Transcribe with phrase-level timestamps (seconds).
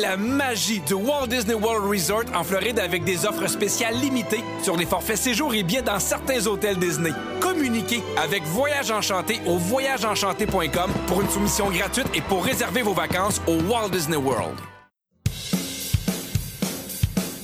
[0.00, 4.76] La magie du Walt Disney World Resort en Floride avec des offres spéciales limitées sur
[4.76, 7.10] les forfaits séjours et billets dans certains hôtels Disney.
[7.40, 13.42] Communiquez avec Voyage Enchanté au voyageenchanté.com pour une soumission gratuite et pour réserver vos vacances
[13.46, 14.56] au Walt Disney World.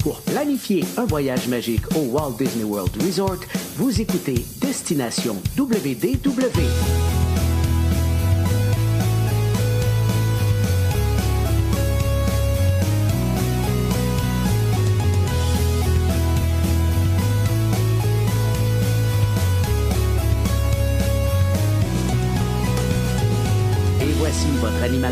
[0.00, 3.40] Pour planifier un voyage magique au Walt Disney World Resort,
[3.76, 7.27] vous écoutez Destination WDW.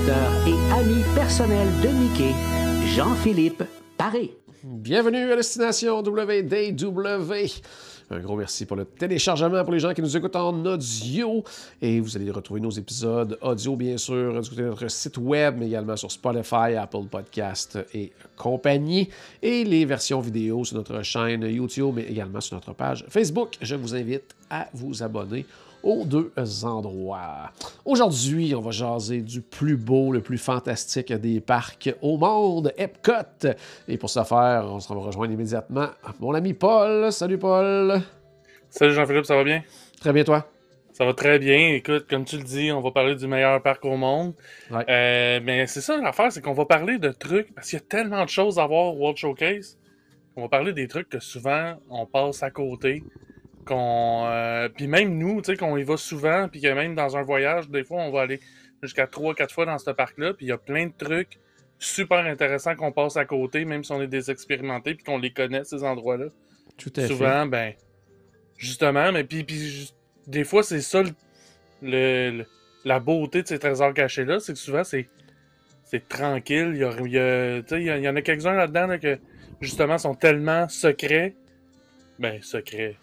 [0.08, 2.32] Et ami personnel de Mickey,
[2.94, 3.64] Jean-Philippe
[3.96, 4.36] Paré.
[4.62, 7.32] Bienvenue à Destination WDW.
[8.10, 11.42] Un gros merci pour le téléchargement pour les gens qui nous écoutent en audio.
[11.82, 15.56] Et vous allez retrouver nos épisodes audio, bien sûr, du côté de notre site web,
[15.58, 19.08] mais également sur Spotify, Apple Podcast et compagnie.
[19.42, 23.56] Et les versions vidéo sur notre chaîne YouTube, mais également sur notre page Facebook.
[23.60, 25.44] Je vous invite à vous abonner
[25.86, 26.32] aux deux
[26.64, 27.52] endroits.
[27.84, 33.52] Aujourd'hui, on va jaser du plus beau, le plus fantastique des parcs au monde, Epcot.
[33.86, 35.86] Et pour ce faire, on se va rejoindre immédiatement
[36.18, 37.12] mon ami Paul.
[37.12, 38.00] Salut Paul.
[38.68, 39.62] Salut Jean-Philippe, ça va bien?
[40.00, 40.48] Très bien toi?
[40.92, 41.74] Ça va très bien.
[41.74, 44.34] Écoute, comme tu le dis, on va parler du meilleur parc au monde.
[44.72, 44.84] Ouais.
[44.88, 47.84] Euh, mais c'est ça l'affaire, c'est qu'on va parler de trucs, parce qu'il y a
[47.86, 49.78] tellement de choses à voir au World Showcase.
[50.34, 53.04] On va parler des trucs que souvent on passe à côté.
[53.66, 57.16] Qu'on euh, Puis même nous, tu sais, qu'on y va souvent, puis que même dans
[57.16, 58.40] un voyage, des fois, on va aller
[58.82, 61.38] jusqu'à 3-4 fois dans ce parc-là, puis il y a plein de trucs
[61.78, 65.32] super intéressants qu'on passe à côté, même si on est des expérimentés, puis qu'on les
[65.32, 66.26] connaît, ces endroits-là.
[66.78, 67.72] Tout à Souvent, ben,
[68.56, 69.92] justement, mais puis, puis
[70.26, 71.10] des fois, c'est ça le,
[71.82, 72.46] le- le-
[72.84, 75.08] la beauté de ces trésors cachés-là, c'est que souvent, c'est
[75.84, 76.70] c'est tranquille.
[76.74, 78.22] Il y, a, il y, a- tu sais, il y a- il y en a
[78.22, 79.18] quelques-uns là-dedans là, que,
[79.60, 81.34] justement, sont tellement secrets.
[82.18, 82.96] Ben, secrets.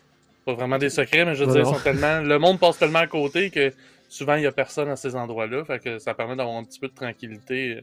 [0.45, 1.73] Pas vraiment des secrets, mais je veux Non, dire, non.
[1.75, 2.19] sont tellement.
[2.22, 3.72] Le monde passe tellement à côté que
[4.09, 5.63] souvent, il y a personne à ces endroits-là.
[5.66, 7.78] Fait que ça permet d'avoir un petit peu de tranquillité.
[7.78, 7.81] euh,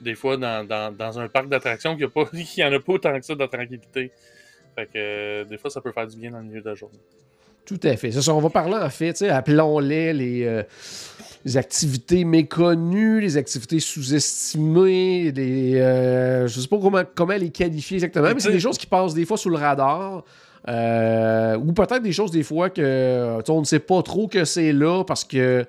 [0.00, 2.08] Des fois, dans, dans, dans un parc d'attractions, qu'il
[2.56, 4.10] n'y en a pas autant que ça de tranquillité.
[4.74, 6.74] Fait que euh, des fois, ça peut faire du bien dans le milieu de la
[6.74, 6.98] journée.
[7.64, 8.10] Tout à fait.
[8.12, 10.62] Ça, on va parler en fait, appelons-les les, euh,
[11.46, 17.96] les activités méconnues, les activités sous-estimées, les, euh, je sais pas comment, comment les qualifier
[17.96, 20.24] exactement, mais c'est des choses qui passent des fois sous le radar.
[20.68, 24.72] Euh, ou peut-être des choses des fois que on ne sait pas trop que c'est
[24.72, 25.66] là parce que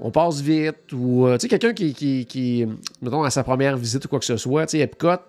[0.00, 2.66] on passe vite ou euh, tu sais quelqu'un qui, qui, qui
[3.02, 5.20] mettons à sa première visite ou quoi que ce soit tu sais Epcot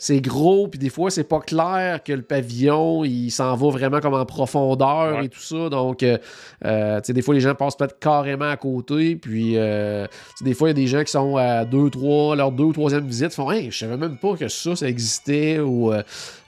[0.00, 3.98] c'est gros, puis des fois, c'est pas clair que le pavillon, il s'en va vraiment
[4.00, 5.24] comme en profondeur Ouais.
[5.24, 5.68] et tout ça.
[5.68, 6.18] Donc, euh,
[6.64, 10.12] euh, tu sais, des fois, les gens passent peut-être carrément à côté, puis euh, tu
[10.36, 12.64] sais, des fois, il y a des gens qui sont à deux, trois, leur deux
[12.64, 15.92] ou troisième visite, font Hey, je savais même pas que ça, ça existait, ou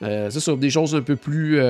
[0.01, 1.61] c'est ça, des choses un peu plus.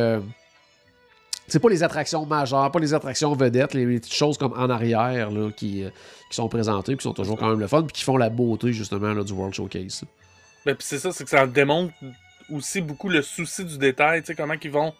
[1.47, 4.69] c'est pas les attractions majeures, pas les attractions vedettes, les, les petites choses comme en
[4.71, 5.89] arrière là, qui, euh,
[6.31, 8.73] qui sont présentées, qui sont toujours quand même le fun, puis qui font la beauté
[8.73, 10.05] justement là, du World Showcase.
[10.65, 11.95] Ben, puis c'est ça, c'est que ça démontre
[12.51, 14.95] aussi beaucoup le souci du détail, tu sais, comment ils vont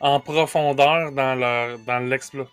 [0.00, 2.48] en profondeur dans leur dans l'explo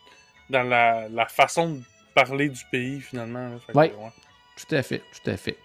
[0.50, 1.82] dans la, la façon de
[2.14, 3.58] parler du pays finalement.
[3.74, 3.94] Ouais.
[3.94, 4.12] ouais.
[4.58, 5.58] Tout à fait, tout à fait.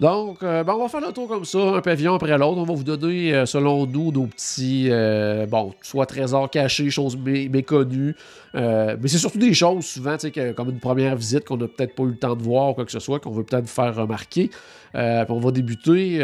[0.00, 2.56] Donc, euh, ben, on va faire le tour comme ça, un pavillon après l'autre.
[2.56, 7.18] On va vous donner, euh, selon nous, nos petits, euh, bon, soit trésors cachés, choses
[7.18, 8.16] mé- méconnues.
[8.54, 12.04] Mais c'est surtout des choses, souvent, que- comme une première visite qu'on n'a peut-être pas
[12.04, 14.50] eu le temps de voir ou quoi que ce soit, qu'on veut peut-être faire remarquer.
[14.94, 16.18] On va débuter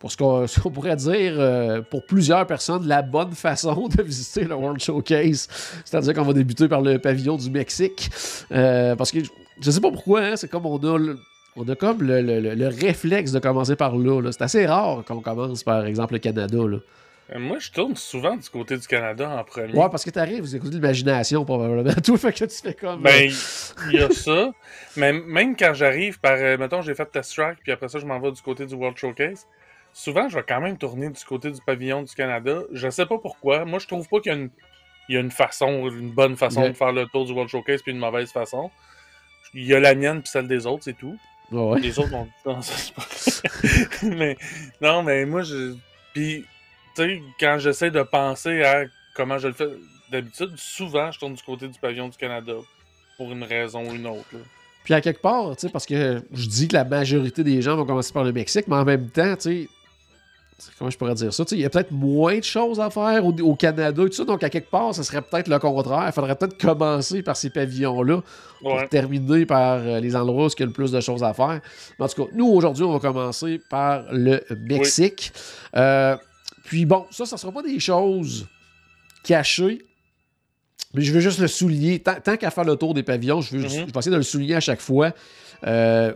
[0.00, 4.80] pour ce qu'on pourrait dire, pour plusieurs personnes, la bonne façon de visiter le World
[4.80, 5.46] Showcase.
[5.84, 8.10] C'est-à-dire qu'on va débuter par le pavillon du Mexique.
[8.50, 9.30] Parce que je-
[9.60, 10.98] je sais pas pourquoi, hein, c'est comme on a
[11.56, 14.20] on a comme le, le- le- le réflexe de commencer par là.
[14.20, 14.32] là.
[14.32, 16.58] C'est assez rare qu'on commence par exemple le Canada.
[16.58, 16.78] Là.
[17.34, 19.72] Euh, Moi, je tourne souvent du côté du Canada en premier.
[19.72, 21.92] Ouais, parce que t'arrives, vous écoutez l'imagination probablement.
[22.04, 23.00] Tout fait que tu fais comme.
[23.02, 24.50] Ben, euh, il y a ça.
[24.96, 26.32] Mais même quand j'arrive par.
[26.36, 28.74] euh, mettons, j'ai fait Test Track, puis après ça, je m'en vais du côté du
[28.74, 29.46] World Showcase.
[29.92, 32.58] Souvent, je vais quand même tourner du côté du pavillon du Canada.
[32.72, 33.64] Je sais pas pourquoi.
[33.64, 34.50] Moi, je trouve pas qu'il y a une,
[35.08, 37.80] il y a une façon, une bonne façon de faire le tour du World Showcase,
[37.80, 38.70] puis une mauvaise façon.
[39.54, 41.16] Il y a la mienne, puis celle des autres, c'est tout.
[41.50, 41.80] Ouais.
[41.80, 44.36] Les autres, non, non, ça, pas mais,
[44.80, 45.74] non, mais moi, je.
[46.12, 46.44] Puis,
[46.94, 49.68] tu sais, quand j'essaie de penser à comment je le fais,
[50.10, 52.54] d'habitude, souvent, je tourne du côté du pavillon du Canada.
[53.16, 54.26] Pour une raison ou une autre.
[54.32, 54.40] là.
[54.82, 57.76] Puis à quelque part, tu sais, parce que je dis que la majorité des gens
[57.76, 59.68] vont commencer par le Mexique, mais en même temps, tu sais,
[60.78, 61.44] comment je pourrais dire ça?
[61.52, 64.24] Il y a peut-être moins de choses à faire au, Canada et tout ça.
[64.24, 66.04] Donc, à quelque part, ce serait peut-être le contraire.
[66.06, 68.22] Il faudrait peut-être commencer par ces pavillons-là
[68.60, 71.34] pour terminer par euh, les endroits où il y a le plus de choses à
[71.34, 71.60] faire.
[71.98, 75.32] Mais en tout cas, nous, aujourd'hui, on va commencer par le Mexique.
[75.76, 76.16] Euh,
[76.64, 78.46] puis bon, ça, ça ne sera pas des choses
[79.22, 79.84] cachées.
[80.94, 81.98] Mais je veux juste le souligner.
[81.98, 84.54] Tant, qu'à faire le tour des pavillons, je, veux, je vais essayer de le souligner
[84.54, 85.12] à chaque fois.
[85.66, 86.14] Euh,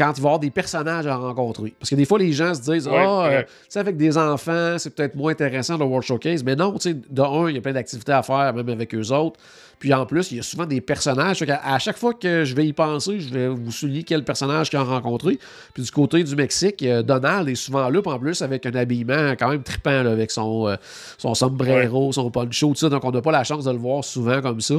[0.00, 1.74] quand il va y avoir des personnages à rencontrer.
[1.78, 4.76] Parce que des fois, les gens se disent Ah, euh, tu sais, avec des enfants,
[4.78, 6.42] c'est peut-être moins intéressant le World Showcase.
[6.42, 8.94] Mais non, tu sais, de un, il y a plein d'activités à faire, même avec
[8.94, 9.38] eux autres.
[9.78, 11.42] Puis en plus, il y a souvent des personnages.
[11.42, 14.78] À, chaque fois que je vais y penser, je vais vous souligner quel personnage qu'ils
[14.78, 15.38] ont rencontré.
[15.74, 19.48] Puis du côté du Mexique, Donald est souvent là, en plus avec un habillement quand
[19.48, 20.76] même trippant, avec son, euh,
[21.16, 22.88] son sombrero, son poncho, tout ça.
[22.90, 24.74] Donc on n'a pas la chance de le voir souvent comme ça.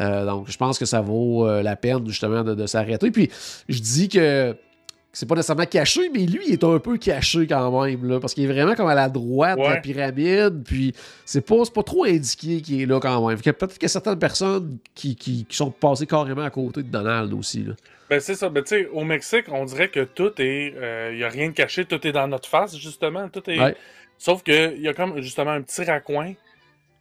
[0.00, 3.10] Euh, donc je pense que ça vaut la peine justement de, de s'arrêter.
[3.10, 3.30] Puis
[3.68, 4.56] je dis que
[5.16, 8.34] c'est pas nécessairement caché, mais lui, il est un peu caché quand même, là, parce
[8.34, 10.92] qu'il est vraiment comme à la droite de la pyramide, puis
[11.24, 13.40] c'est pas, pas trop indiqué qu'il est là quand même.
[13.40, 17.32] Peut-être qu'il y a certaines personnes qui, qui, sont passées carrément à côté de Donald
[17.32, 17.62] aussi.
[17.62, 17.72] Là.
[18.10, 21.16] Ben c'est ça, ben tu sais, au Mexique, on dirait que tout est, il euh,
[21.16, 23.74] y a rien de caché, tout est dans notre face, justement, tout est...
[24.18, 26.34] Sauf qu'il y a comme, justement, un petit raccoin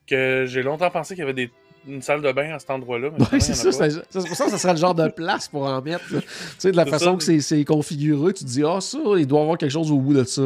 [0.07, 1.51] que j'ai longtemps pensé qu'il y avait des
[1.87, 3.09] une salle de bain à cet endroit-là.
[3.31, 3.71] Oui, c'est ça.
[3.71, 6.05] C'est pour ça que ça serait le genre de place pour en mettre.
[6.07, 6.21] Tu
[6.57, 9.41] sais, de la façon que c'est configuré, tu te dis, ah, ça, il doit y
[9.43, 10.43] avoir quelque chose au bout de ça.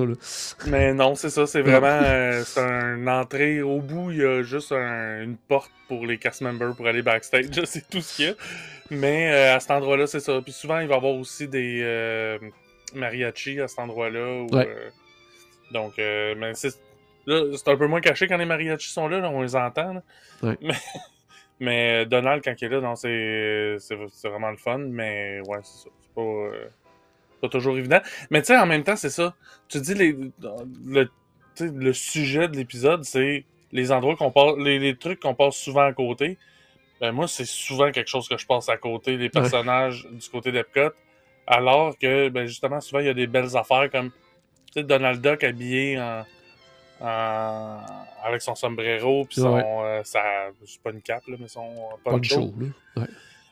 [0.68, 1.45] Mais non, c'est ça.
[1.45, 3.62] C'est vraiment euh, c'est une entrée.
[3.62, 7.45] Au bout, il y a juste une porte pour les cast members pour aller backstage.
[7.65, 8.33] c'est tout ce qu'il y a.
[8.92, 10.42] Mais euh, à cet endroit-là, c'est ça.
[10.42, 12.38] Puis souvent, il va y avoir aussi des euh,
[12.95, 14.45] mariachis à cet endroit-là.
[15.71, 16.75] donc, mais c'est.
[17.27, 20.01] c'est un peu moins caché quand les mariachis sont là, on les entend.
[20.42, 20.57] Mais,
[21.59, 23.77] mais Donald, quand il est là, non, c'est,
[24.23, 25.89] vraiment le fun, mais ouais, c'est ça.
[26.01, 26.67] C'est pas, euh,
[27.41, 28.00] pas toujours évident.
[28.29, 29.35] Mais tu sais, en même temps, c'est ça.
[29.67, 30.17] Tu dis les,
[30.85, 31.09] le,
[31.59, 35.94] le sujet de l'épisode, c'est les endroits qu'on passe, les, trucs qu'on passe souvent à
[35.94, 36.38] côté.
[37.01, 40.51] Ben moi, c'est souvent quelque chose que je passe à côté, les personnages du côté
[40.51, 40.91] d'Epcot.
[41.47, 45.21] Alors que, ben justement, souvent, il y a des belles affaires comme, tu sais, Donald
[45.21, 46.21] Duck habillé en, euh,
[47.01, 49.57] avec son sombrero, puis son.
[49.57, 51.73] Euh, c'est pas une cape, là, mais son
[52.03, 52.53] poncho.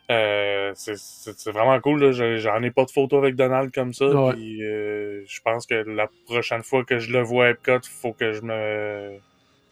[0.09, 2.11] Euh, c'est vraiment cool.
[2.11, 4.05] J'en ai pas de photo avec Donald comme ça.
[4.05, 8.33] je pense que la prochaine fois que je le vois à Epcot, il faut que
[8.33, 9.19] je me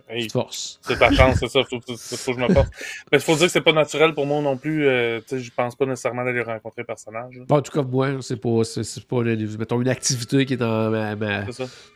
[0.08, 1.64] c'est ta chance, c'est ça.
[1.64, 2.70] Faut, faut, faut, que je me force.
[3.12, 4.88] Mais il faut dire que c'est pas naturel pour moi non plus.
[4.88, 7.42] Euh, je pense pas nécessairement d'aller rencontrer le personnage.
[7.50, 11.46] en tout cas, moi, c'est pas, c'est, pas mettons, une activité qui est dans ma,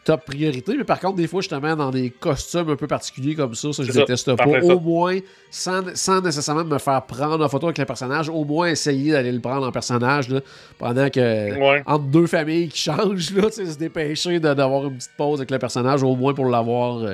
[0.04, 0.76] top priorité.
[0.76, 3.84] Mais par contre, des fois, justement, dans des costumes un peu particuliers comme ça, ça,
[3.84, 4.46] je déteste pas.
[4.46, 5.20] Au moins,
[5.52, 9.32] sans, sans, nécessairement me faire prendre en photo avec le personnage, au moins essayer d'aller
[9.32, 10.42] le prendre en personnage là,
[10.80, 15.52] pendant que, entre deux familles qui changent, là, se dépêcher d'avoir une petite pause avec
[15.52, 17.04] le personnage, au moins pour l'avoir.
[17.04, 17.14] Euh,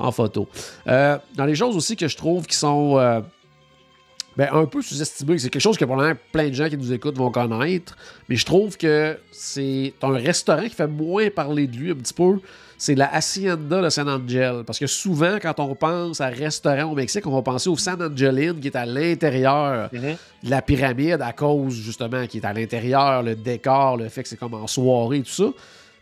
[0.00, 0.48] en photo.
[0.86, 3.20] Euh, dans les choses aussi que je trouve qui sont euh,
[4.36, 7.18] ben, un peu sous-estimées, c'est quelque chose que probablement plein de gens qui nous écoutent
[7.18, 7.96] vont connaître,
[8.28, 12.14] mais je trouve que c'est un restaurant qui fait moins parler de lui un petit
[12.14, 12.38] peu.
[12.78, 14.62] C'est la Hacienda de San Angel.
[14.64, 18.00] Parce que souvent, quand on pense à restaurant au Mexique, on va penser au San
[18.00, 20.16] Angelin qui est à l'intérieur mhm.
[20.44, 24.30] de la pyramide à cause justement qui est à l'intérieur, le décor, le fait que
[24.30, 25.52] c'est comme en soirée, tout ça.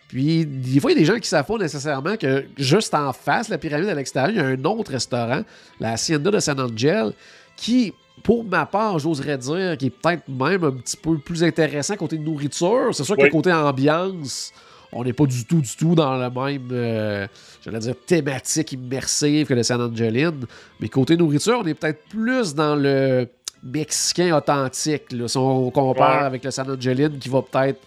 [0.09, 2.95] Puis, des fois, il y a des gens qui ne savent pas nécessairement que juste
[2.95, 5.43] en face, la pyramide à l'extérieur, il y a un autre restaurant,
[5.81, 7.13] la Hacienda de San Angel,
[7.57, 11.95] qui, pour ma part, j'oserais dire, qui est peut-être même un petit peu plus intéressant
[11.97, 12.89] côté nourriture.
[12.95, 14.53] C'est sûr que côté ambiance,
[14.93, 17.27] on n'est pas du tout, du tout dans la même, euh,
[17.63, 20.35] j'allais dire, thématique immersive que le San Angelin.
[20.81, 23.29] Mais côté nourriture, on est peut-être plus dans le
[23.63, 25.03] mexicain authentique.
[25.27, 27.81] si on compare avec le San Angelin, qui va peut-être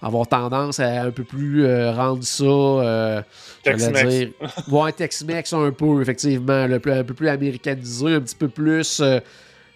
[0.00, 2.44] avoir tendance à un peu plus euh, rendre ça.
[2.44, 3.22] Euh,
[3.64, 4.32] Tex-Mex.
[4.68, 6.52] Ouais, Tex-Mex un peu, effectivement.
[6.52, 9.18] un peu plus américanisé, un petit peu plus euh,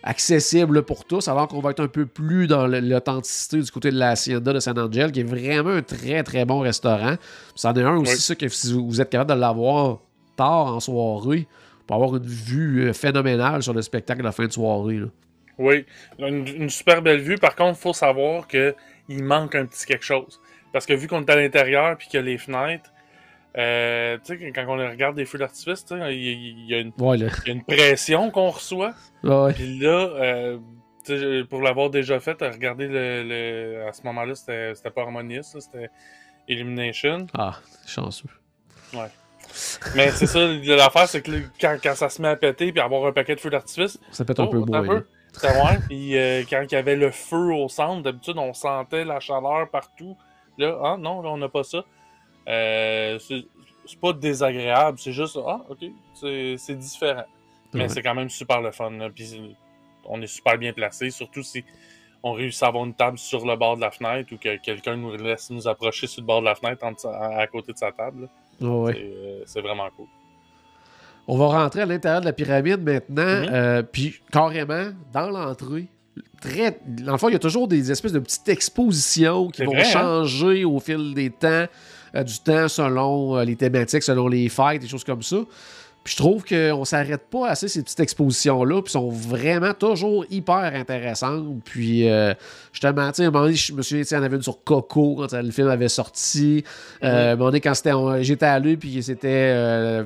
[0.03, 3.99] accessible pour tous, alors qu'on va être un peu plus dans l'authenticité du côté de
[3.99, 7.17] la Hacienda de San Angel, qui est vraiment un très très bon restaurant.
[7.55, 9.99] C'en est un aussi, ça, que si vous êtes capable de l'avoir
[10.37, 11.47] tard en soirée,
[11.87, 15.01] pour avoir une vue phénoménale sur le spectacle de la fin de soirée.
[15.59, 15.85] Oui,
[16.19, 17.37] une, une, super belle vue.
[17.37, 18.75] Par contre, il faut savoir que
[19.09, 20.41] il manque un petit quelque chose.
[20.73, 22.91] Parce que vu qu'on est à l'intérieur puis qu'il y a les fenêtres,
[23.59, 28.51] euh, tu sais, quand on regarde des feux d'artifice, il y, a une pression qu'on
[28.51, 28.95] reçoit.
[29.23, 30.59] Puis là, euh,
[31.51, 35.91] pour l'avoir déjà fait, regarder le, à ce moment-là, c'était pas harmonieux, c'était
[36.49, 37.27] Illumination.
[37.35, 38.29] Ah, chanceux.
[38.95, 39.09] Ouais.
[39.95, 41.31] Mais c'est ça, l'affaire, c'est que
[41.61, 43.99] quand, quand, ça se met à péter puis avoir un paquet de feux d'artifice.
[44.11, 45.05] Ça pète un peu moins.
[45.33, 45.79] C'était vrai.
[45.89, 49.69] Puis euh, quand il y avait le feu au centre, d'habitude, on sentait la chaleur
[49.71, 50.17] partout.
[50.59, 51.85] Là, ah non, là, on n'a pas ça.
[52.49, 55.79] Euh, c'est pas désagréable, c'est juste, ah, ok,
[56.15, 57.25] c'est différent.
[57.73, 57.89] Mais Ouais.
[57.89, 58.91] c'est quand même super le fun.
[58.91, 59.57] là, Puis
[60.05, 61.65] on est super bien placé, surtout si
[62.23, 64.97] on réussit à avoir une table sur le bord de la fenêtre ou que quelqu'un
[64.97, 67.79] nous laisse nous approcher sur le bord de la fenêtre en- à, à côté de
[67.79, 68.29] sa table.
[68.61, 68.69] là.
[68.69, 68.93] Ouais.
[68.93, 70.07] C'est, euh, C'est vraiment cool.
[71.29, 75.87] On va rentrer à l'intérieur de la pyramide maintenant, euh, puis carrément, dans l'entrée,
[76.41, 76.81] très...
[76.87, 79.83] dans le fond, il y a toujours des espèces de petites expositions qui vont vrai,
[79.83, 79.91] hein?
[79.93, 81.67] changer au fil des temps,
[82.15, 85.39] euh, du temps selon euh, les thématiques, selon les fêtes, des choses comme ça.
[86.05, 90.73] Puis je trouve qu'on s'arrête pas assez ces petites expositions-là, puis sont vraiment toujours hyper
[90.75, 91.63] intéressantes.
[91.65, 92.35] Puis euh,
[92.73, 94.43] justement, tu sais, à un moment donné, je me souviens, il y en avait une
[94.43, 96.65] sur Coco quand le film avait sorti.
[97.05, 97.75] Euh, à un moment donné, quand
[98.21, 100.05] j'étais allé, puis c'était euh,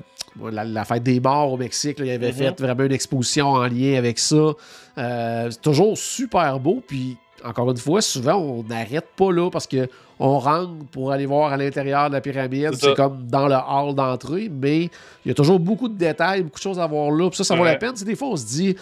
[0.51, 2.35] la, la fête des morts au Mexique, là, il avait Mhm.
[2.35, 4.53] fait vraiment une exposition en lien avec ça.
[4.99, 9.67] Euh, c'est toujours super beau, puis encore une fois, souvent, on n'arrête pas là parce
[9.67, 9.89] que
[10.19, 12.75] on rentre pour aller voir à l'intérieur de la pyramide.
[12.75, 16.57] C'est comme dans le hall d'entrée, mais il y a toujours beaucoup de détails, beaucoup
[16.57, 17.29] de choses à voir là.
[17.29, 17.93] Puis ça, ça vaut la peine.
[17.93, 18.75] Tu sais, des fois, on se dit,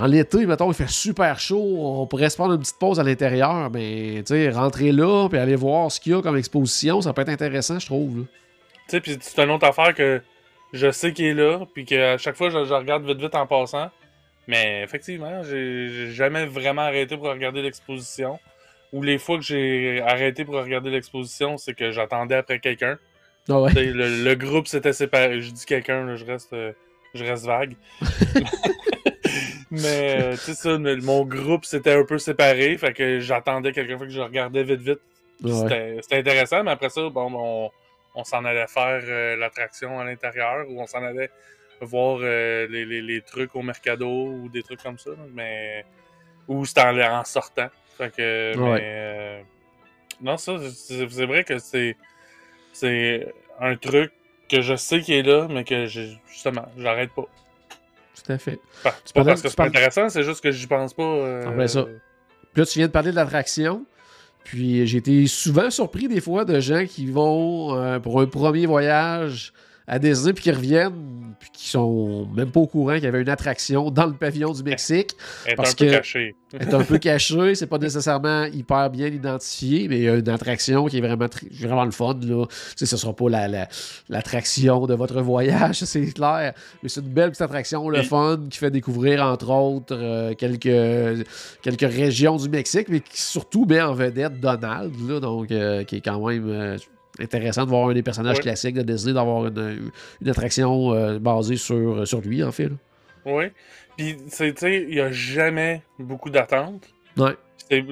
[0.00, 3.04] en été, mettons, il fait super chaud, on pourrait se prendre une petite pause à
[3.04, 7.00] l'intérieur, mais tu sais, rentrer là, puis aller voir ce qu'il y a comme exposition,
[7.02, 8.18] ça peut être intéressant, je trouve.
[8.18, 8.22] là.
[8.90, 10.20] Tu sais, puis c'est une autre affaire que
[10.72, 13.46] je sais qu'il est là, puis qu'à chaque fois, je, je regarde vite vite en
[13.46, 13.88] passant.
[14.48, 18.40] Mais effectivement, j'ai jamais vraiment arrêté pour regarder l'exposition.
[18.92, 22.98] Ou les fois que j'ai arrêté pour regarder l'exposition, c'est que j'attendais après quelqu'un.
[23.48, 23.72] Ah ouais.
[23.72, 25.40] Le, le groupe s'était séparé.
[25.40, 26.72] Je dis quelqu'un, je reste, euh,
[27.14, 27.76] je reste vague.
[29.70, 32.76] Mais, euh, tu sais, ça, mon groupe s'était un peu séparé.
[32.76, 35.00] Fait que j'attendais quelqu'un, que je regardais vite vite.
[35.44, 35.52] Ouais.
[35.52, 37.70] C'était c'était intéressant, mais après ça, bon, on,
[38.14, 41.30] on s'en allait faire euh, l'attraction à l'intérieur ou on s'en allait
[41.80, 45.10] voir euh, les, les- les trucs au Mercado ou des trucs comme ça.
[45.32, 45.84] mais
[46.48, 47.68] ou c'était en, en sortant.
[47.96, 48.72] Fait que, Ouais.
[48.74, 49.40] mais, euh,
[50.20, 51.96] non, ça, c'est vrai que c'est
[52.72, 54.12] c'est un truc
[54.48, 57.26] que je sais qu'il est là, mais que justement, j'arrête pas.
[58.24, 58.58] Tout à fait.
[58.82, 61.02] Pas, c'est pas parce que c'est parles- intéressant, c'est juste que j'y pense pas.
[61.46, 61.84] En plein ça.
[61.84, 63.86] Puis là, tu viens de parler de l'attraction.
[64.44, 68.66] Puis j'ai été souvent surpris des fois de gens qui vont euh, pour un premier
[68.66, 69.52] voyage
[69.90, 73.22] à Disney puis qui reviennent puis qui sont même pas au courant qu'il y avait
[73.22, 75.12] une attraction dans le pavillon du Mexique.
[75.46, 76.34] Être parce un peu que- caché.
[76.52, 80.16] Elle est un peu cachée, c'est pas nécessairement hyper bien identifié, mais il y a
[80.16, 81.26] une attraction qui est vraiment,
[81.60, 82.14] vraiment le fun.
[82.22, 82.44] Là.
[82.46, 83.68] Tu sais, ce sera pas la- la-
[84.08, 88.40] l'attraction de votre voyage, c'est clair, mais c'est une belle petite attraction, le Et- fun,
[88.50, 91.24] qui fait découvrir entre autres euh, quelques,
[91.62, 95.96] quelques régions du Mexique, mais qui surtout met en vedette Donald, là, donc euh, qui
[95.96, 96.76] est quand même euh,
[97.20, 98.42] intéressant de voir un des personnages Ouais.
[98.42, 102.70] classiques de Disney, d'avoir une, une attraction euh, basée sur, sur lui, en fait.
[103.26, 103.44] Oui.
[103.96, 106.88] Puis, tu sais, il y a jamais beaucoup d'attentes.
[107.16, 107.36] Ouais.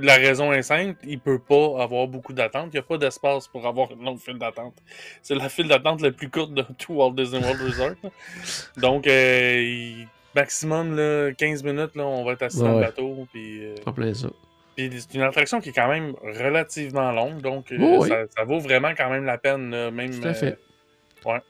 [0.03, 2.71] La raison est simple, il peut pas avoir beaucoup d'attentes.
[2.73, 4.75] Il n'y a pas d'espace pour avoir une longue file d'attente.
[5.23, 8.11] C'est la file d'attente la plus courte de tout Walt Disney World Resort.
[8.77, 9.93] Donc, euh,
[10.35, 13.27] maximum là, 15 minutes, là, on va être assis Ouais, dans le bateau.
[13.33, 14.29] Puis, euh, En plein ça.
[14.89, 17.41] Puis c'est une attraction qui est quand même relativement longue.
[17.41, 19.71] Donc, euh, Oui, ça, ça vaut vraiment quand même la peine.
[19.71, 20.59] là, même, Tout à fait.
[21.27, 21.41] euh, ouais.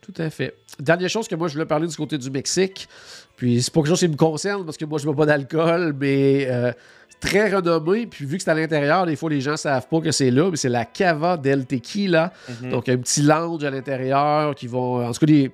[0.00, 0.54] Tout à fait.
[0.78, 2.88] Dernière chose que moi, je voulais parler du côté du Mexique.
[3.36, 5.94] Puis c'est pas quelque chose qui me concerne parce que moi, je bois pas d'alcool,
[5.98, 6.72] mais euh,
[7.20, 8.06] très renommé.
[8.06, 10.50] Puis vu que c'est à l'intérieur, des fois, les gens savent pas que c'est là,
[10.50, 12.32] mais c'est la Cava del Tequila.
[12.62, 12.70] mhm.
[12.70, 15.04] Donc, un petit lounge à l'intérieur qui vont.
[15.04, 15.50] En tout cas, les-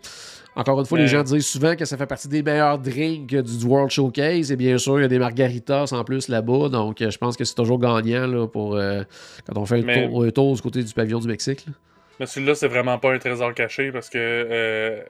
[0.60, 3.34] encore une fois, les Mais- gens disent souvent que ça fait partie des meilleurs drinks
[3.34, 4.52] du World Showcase.
[4.52, 6.68] Et bien sûr, il y a des margaritas en plus là-bas.
[6.68, 9.02] Donc, euh, je pense que c'est toujours gagnant là, pour euh,
[9.46, 11.64] quand on fait le Mais- tour, un tour du côté du pavillon du Mexique.
[11.66, 11.72] là.
[12.20, 15.02] Mais celui-là, c'est vraiment pas un trésor caché parce que euh,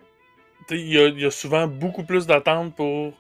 [0.71, 3.13] il y, a- il y a souvent beaucoup plus d'attentes pour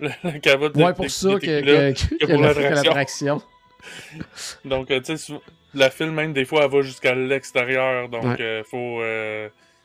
[0.00, 3.40] le, le cava de Ouais, pour ça que, que- que- que que pour la- l'attraction.
[4.64, 5.34] Donc, euh, tu sais,
[5.74, 8.08] la file, même des fois, elle va jusqu'à l'extérieur.
[8.08, 8.36] Donc, Ouais.
[8.40, 9.00] euh, faut.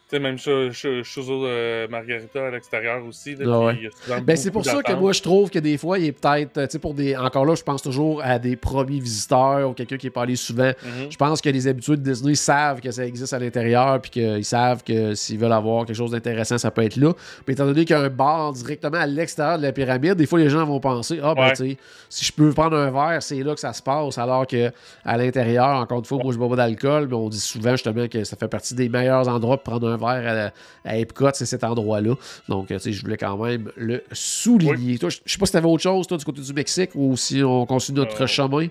[0.09, 3.35] Sais, même ça, ch- Chuzo euh, Margarita à l'extérieur aussi.
[3.35, 4.21] Là, Ah ouais.
[4.23, 6.65] Ben, c'est pour ça que moi, je trouve que des fois, il est peut-être, euh,
[6.67, 7.15] tu sais, pour des.
[7.15, 10.35] Encore là, je pense toujours à des premiers visiteurs ou quelqu'un qui est pas allé
[10.35, 10.71] souvent.
[10.83, 11.11] Mhm.
[11.11, 14.45] Je pense que les habitués de Disney savent que ça existe à l'intérieur, puis qu'ils
[14.45, 17.13] savent que s'ils veulent avoir quelque chose d'intéressant, ça peut être là.
[17.47, 20.25] Mais étant donné qu'il y a un bar directement à l'extérieur de la pyramide, des
[20.27, 21.51] fois, les gens vont penser Ah, ben, Ouais.
[21.53, 21.77] tu sais,
[22.09, 24.17] si je peux prendre un verre, c'est là que ça se passe.
[24.17, 24.71] Alors que
[25.03, 28.07] à l'intérieur, encore une fois, moi, je bois pas d'alcool, mais on dit souvent justement
[28.07, 30.51] que ça fait partie des meilleurs endroits pour prendre un verre
[30.85, 32.15] à, à Epcot, c'est cet endroit-là.
[32.49, 34.97] Donc, euh, tu sais, je voulais quand même le souligner.
[34.97, 37.15] Toi, je sais pas si tu avais autre chose, toi, du côté du Mexique, ou
[37.17, 38.67] si on continue notre Euh, chemin.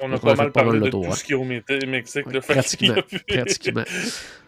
[0.00, 1.12] On a Donc, on pas a mal pas parlé le de tout ouais.
[1.12, 2.26] ce qui est au Mexique.
[2.26, 2.94] Ouais, là, pratiquement.
[3.28, 3.84] pratiquement.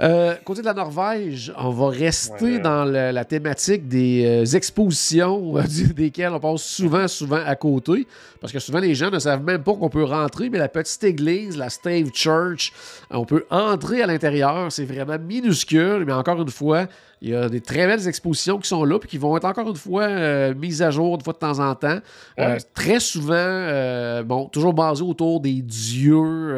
[0.00, 2.58] Euh, côté de la Norvège, on va rester Ouais.
[2.60, 5.62] dans le- la thématique des euh, expositions euh,
[5.96, 8.06] desquelles on passe souvent, souvent à côté.
[8.40, 11.02] Parce que souvent, les gens ne savent même pas qu'on peut rentrer, mais la petite
[11.02, 12.72] église, la Stave Church,
[13.10, 14.70] on peut entrer à l'intérieur.
[14.70, 16.86] C'est vraiment minuscule, mais encore une fois,
[17.20, 19.68] il y a des très belles expositions qui sont là, puis qui vont être encore
[19.68, 21.98] une fois euh, mises à jour de fois de temps en temps.
[22.38, 26.54] Euh, très souvent, euh, bon, toujours basé autour des dieux.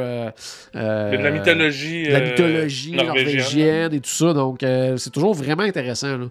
[0.75, 2.09] de la mythologie.
[2.09, 3.07] de la mythologie norvégienne.
[3.07, 4.33] norvégienne et tout ça.
[4.35, 6.19] Donc, c'est toujours vraiment intéressant.
[6.19, 6.27] Là.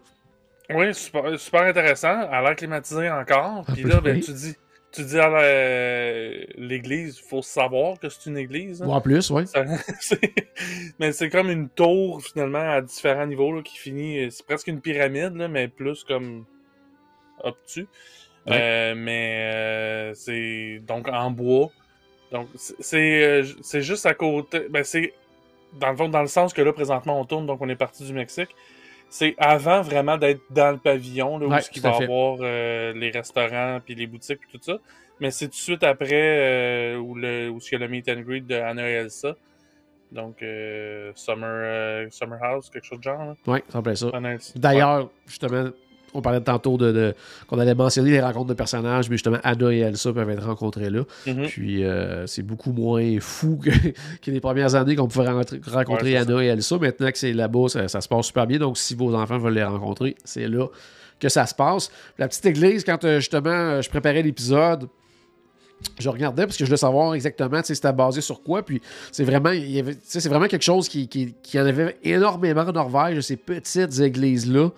[0.71, 2.29] Oui, super, super intéressant.
[2.31, 3.65] À l'air climatisé encore.
[3.73, 4.55] Puis là, ben, tu dis,
[4.91, 8.81] tu dis à la- l'église, il faut savoir que c'est une église.
[8.81, 8.87] hein?
[8.87, 9.45] Ou en plus, oui.
[9.47, 9.63] Ça-
[10.99, 14.31] mais c'est comme une tour finalement à différents niveaux là, qui finit.
[14.31, 16.45] C'est presque une pyramide, là, mais plus comme
[17.43, 17.87] obtus.
[18.47, 18.53] Ouais.
[18.55, 21.69] Euh, mais euh, c'est donc en bois.
[22.31, 22.47] Donc
[22.93, 24.61] euh, c'est juste à côté.
[24.69, 25.13] Ben c'est
[25.79, 28.03] dans le fond dans le sens que là présentement on tourne donc on est parti
[28.05, 28.49] du Mexique.
[29.09, 32.93] C'est avant vraiment d'être dans le pavillon là, où Ouais, il va y avoir euh,
[32.93, 34.77] les restaurants puis les boutiques puis tout ça.
[35.19, 38.07] Mais c'est tout de suite après euh, où le où il y a le meet
[38.09, 39.35] and greet de Anna et Elsa.
[40.11, 43.35] Donc euh, Summer euh, Summer House quelque chose de genre.
[43.47, 44.11] Oui, ça me plaît ça.
[44.55, 45.69] D'ailleurs, justement,
[46.13, 47.15] on parlait tantôt de, de-
[47.47, 50.89] qu'on allait mentionner les rencontres de personnages, mais justement, Anna et Elsa peuvent être rencontrés
[50.89, 51.03] là.
[51.27, 51.47] Mhm.
[51.47, 53.69] Puis euh, c'est beaucoup moins fou que,
[54.21, 56.77] que les premières années qu'on pouvait rencontrer Ouais, Anna et Elsa.
[56.77, 58.57] Maintenant que c'est là-bas, ça, ça se passe super bien.
[58.59, 60.67] Donc, si vos enfants veulent les rencontrer, c'est là
[61.19, 61.91] que ça se passe.
[62.17, 64.87] La petite église, quand euh, justement euh, je préparais l'épisode,
[65.97, 68.63] je regardais parce que je voulais savoir exactement c'était basé sur quoi.
[68.63, 69.51] Puis c'est vraiment,
[70.03, 74.69] c'est vraiment quelque chose qui, qui, qui en avait énormément en Norvège, ces petites églises-là.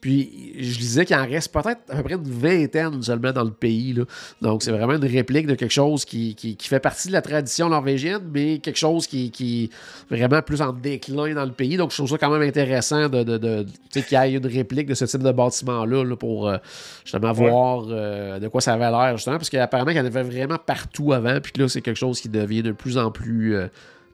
[0.00, 3.50] Puis je disais qu'il en reste peut-être à peu près une vingtaine seulement dans le
[3.50, 3.92] pays.
[3.94, 4.04] là.
[4.40, 7.22] Donc c'est vraiment une réplique de quelque chose qui, qui, qui fait partie de la
[7.22, 9.64] tradition norvégienne, mais quelque chose qui, qui
[10.10, 11.76] est vraiment plus en déclin dans le pays.
[11.76, 14.94] Donc je trouve ça quand même intéressant de, de, qu'il y ait une réplique de
[14.94, 16.58] ce type de bâtiment-là là, pour euh,
[17.04, 17.50] justement Ouais.
[17.50, 20.58] voir euh, de quoi ça avait l'air, justement, parce qu'apparemment qu'il y en avait vraiment
[20.58, 23.66] partout avant, puis là c'est quelque chose qui devient de plus en plus, euh,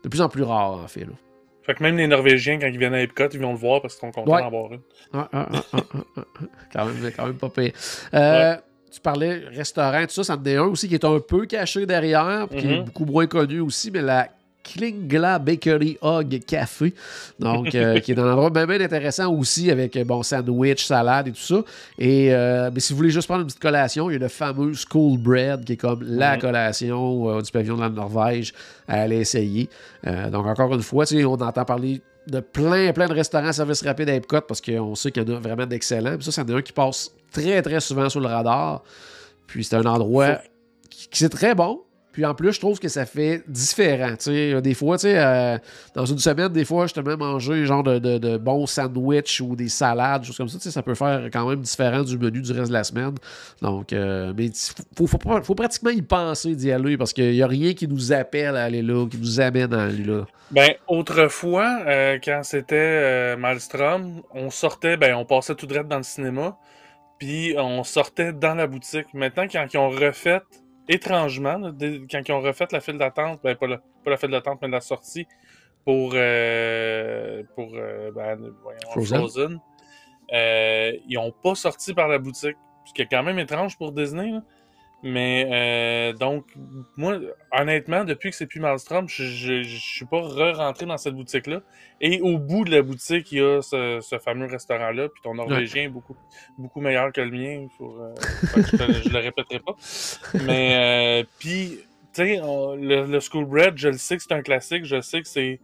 [0.03, 1.01] de plus en plus rare en fait.
[1.03, 1.13] Là.
[1.65, 3.95] Fait que même les Norvégiens, quand ils viennent à Epcot, ils vont le voir parce
[3.95, 4.41] qu'ils sont contents Ouais.
[4.43, 4.81] d'en voir une.
[5.15, 5.79] Ah, ah, ah,
[6.73, 7.73] quand, même, quand même pas pire.
[8.15, 8.57] Euh,
[8.93, 11.85] Tu parlais restaurant, tout ça, ça en est un aussi qui est un peu caché
[11.85, 12.85] derrière, puis qui est Mhm.
[12.85, 14.29] beaucoup moins connu aussi, mais la
[14.65, 16.95] Klingla Bakery Hog Café,
[17.39, 21.29] donc euh, qui est un endroit bien, bien intéressant aussi avec euh, bon sandwich, salade
[21.29, 21.63] et tout ça.
[21.99, 24.29] Et euh, mais si vous voulez juste prendre une petite collation, il y a le
[24.29, 28.53] fameux School Bread qui est comme la collation euh, du pavillon de la Norvège
[28.89, 29.69] à aller essayer.
[30.33, 34.15] Donc encore une fois, on entend parler de plein, plein de restaurants service rapide à
[34.15, 36.17] Epcot parce qu'on sait qu'il y en a vraiment d'excellents.
[36.21, 38.83] Ça, c'est un qui passe très, très souvent sur le radar.
[39.47, 40.39] Puis c'est un endroit
[40.91, 41.81] qui, qui c'est très bon.
[42.15, 44.15] Puis en plus, je trouve que ça fait différent.
[44.25, 45.59] Des fois, euh,
[45.97, 48.41] dans une semaine, des fois, je te mets manger genre de, de, de
[49.43, 50.59] ou des salades, choses comme ça.
[50.71, 53.15] Ça peut faire quand même différent du menu du reste de la semaine.
[53.61, 54.53] Donc, euh, mais il
[54.97, 58.55] faut, faut, pratiquement y penser d'y aller parce qu'il n'y a rien qui nous appelle
[58.55, 60.25] à aller là, qui nous amène à aller là.
[60.53, 65.97] Ben, autrefois, euh, quand c'était euh, Maelstrom, on sortait, ben, on passait tout droit dans
[65.97, 66.57] le cinéma,
[67.19, 69.13] puis on sortait dans la boutique.
[69.15, 70.43] Maintenant, quand ils ont refait,
[70.89, 71.73] étrangement, là,
[72.11, 74.69] quand ils ont refait la file d'attente, ben, pas la, pas la file d'attente, mais
[74.69, 75.27] la sortie
[75.85, 79.19] pour, euh, pour euh, ben, voyons, Frozen.
[79.19, 79.61] Frozen,
[80.33, 82.57] euh, ils ont pas sorti par la boutique.
[82.85, 84.43] Ce qui est quand même étrange pour Disney, là.
[85.07, 86.47] Mais euh, donc,
[86.97, 87.19] moi,
[87.53, 91.61] honnêtement, depuis que c'est plus Maelstrom, je, je, je suis pas re-rentré dans cette boutique-là.
[92.01, 95.11] Et au bout de la boutique, il y a ce, ce fameux restaurant-là.
[95.11, 96.17] Puis ton norvégien est beaucoup,
[96.57, 97.67] beaucoup meilleur que le mien.
[97.77, 98.15] Pour, euh,
[98.57, 99.77] je, te- je le répéterai pas.
[100.47, 101.81] Mais, euh, puis,
[102.15, 104.87] tu sais, le, le School Bread, je le sais que c'est un classique.
[104.87, 105.61] Je sais que c'est.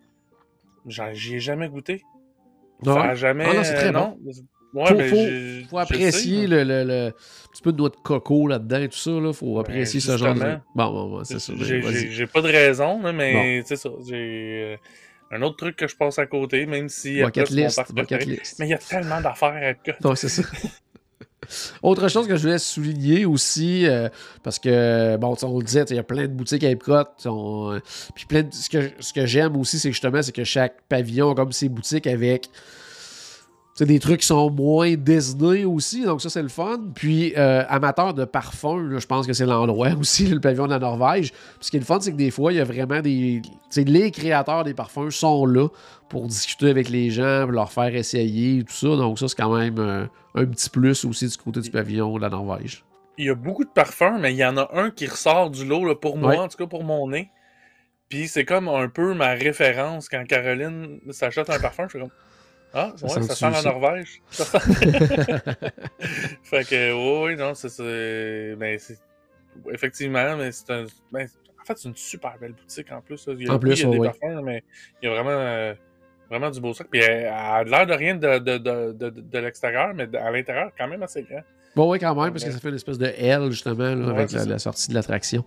[0.87, 2.03] J'y ai jamais goûté.
[2.83, 2.95] Non?
[2.95, 3.47] Ça a jamais.
[3.49, 3.99] Ah non, c'est très euh, bon.
[4.01, 4.19] non.
[4.73, 5.11] Ouais, Faut- ben,
[5.65, 7.13] faut- faut apprécier mais- le,
[7.53, 9.11] petit peu de noix de coco là-dedans et tout ça.
[9.11, 9.33] Là.
[9.33, 10.41] faut apprécier ce genre de.
[10.75, 11.53] Bon, bon, bon, c'est ça.
[11.57, 12.13] J'ai- Vas-y.
[12.13, 13.91] J'ai pas de raison, là, mais c'est ça.
[14.09, 14.77] J'ai
[15.33, 17.21] euh, un autre truc que je passe à côté, même si.
[17.21, 18.57] Bucket mon list, bucket list.
[18.61, 19.93] Mais il y a tellement d'affaires à Epcot.
[20.05, 20.43] Non, c'est ça.
[21.83, 24.09] Autre chose que je voulais souligner aussi, euh,
[24.45, 27.07] parce que, bon, on le disait, il y a plein de boutiques à Epcot.
[27.25, 27.81] on, euh,
[28.15, 31.33] puis plein de- ce que, ce que j'aime aussi, c'est justement, c'est que chaque pavillon
[31.33, 32.49] a comme ses boutiques avec
[33.81, 36.79] sais, des trucs qui sont moins Disney aussi, donc ça, c'est le fun.
[36.95, 40.79] Puis, euh, amateur de parfum, je pense que c'est l'endroit aussi, le pavillon de la
[40.79, 41.33] Norvège.
[41.33, 43.43] Puis, ce qui est le fun, c'est que des fois, il y a vraiment des.
[43.77, 45.69] Les créateurs des parfums sont là
[46.09, 48.89] pour discuter avec les gens, pour leur faire essayer, tout ça.
[48.97, 52.23] Donc, ça, c'est quand même euh, un petit plus aussi du côté du pavillon de
[52.23, 52.85] la Norvège.
[53.19, 55.65] Il y a beaucoup de parfums, mais il y en a un qui ressort du
[55.67, 56.39] lot là, pour moi, Ouais.
[56.39, 57.29] en tout cas pour mon nez.
[58.09, 62.11] Puis c'est comme un peu ma référence quand Caroline s'achète un parfum, je suis comme
[62.73, 64.23] Ah, ouais, ça, sent la Norvège.
[64.31, 64.59] fait
[66.69, 68.55] que oui, non, c'est.
[68.57, 68.79] Ben,
[69.73, 70.87] effectivement, mais c'est un.
[71.13, 71.27] Ben,
[71.61, 73.25] en fait, c'est une super belle boutique en plus.
[73.29, 74.07] Il y a, en plus, il y a des oui.
[74.09, 74.63] parfums, mais
[75.03, 75.75] il y a vraiment, euh,
[76.31, 76.87] vraiment du beau sac.
[76.91, 80.71] Puis elle a l'air de rien de, de, de, de, de l'extérieur, mais à l'intérieur,
[80.79, 81.43] quand même assez grand.
[81.77, 84.19] Bon, oui, quand même, parce que ça fait une espèce de L, justement, là, Ouais,
[84.19, 84.45] avec ça.
[84.45, 85.45] la sortie de l'attraction.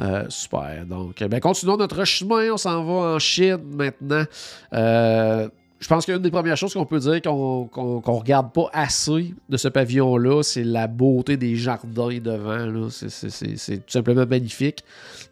[0.00, 0.86] Euh, super.
[0.86, 2.50] Donc, ben, continuons notre chemin.
[2.52, 4.24] On s'en va en Chine maintenant.
[4.72, 5.48] Euh,
[5.80, 9.56] je pense qu'une des premières choses qu'on peut dire qu'on qu'on regarde pas assez de
[9.56, 12.88] ce pavillon-là, c'est la beauté des jardins devant.
[12.90, 14.82] C'est- tout simplement magnifique.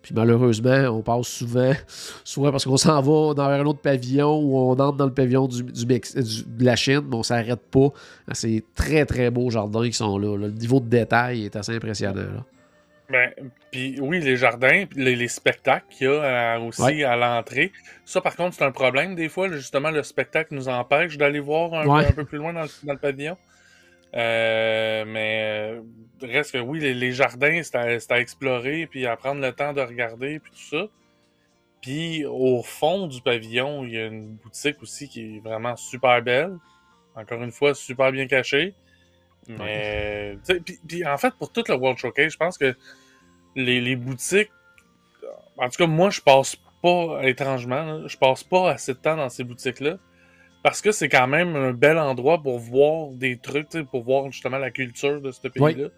[0.03, 1.73] Puis malheureusement, on passe souvent,
[2.25, 5.49] souvent parce qu'on s'en va dans un autre pavillon ou on entre dans le pavillon
[5.49, 7.89] du- de la Chine, mais on s'arrête pas.
[8.33, 10.47] C'est très très beaux jardins qui sont là, là.
[10.47, 12.15] Le niveau de détail est assez impressionnant.
[12.15, 12.45] là.
[13.09, 13.33] Ben,
[13.71, 17.05] puis oui, les jardins, les, les spectacles qu'il y a euh, aussi Ouais.
[17.05, 17.73] à l'entrée.
[18.05, 19.49] Ça, par contre, c'est un problème des fois.
[19.51, 22.03] justement, le spectacle nous empêche d'aller voir un, Ouais.
[22.03, 23.37] peu, un peu plus loin dans le, dans le pavillon.
[24.15, 25.41] Euh, mais
[25.77, 25.81] euh,
[26.23, 29.53] reste que oui, les, les jardins, c'est à, c'est à explorer, puis à prendre le
[29.53, 30.87] temps de regarder, puis tout ça.
[31.83, 36.23] Puis au fond du pavillon, il y a une boutique aussi qui est vraiment super
[36.23, 36.57] belle.
[37.15, 38.75] Encore une fois, super bien cachée.
[39.49, 42.75] Mais, puis, puis en fait, pour tout le World Showcase, je pense que
[43.55, 44.51] les, les boutiques,
[45.57, 49.17] en tout cas, moi, je passe pas, étrangement, là, je passe pas assez de temps
[49.17, 49.99] dans ces boutiques-là.
[50.63, 54.59] Parce que c'est quand même un bel endroit pour voir des trucs, pour voir justement
[54.59, 55.89] la culture de ce pays-là.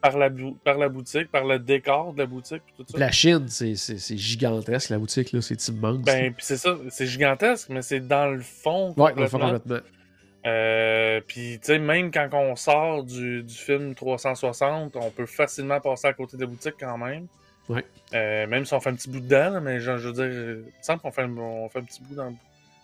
[0.00, 0.30] Par, la,
[0.62, 2.98] par la boutique, par le décor de la boutique, tout ça.
[2.98, 5.40] La Chine, c'est- gigantesque, la boutique, là.
[5.40, 6.02] C'est immense.
[6.02, 8.94] Ben, puis c'est ça, c'est gigantesque, mais c'est dans le fond.
[8.96, 9.78] ouais, on le complètement.
[10.52, 15.80] Euh, puis, tu sais, même quand on sort du, du film 360, on peut facilement
[15.80, 17.26] passer à côté de la boutique quand même.
[17.68, 17.84] Ouais.
[18.14, 20.24] Euh, même si on fait un petit bout dedans, là, mais je, je veux dire,
[20.26, 22.32] il me semble qu'on fait, un- on fait un petit bout dans.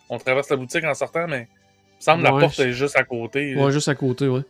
[0.09, 2.71] On traverse la boutique en sortant, mais il me semble que la porte je- est
[2.73, 3.55] juste à côté.
[3.55, 3.63] là.
[3.65, 4.41] Ouais, juste à côté, ouais.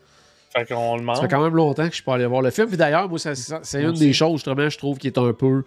[0.53, 1.21] Fait qu'on le Ça mange.
[1.21, 2.67] fait quand même longtemps que je suis pas allé voir le film.
[2.67, 4.07] Puis d'ailleurs, moi, ça- ça- c'est une aussi.
[4.07, 5.63] des choses, justement, je trouve, qui est un peu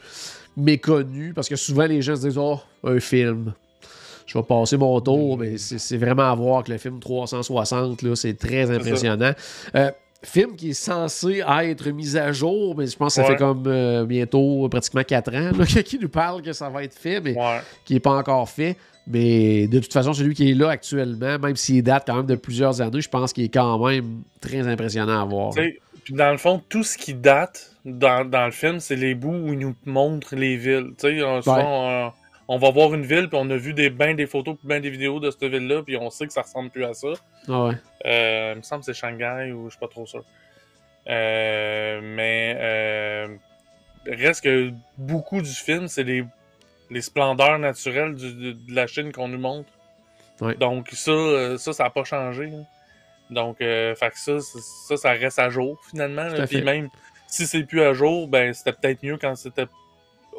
[0.56, 1.32] méconnue.
[1.34, 3.54] Parce que souvent, les gens se disent Oh, un film.
[4.28, 5.40] Je vais passer mon tour, Mm.
[5.40, 9.32] mais c'est vraiment à voir que le film 360, là, c'est très impressionnant.
[9.74, 9.90] Euh,
[10.22, 13.28] film qui est censé être mis à jour, mais je pense que ça Ouais.
[13.34, 16.84] fait comme euh, bientôt euh, pratiquement 4 ans là, qui nous parle que ça va
[16.84, 17.60] être fait, mais Ouais.
[17.84, 18.76] qui n'est pas encore fait.
[19.06, 22.34] Mais de toute façon, celui qui est là actuellement, même s'il date quand même de
[22.34, 25.54] plusieurs années, je pense qu'il est quand même très impressionnant à voir.
[26.04, 29.32] Puis dans le fond, tout ce qui date dans, dans le film, c'est les bouts
[29.32, 30.90] où ils nous montrent les villes.
[30.98, 32.12] Tu sais, on- souvent, on,
[32.48, 34.80] on va voir une ville, puis on a vu des, ben des photos, puis ben
[34.80, 37.08] des vidéos de cette ville-là, puis on sait que ça ressemble plus à ça.
[37.48, 37.74] Ah ouais.
[38.06, 40.24] Euh, il me semble que c'est Shanghai ou je suis pas trop sûr.
[41.08, 43.28] Euh, mais euh,
[44.06, 46.24] reste que beaucoup du film, c'est les,
[46.90, 49.70] les splendeurs naturelles du- de, de la Chine qu'on nous montre.
[50.40, 50.54] Ouais.
[50.54, 52.46] Donc ça, euh, ça, ça n'a pas changé.
[52.46, 52.58] là.
[53.30, 56.28] Donc, euh, fait que ça, ça, ça reste à jour finalement.
[56.46, 56.88] Puis même
[57.26, 59.66] si c'est plus à jour, ben c'était peut-être mieux quand c'était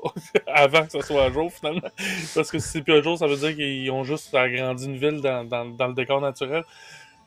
[0.47, 1.89] avant que ça soit à jour finalement.
[2.35, 4.97] Parce que si c'est plus à jour, ça veut dire qu'ils ont juste agrandi une
[4.97, 6.63] ville dans, dans, dans le décor naturel.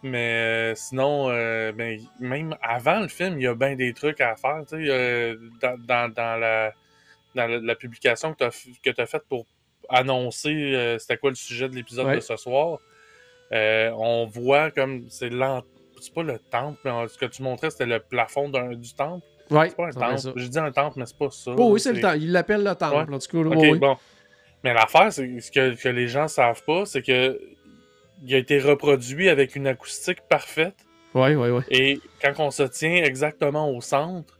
[0.02, 4.20] Mais euh, sinon, euh, ben, même avant le film, il y a bien des trucs
[4.20, 4.62] à faire.
[4.72, 6.72] euh, dans, dans, dans la,
[7.34, 8.48] dans la, la publication que
[8.90, 9.46] tu as, faite pour
[9.88, 12.16] annoncer c'était quoi le sujet de l'épisode Ouais.
[12.16, 12.78] de ce soir,
[13.52, 15.30] on voit comme c'est
[16.00, 19.24] c'est pas le temple, mais ce que tu montrais, c'était le plafond du temple.
[19.54, 20.28] Ouais, C'est pas un ça.
[20.30, 20.40] temple.
[20.40, 21.52] Je dis un temple, mais c'est pas ça.
[21.56, 22.18] Oh, oui, c'est le temple.
[22.20, 23.16] Il l'appelle le temple, Ouais.
[23.16, 23.48] en tout cas.
[23.48, 23.78] là, Ok, oui, oui.
[23.78, 23.96] bon.
[24.64, 27.40] Mais l'affaire, c'est ce que, que les gens savent pas, c'est que
[28.24, 30.76] il a été reproduit avec une acoustique parfaite.
[31.14, 31.62] Ouais, ouais, ouais.
[31.70, 34.38] Et quand on se tient exactement au centre,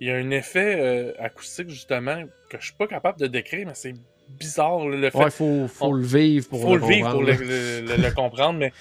[0.00, 3.66] il y a un effet euh, acoustique, justement, que je suis pas capable de décrire,
[3.66, 3.94] mais c'est
[4.28, 5.18] bizarre, là, le fait.
[5.18, 7.96] Ouais, faut, faut on- le vivre pour faut le le vivre pour le, comprendre, le-
[7.96, 8.72] le- le comprendre, mais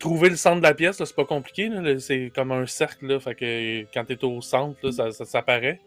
[0.00, 1.70] trouver le centre de la pièce, c'est pas compliqué.
[2.00, 5.80] C'est comme un cercle, là, fait que quand t'es au centre, là, ça, ça s'apparaît.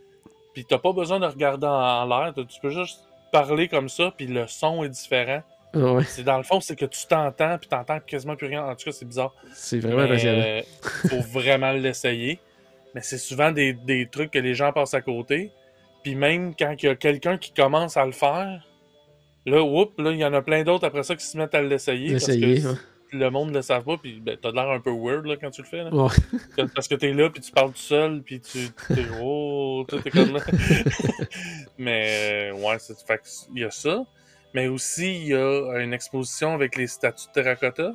[0.54, 2.99] Puis t'as pas besoin de regarder en, en l'air, tu peux juste
[3.32, 5.41] parler comme ça, puis le son est différent.
[5.73, 8.63] Ouais, C'est dans le fond, c'est que tu t'entends, puis t'entends quasiment plus rien.
[8.63, 9.34] En tout cas, c'est bizarre.
[9.54, 10.43] c'est vraiment impressionnant.
[10.45, 10.62] euh,
[11.10, 12.39] faut vraiment l'essayer.
[12.93, 15.49] Mais c'est souvent des, des trucs que les gens passent à côté.
[16.04, 18.62] Puis même quand il y a quelqu'un qui commence à le faire,
[19.47, 21.62] là, whoop, là, il y en a plein d'autres après ça qui se mettent à
[21.63, 22.12] l'essayer.
[22.12, 22.76] parce Essayer, que ouais.
[23.13, 25.52] Le monde ne le savent pas, puis ben, t'as l'air un peu weird là, quand
[25.52, 25.84] tu le fais.
[25.84, 25.91] Là.
[25.93, 26.67] Ouais.
[26.76, 30.39] Parce que t'es là, puis tu parles tout seul, puis tu t'es oh, t'es comme
[31.78, 33.21] Mais euh, ouais, c'est fait
[33.54, 34.04] il y a ça.
[34.54, 37.93] Mais aussi, il y a une exposition avec les statues de terracotta.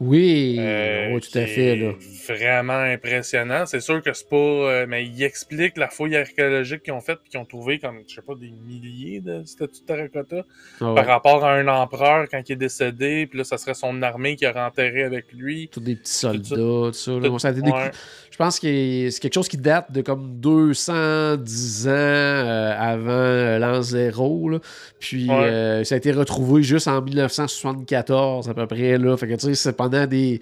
[0.00, 1.76] Oui, Euh, oui, tout à fait.
[1.76, 1.92] Là.
[2.26, 3.66] Vraiment impressionnant.
[3.66, 4.36] C'est sûr que c'est pas.
[4.36, 7.98] euh, mais il explique la fouille archéologique qu'ils ont faite puis qu'ils ont trouvé comme,
[8.08, 10.44] je sais pas, des milliers de statues de terracotta
[10.80, 10.94] Ah ouais.
[10.94, 13.26] par rapport à un empereur quand il est décédé.
[13.26, 15.68] Puis là, ça serait son armée qui aurait enterré avec lui.
[15.70, 17.12] Tous des petits soldats, tout ça.
[17.12, 17.90] Tout- ouais.
[18.30, 23.82] Je pense que c'est quelque chose qui date de comme 210 ans euh, avant l'an
[23.82, 24.48] zéro.
[24.48, 24.60] là.
[24.98, 25.82] Puis Ouais.
[25.84, 28.96] ça a été retrouvé juste en 1974 à peu près.
[28.96, 29.14] Là.
[29.18, 30.40] Fait que tu sais, c'est pendant des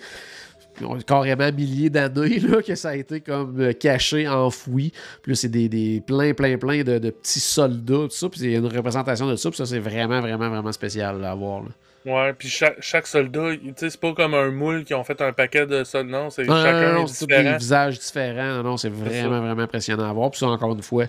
[1.07, 4.93] carrément milliers d'années que ça a été comme euh, caché, enfoui.
[5.23, 8.29] Puis là, c'est des, des plein, plein, plein de, de petits soldats, tout ça.
[8.29, 9.51] Puis il y a une représentation de ça.
[9.51, 11.63] Puis ça, c'est vraiment, vraiment, vraiment spécial là, à voir.
[11.63, 11.69] là.
[12.07, 15.21] Ouais, puis chaque, chaque soldat, tu sais, c'est pas comme un moule qui ont fait
[15.21, 16.11] un paquet de soldats.
[16.23, 17.57] Non, c'est Ah, chacun non, est tous des différent.
[17.59, 18.55] visages différents.
[18.55, 20.31] Non, non, c'est vraiment, vraiment impressionnant à voir.
[20.31, 21.07] Puis ça, encore une fois,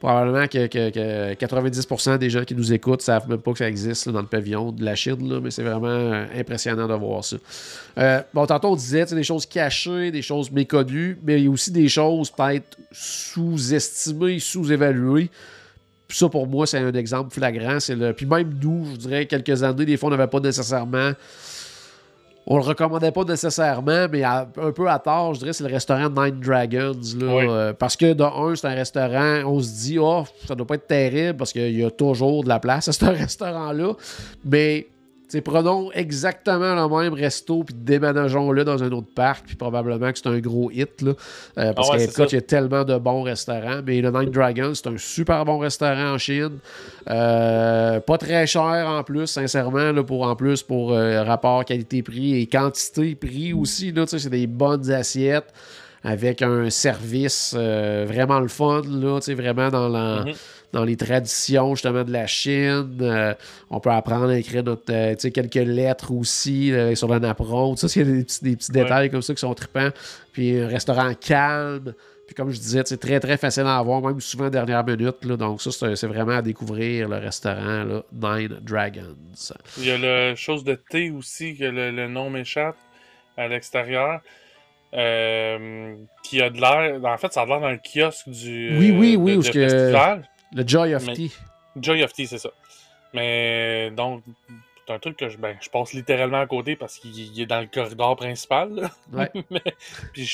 [0.00, 3.68] probablement que, que- que 90% des gens qui nous écoutent savent même pas que ça
[3.68, 7.22] existe dans le pavillon de la Chine, là, mais c'est vraiment euh, impressionnant de voir
[7.22, 7.36] ça.
[7.98, 11.50] Euh, bon, tantôt, on disait des choses cachées, des choses méconnues, mais il y a
[11.50, 15.30] aussi des choses peut-être sous-estimées, sous-évaluées.
[16.08, 17.78] Ça, pour moi, c'est un exemple flagrant.
[17.88, 18.12] Le...
[18.12, 21.12] Puis même nous, je dirais, quelques années, des fois, on n'avait pas nécessairement
[22.52, 25.72] on le recommandait pas nécessairement, mais à- un peu à tort, je dirais, c'est le
[25.72, 26.98] restaurant Nine Dragons.
[27.20, 27.44] Là, Oui.
[27.48, 30.74] euh, parce que, de un, c'est un restaurant, on se dit, oh, ça doit pas
[30.74, 33.92] être terrible parce qu'il y a toujours de la place à ce restaurant-là.
[34.44, 34.88] Mais,
[35.38, 40.28] prenons exactement le même resto puis déménageons-le dans un autre parc, puis probablement que c'est
[40.28, 41.02] un gros hit.
[41.02, 41.12] Là,
[41.58, 43.80] Euh, parce Ah ouais, qu'à il y a tellement de bons restaurants.
[43.86, 46.58] Mais le Nine Dragons, c'est un super bon restaurant en Chine.
[47.08, 52.40] Euh, pas très cher en plus, sincèrement, là, pour, en plus pour euh, rapport qualité-prix
[52.42, 53.92] et quantité-prix aussi.
[54.06, 55.52] C'est des bonnes assiettes
[56.02, 60.32] avec un service vraiment le fun, là, vraiment dans, la- Mhm.
[60.72, 62.98] Dans les traditions justement de la Chine.
[63.00, 63.34] Euh,
[63.70, 67.74] on peut apprendre à écrire notre, euh, quelques lettres aussi euh, sur le napperon.
[67.76, 68.82] Ça, c'est des petits, des petits Ouais.
[68.82, 69.90] détails comme ça qui sont trippants.
[70.32, 71.94] Puis un restaurant calme.
[72.26, 75.24] Puis comme je disais, c'est très très facile à avoir, même souvent dernière minute.
[75.24, 79.16] Là, donc ça, c'est vraiment à découvrir le restaurant là, Nine Dragons.
[79.78, 82.76] Il y a le chose de thé aussi, que le, le nom m'échappe
[83.36, 84.20] à l'extérieur.
[84.94, 87.00] euh, qui a de l'air.
[87.04, 88.76] En fait, ça a l'air d'un kiosque du.
[88.78, 90.28] Oui, oui, oui, de- de que- festival.
[90.54, 91.32] Le Joy of Mais- Tea.
[91.76, 92.50] Joy of Tea, c'est ça.
[93.14, 94.22] Mais donc,
[94.86, 97.46] c'est un truc que je, ben, je passe littéralement à côté parce qu'il il est
[97.46, 98.72] dans le corridor principal.
[98.74, 98.90] là.
[99.12, 99.30] Ouais.
[99.50, 99.62] Mais-
[100.12, 100.24] puis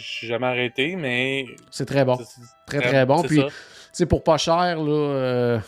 [0.00, 1.46] suis jamais arrêté, mais.
[1.70, 2.18] C'est très bon.
[2.66, 3.22] Très très bon.
[3.22, 3.50] Puis tu
[3.92, 5.58] sais, pour pas cher, là, euh,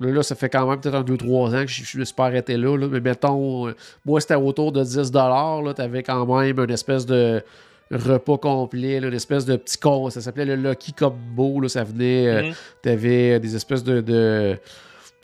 [0.00, 2.14] là, là, ça fait quand même peut-être un 2-3 ans que je je me suis
[2.14, 6.24] pas arrêté là, là, mais mettons, euh, moi, c'était autour de 10 là, t'avais quand
[6.26, 7.42] même une espèce de
[7.90, 11.84] repas complet, là, une espèce de petit con, ça s'appelait le Lucky Combo, là, ça
[11.84, 12.54] venait, euh, Mhm.
[12.82, 14.58] t'avais des espèces de, de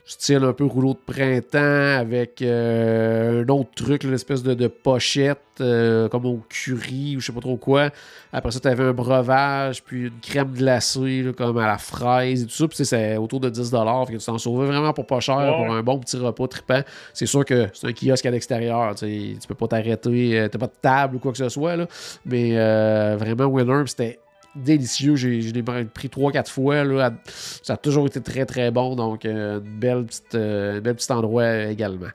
[0.05, 4.67] style un peu rouleau de printemps avec euh, un autre truc, une espèce de, de
[4.67, 7.89] pochette euh, comme au curry ou je sais pas trop quoi.
[8.33, 12.43] Après ça, tu avais un breuvage, puis une crème glacée là, comme à la fraise
[12.43, 12.67] et tout ça.
[12.67, 15.55] Puis c'est autour de 10 Fait que tu t'en sauvais vraiment pour pas cher, Ouais.
[15.65, 16.81] pour un bon petit repas trippant.
[17.13, 18.95] C'est sûr que c'est un kiosque à l'extérieur.
[18.95, 21.75] Tu peux pas t'arrêter, euh, t'as pas de table ou quoi que ce soit.
[21.75, 21.87] Là.
[22.25, 24.19] Mais euh, vraiment, winner, c'était
[24.55, 25.15] délicieux.
[25.15, 26.83] J'ai, je l'ai pris 3-4 fois.
[26.83, 27.11] Là.
[27.25, 28.95] Ça a toujours été très très bon.
[28.95, 32.07] Donc, euh, une belle petite, euh, un bel petit endroit euh, également.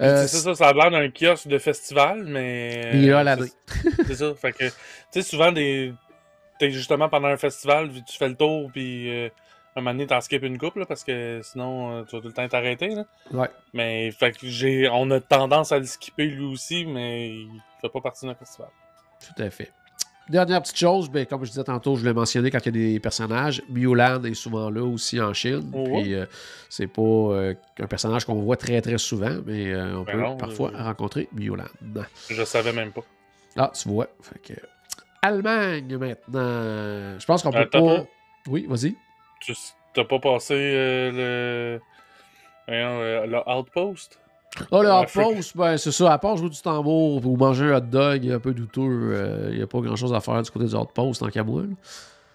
[0.00, 2.90] Euh, c'est ça, ça a l'air d'un kiosque de festival, mais.
[2.94, 3.48] Il est là euh, l'année.
[3.66, 4.34] c'est- C'est ça.
[4.34, 4.72] Fait que, tu
[5.10, 5.92] sais, souvent, des...
[6.58, 9.28] t'es justement pendant un festival, tu fais le tour, puis euh,
[9.76, 12.28] un moment donné, t'en skippes une couple, là, parce que sinon, euh, tu vas tout
[12.28, 12.88] le temps t'arrêter.
[12.96, 13.04] Là.
[13.32, 13.48] Ouais.
[13.74, 14.88] Mais, fait que j'ai...
[14.88, 17.48] on a tendance à le skipper lui aussi, mais il
[17.80, 18.68] fait pas partie d'un festival.
[19.20, 19.70] Tout à fait.
[20.28, 22.92] Dernière petite chose, ben, comme je disais tantôt, je l'ai mentionné quand il y a
[22.92, 23.62] des personnages.
[23.70, 25.70] Mulan est souvent là aussi en Chine.
[25.72, 26.26] Oh, Puis euh,
[26.68, 30.20] c'est pas euh, un personnage qu'on voit très très souvent, mais euh, on Ben peut
[30.20, 31.64] non, parfois rencontrer Mulan.
[32.28, 33.04] Je savais même pas.
[33.56, 34.08] Ah, tu vois.
[34.20, 34.60] Fait que...
[35.22, 37.18] Allemagne maintenant.
[37.18, 38.04] Je pense qu'on peut pas.
[38.46, 38.96] Oui, vas-y.
[39.40, 39.54] Tu
[39.94, 41.80] t'as pas passé le...
[42.66, 44.20] voyons, le Outpost?
[44.72, 46.12] Ah, le Ouais, outpost, ben, c'est ça.
[46.12, 49.62] À part jouer du tambour ou manger un hot dog un peu douteux, il n'y
[49.62, 50.74] a pas grand chose à faire du côté du
[51.30, 51.62] qu'à moi.
[51.62, 51.68] là.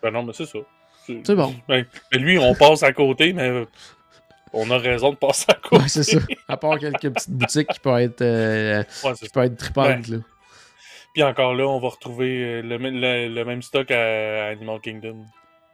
[0.01, 0.59] Ben non, mais c'est ça.
[1.05, 1.53] C'est bon.
[1.67, 3.65] Ben, mais lui, on passe à côté, mais euh,
[4.53, 5.81] on a raison de passer à côté.
[5.83, 6.19] Ouais, c'est ça.
[6.47, 10.07] À part quelques petites boutiques qui peuvent être, euh, Ouais, c'est qui peuvent être tripantes.
[10.07, 10.17] Là.
[11.13, 14.79] Puis encore là, on va retrouver euh, le, même- le- le même stock à Animal
[14.79, 15.25] Kingdom.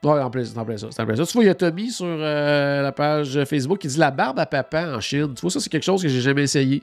[0.03, 0.87] Ouais, en plein, en plein ça.
[0.91, 1.25] C'est en plein ça.
[1.25, 4.39] Tu vois, il y a Tommy sur euh, la page Facebook qui dit la barbe
[4.39, 5.33] à papa en Chine.
[5.35, 6.81] Tu vois, ça, c'est quelque chose que j'ai jamais essayé.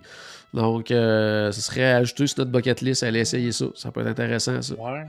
[0.53, 3.67] Donc, euh, ce serait ajouté sur notre bucket list, aller essayer ça.
[3.75, 4.75] Ça peut être intéressant, ça.
[4.75, 5.05] Ouais.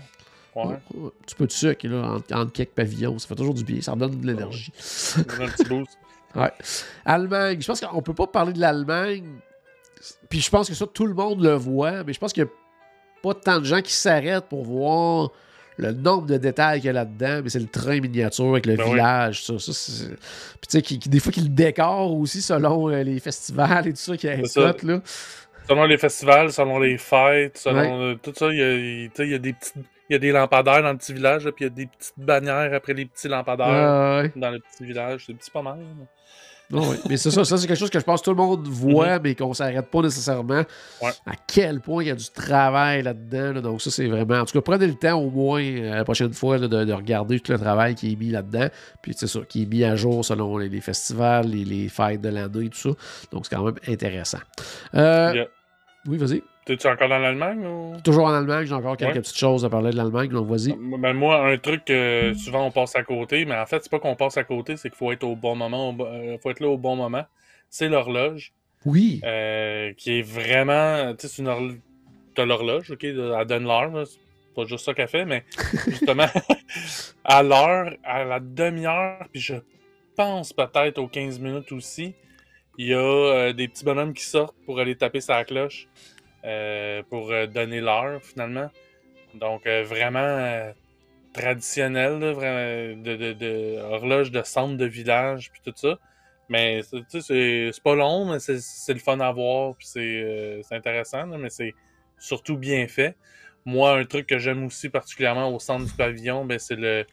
[0.56, 0.63] Ouais.
[0.63, 0.65] Ouais,
[0.96, 1.08] ouais.
[1.08, 3.20] Un petit peu de sucre, là, entre, entre quelques pavillons.
[3.20, 3.82] Ça fait toujours du bien.
[3.82, 4.72] Ça redonne de l'énergie.
[5.17, 5.98] A un petit boost.
[6.36, 6.52] Ouais.
[7.06, 7.60] Allemagne.
[7.62, 9.24] Je pense qu'on peut pas parler de l'Allemagne
[10.30, 12.50] puis je pense que ça, tout le monde le voit, mais je pense qu'il n'y
[12.50, 12.54] a
[13.22, 15.32] pas tant de gens qui s'arrêtent pour voir
[15.78, 18.76] le nombre de détails qu'il y a là-dedans, mais c'est le train miniature avec le
[18.76, 19.60] Ben village, ça.
[19.60, 23.04] ça c'est- Puis tu sais, qui- qui- des fois qu'il le décore aussi selon euh,
[23.04, 24.70] les festivals et tout ça qui ça.
[24.70, 25.02] est là.
[25.70, 29.54] Selon les festivals, selon les fêtes, selon euh, tout ça, il y a, y des
[29.54, 29.76] petites.
[30.10, 31.86] Il y a des lampadaires dans le petit village, là, puis il y a des
[31.88, 34.32] petites bannières après les petits lampadaires Ah, ouais.
[34.38, 35.26] dans le petit village.
[35.28, 35.80] C'est petit pas mal.
[36.70, 36.98] Non, oui.
[37.08, 39.20] Mais c'est ça, ça c'est quelque chose que je pense que tout le monde voit,
[39.20, 40.64] mais qu'on s'arrête pas nécessairement.
[41.02, 41.12] Ouais.
[41.26, 43.54] À quel point il y a du travail là-dedans.
[43.54, 43.62] là.
[43.62, 44.40] Donc ça, c'est vraiment...
[44.42, 46.92] En tout cas, prenez le temps au moins euh, la prochaine fois là, de, de
[46.94, 48.68] regarder tout le travail qui est mis là-dedans.
[49.02, 52.20] Puis c'est ça, qui est mis à jour selon les, les festivals, les, les fêtes
[52.22, 52.90] de l'année, tout ça.
[53.32, 54.40] Donc c'est quand même intéressant.
[54.94, 55.48] Euh, Yeah.
[56.08, 56.42] Oui, vas-y.
[56.68, 57.96] T'es-tu encore dans l'Allemagne ou?
[58.04, 59.22] Toujours en Allemagne, j'ai encore quelques Ouais.
[59.22, 60.74] petites choses à parler de l'Allemagne, donc vas-y.
[61.00, 64.00] Ben, moi, un truc que souvent on passe à côté, mais en fait, c'est pas
[64.00, 66.60] qu'on passe à côté, c'est qu'il faut être au bon moment, au euh, faut être
[66.60, 67.24] là au bon moment.
[67.70, 68.52] C'est l'horloge,
[68.86, 69.22] Oui.
[69.24, 71.14] euh, qui est vraiment.
[71.16, 71.78] Tu sais, c'est une horloge.
[72.36, 73.92] T'as l'horloge, ok, à donne l'heure,
[74.54, 75.46] pas juste ça qu'elle fait, mais
[75.88, 76.28] justement,
[77.24, 79.56] à l'heure, à la demi-heure, puis je
[80.18, 82.14] pense peut-être aux 15 minutes aussi,
[82.78, 85.88] il y a euh, des petits bonhommes qui sortent pour aller taper sa cloche,
[87.10, 88.70] pour euh, donner l'heure, finalement.
[89.34, 90.72] Donc, euh, vraiment euh,
[91.34, 96.00] traditionnel, là, vraiment, de, de, de horloge de centre de village, puis tout ça.
[96.50, 101.38] Mais c'est- pas long, mais c'est le fun à voir, puis c'est euh, intéressant, là,
[101.38, 101.74] mais c'est
[102.20, 103.16] surtout bien fait.
[103.66, 107.06] Moi, un truc que j'aime aussi particulièrement au centre du pavillon, ben, c'est le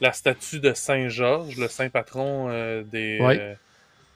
[0.00, 3.54] la statue de Saint-Georges, le saint patron euh, des, euh,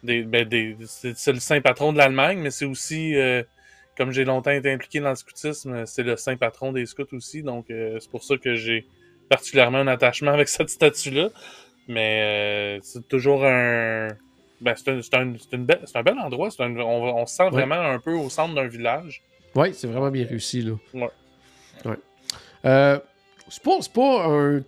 [0.02, 3.42] des, ben, des c'est c'est le saint patron de l'Allemagne, mais c'est aussi euh,
[4.00, 7.42] comme j'ai longtemps été impliqué dans le scoutisme, c'est le saint patron des scouts aussi,
[7.42, 8.86] donc euh, c'est pour ça que j'ai
[9.28, 11.28] particulièrement un attachement avec cette statue-là.
[11.86, 14.08] Mais euh, c'est toujours un.
[14.62, 15.34] Ben, c'est un, un,
[15.94, 16.48] un bel endroit.
[16.60, 19.20] un- on, on se sent vraiment un peu au centre d'un village.
[19.54, 20.72] Oui, c'est vraiment bien réussi, là.
[20.94, 21.10] Ouais.
[21.84, 21.96] Ouais.
[22.64, 22.98] Euh,
[23.50, 24.62] c'est pas, c'est pas un.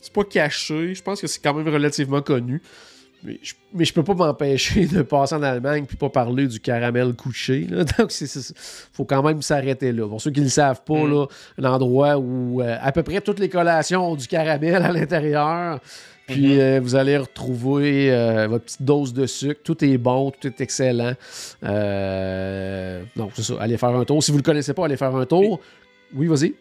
[0.00, 0.94] C'est pas caché.
[0.94, 2.62] Je pense que c'est quand même relativement connu.
[3.22, 6.58] Mais je, mais je peux pas m'empêcher de passer en Allemagne puis pas parler du
[6.58, 7.66] caramel couché.
[7.70, 7.84] Là.
[7.98, 8.54] Donc, c'est-
[8.92, 10.08] faut quand même s'arrêter là.
[10.08, 11.10] Pour ceux qui ne le savent pas, Mm.
[11.12, 11.26] là,
[11.58, 15.80] un endroit où euh, à peu près toutes les collations ont du caramel à l'intérieur.
[16.26, 16.60] Puis Mhm.
[16.60, 19.60] euh, vous allez retrouver euh, votre petite dose de sucre.
[19.64, 21.14] Tout est bon, tout est excellent.
[23.16, 23.54] Donc, c'est ça.
[23.60, 24.22] Allez faire un tour.
[24.22, 25.60] Si vous ne le connaissez pas, allez faire un tour.
[26.14, 26.54] Oui, vas-y.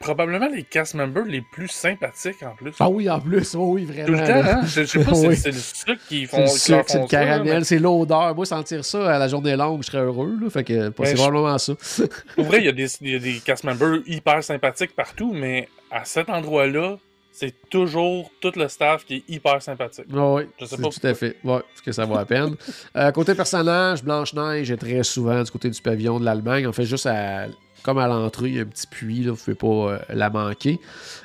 [0.00, 2.72] Probablement les cast members les plus sympathiques en plus.
[2.80, 3.54] Ah oui, en plus.
[3.54, 4.06] Oh oui, vraiment.
[4.06, 4.60] Tout le temps, hein?
[4.64, 5.36] Je, je sais pas si Oui.
[5.36, 6.40] c'est le sucre qui C'est font.
[6.40, 8.34] le sucre, c'est le caramel, c'est l'odeur.
[8.34, 10.34] Moi, sentir ça à la journée longue, je serais heureux.
[10.40, 11.74] Là, fait que c'est je- probablement ça.
[12.34, 15.68] Pour vrai, il y, a des- y a des cast members hyper sympathiques partout, mais
[15.90, 16.96] à cet endroit-là,
[17.30, 20.06] c'est toujours tout le staff qui est hyper sympathique.
[20.14, 21.36] Ah oui, Je sais pas tout à fait.
[21.44, 22.56] Ouais, parce que ça vaut la peine.
[22.96, 26.66] Euh, côté personnage, Blanche-Neige est très souvent du côté du pavillon de l'Allemagne.
[26.66, 27.46] On fait juste à,
[27.82, 29.98] comme à l'entrée, il y a un petit puits, là, vous ne pouvez pas euh,
[30.10, 30.78] la manquer.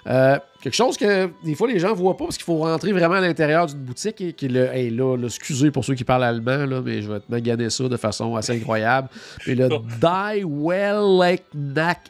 [0.08, 2.92] Euh, quelque chose que des fois les gens ne voient pas parce qu'il faut rentrer
[2.92, 4.66] vraiment à l'intérieur d'une boutique et qui le.
[4.74, 7.70] Hey, là, là, excusez pour ceux qui parlent allemand, là, mais je vais te maganer
[7.70, 9.10] ça de façon assez incroyable.
[9.48, 11.38] Mais le Die Well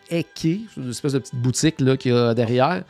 [0.09, 2.83] Eke, c'est une espèce de petite boutique là, qu'il y a derrière.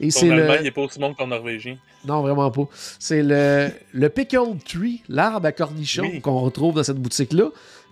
[0.00, 0.48] Et c'est le.
[0.60, 1.76] Il est pas aussi bon que ton Norvégien.
[2.06, 2.66] Non, vraiment pas.
[2.98, 6.20] C'est le, le Pickled Tree, l'arbre à cornichons Oui.
[6.22, 7.50] qu'on retrouve dans cette boutique-là.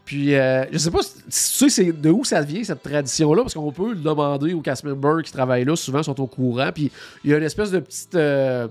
[0.08, 3.42] Puis, euh, je sais pas si si tu sais de où ça vient, cette tradition-là,
[3.42, 6.70] parce qu'on peut le demander aux cast members qui travaillent là, souvent sont au courant.
[6.74, 6.90] Puis,
[7.24, 8.14] il y a une espèce de petite.
[8.14, 8.68] euh,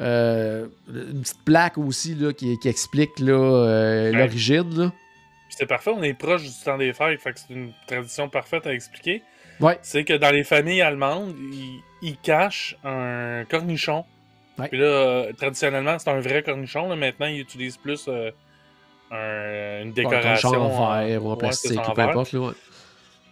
[0.00, 3.32] euh, une petite plaque aussi là, qui, qui explique là,
[3.64, 4.12] Ouais.
[4.12, 4.90] l'origine.
[5.48, 8.28] Puis c'est parfait, on est proche du temps des fêtes, fait que c'est une tradition
[8.28, 9.22] parfaite à expliquer.
[9.60, 9.78] Ouais.
[9.80, 14.04] C'est que dans les familles allemandes, ils, ils cachent un cornichon.
[14.58, 14.68] Ouais.
[14.68, 16.90] Puis là, traditionnellement, c'est un vrai cornichon.
[16.90, 16.94] Là.
[16.96, 18.06] Maintenant, ils utilisent plus
[19.10, 20.50] un- une Un décoration.
[20.50, 22.32] cornichon en verre ou en plastique, ou peu importe.
[22.32, 22.52] là, ouais.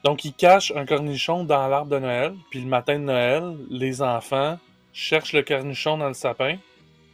[0.05, 2.35] Donc, ils cachent un cornichon dans l'arbre de Noël.
[2.51, 4.59] Puis le matin de Noël, les enfants
[4.93, 6.57] cherchent le cornichon dans le sapin.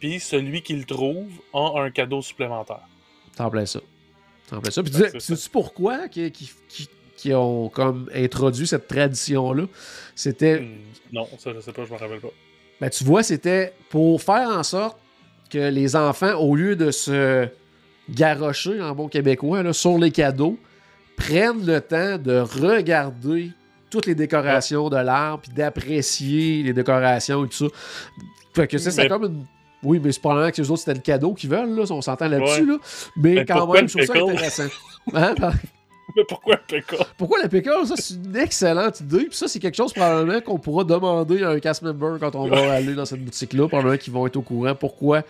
[0.01, 2.83] Puis celui qui le trouve a un cadeau supplémentaire.
[3.37, 3.81] T'en plein ça.
[4.51, 4.83] T'en plein ça.
[4.83, 5.19] Puis, ça.
[5.21, 9.65] sais-tu pourquoi qui, qui, qui- qui ont comme introduit cette tradition-là?
[10.15, 10.77] C'était, Hmm,
[11.13, 12.29] Non, ça, je sais pas, je me rappelle pas.
[12.81, 14.99] ben, tu vois, c'était pour faire en sorte
[15.49, 17.49] que les enfants, au lieu de se
[18.11, 20.59] garrocher en bon québécois là, sur les cadeaux,
[21.17, 23.51] prennent le temps de regarder
[23.91, 27.75] toutes les décorations de l'arbre, puis d'apprécier les décorations et tout ça.
[28.55, 29.45] Fait que c'est comme une...
[29.83, 32.29] Oui, mais c'est probablement que les autres, c'était le cadeau qu'ils veulent, là, on s'entend
[32.29, 32.67] là-dessus, Ouais.
[32.73, 32.79] là.
[33.17, 34.31] Mais Mais quand même, le je trouve ça pickle?
[34.31, 34.63] intéressant.
[35.13, 35.35] Hein,
[36.17, 36.97] Mais pourquoi un pécan?
[37.17, 39.25] pourquoi la pickle, ça, c'est une excellente idée.
[39.27, 42.49] Puis ça, c'est quelque chose probablement qu'on pourra demander à un cast member quand on
[42.49, 43.67] va aller dans cette boutique-là.
[43.67, 45.23] Probablement qu'ils vont être au courant pourquoi.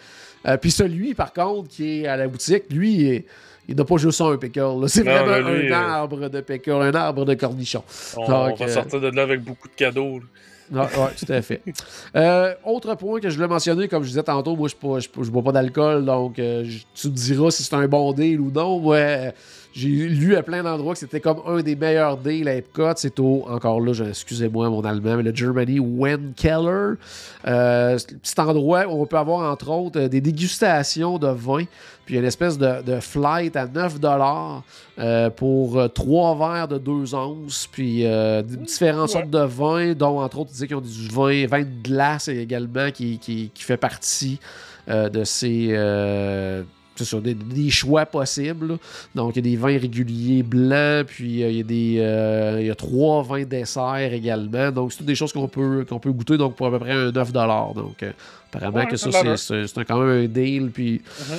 [0.46, 3.24] Euh, puis celui, par contre, qui est à la boutique, lui,
[3.68, 4.88] il n'a pas juste un pickle.
[4.88, 7.82] C'est vraiment lui, un euh, arbre de pickle, un arbre de cornichon.
[8.16, 10.20] On, Donc, on va euh, sortir de là avec beaucoup de cadeaux.
[10.72, 11.60] Ouais, ouais, tout à fait.
[12.14, 14.76] Euh, autre point que je voulais mentionner, comme je disais tantôt, moi, je
[15.20, 16.64] ne bois pas d'alcool, donc euh,
[16.94, 18.82] tu me diras si c'est un bon deal ou non.
[18.92, 19.30] Euh,
[19.74, 22.92] j'ai lu à plein d'endroits que c'était comme un des meilleurs deals à Epcot.
[22.96, 26.94] C'est au, encore là, excusez-moi mon allemand, mais le Germany Wenkeller.
[27.46, 31.28] Euh, c'est un petit endroit où on peut avoir, entre autres, euh, des dégustations de
[31.28, 31.64] vin,
[32.04, 33.98] puis une espèce de, de flight à 9
[34.98, 40.20] euh, pour euh, trois verres de 2 onces, puis euh, différentes sortes de vins, dont
[40.20, 43.62] entre autres, ils disaient qu'ils ont du vin, vin de glace également qui, qui, qui
[43.62, 44.38] fait partie
[44.88, 45.68] euh, de ces.
[47.04, 48.68] C'est ça, des, des choix possibles.
[48.68, 48.74] là.
[49.14, 52.58] Donc, il y a des vins réguliers blancs, puis euh, il y a des euh,
[52.60, 54.70] il y a trois vins desserts également.
[54.70, 56.92] Donc, c'est toutes des choses qu'on peut, qu'on peut goûter, donc pour à peu près
[56.92, 58.12] un 9 Donc, euh,
[58.52, 59.38] apparemment Ouais, que ça ça, a l'air.
[59.38, 61.00] c'est, c'est, c'est quand même un deal, puis
[61.30, 61.38] Mhm.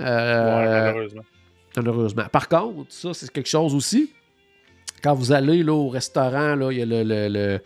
[0.00, 1.22] Ouais, Euh, malheureusement.
[1.76, 2.24] malheureusement.
[2.30, 4.10] Par contre, ça, c'est quelque chose aussi.
[5.02, 7.60] Quand vous allez là, au restaurant, là, il y a le, le, le-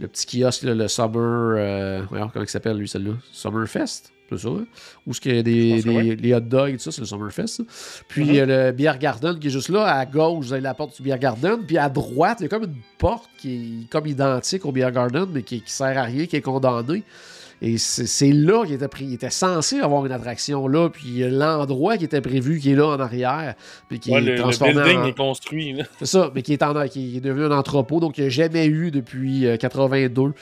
[0.00, 1.54] le petit kiosque, là, le Summer.
[1.58, 3.14] euh, comment il s'appelle lui, celle-là?
[3.32, 4.64] Summerfest C'est ça, hein?
[5.06, 7.06] Où est-ce qu'il y a des, des- les hot dogs et tout ça, c'est le
[7.08, 7.46] Summerfest.
[7.48, 7.62] ça.
[8.06, 8.28] Puis Mhm.
[8.28, 10.74] il y a le Beer Garden qui est juste là, à gauche, vous avez la
[10.74, 11.64] porte du Beer Garden.
[11.66, 14.90] Puis à droite, il y a comme une porte qui est comme identique au Beer
[14.92, 17.02] Garden, mais qui, qui sert à rien, qui est condamnée.
[17.60, 21.96] Et c'est là qu'il était, pris- il était censé avoir une attraction là, puis l'endroit
[21.96, 23.54] qui était prévu qui est là en arrière,
[23.88, 25.04] puis qui Ouais, est le, le transformé building en...
[25.06, 25.74] est construit.
[25.98, 28.30] C'est ça, mais qui est, en, qui est devenu un entrepôt, donc il n'y a
[28.30, 30.32] jamais eu depuis euh, 82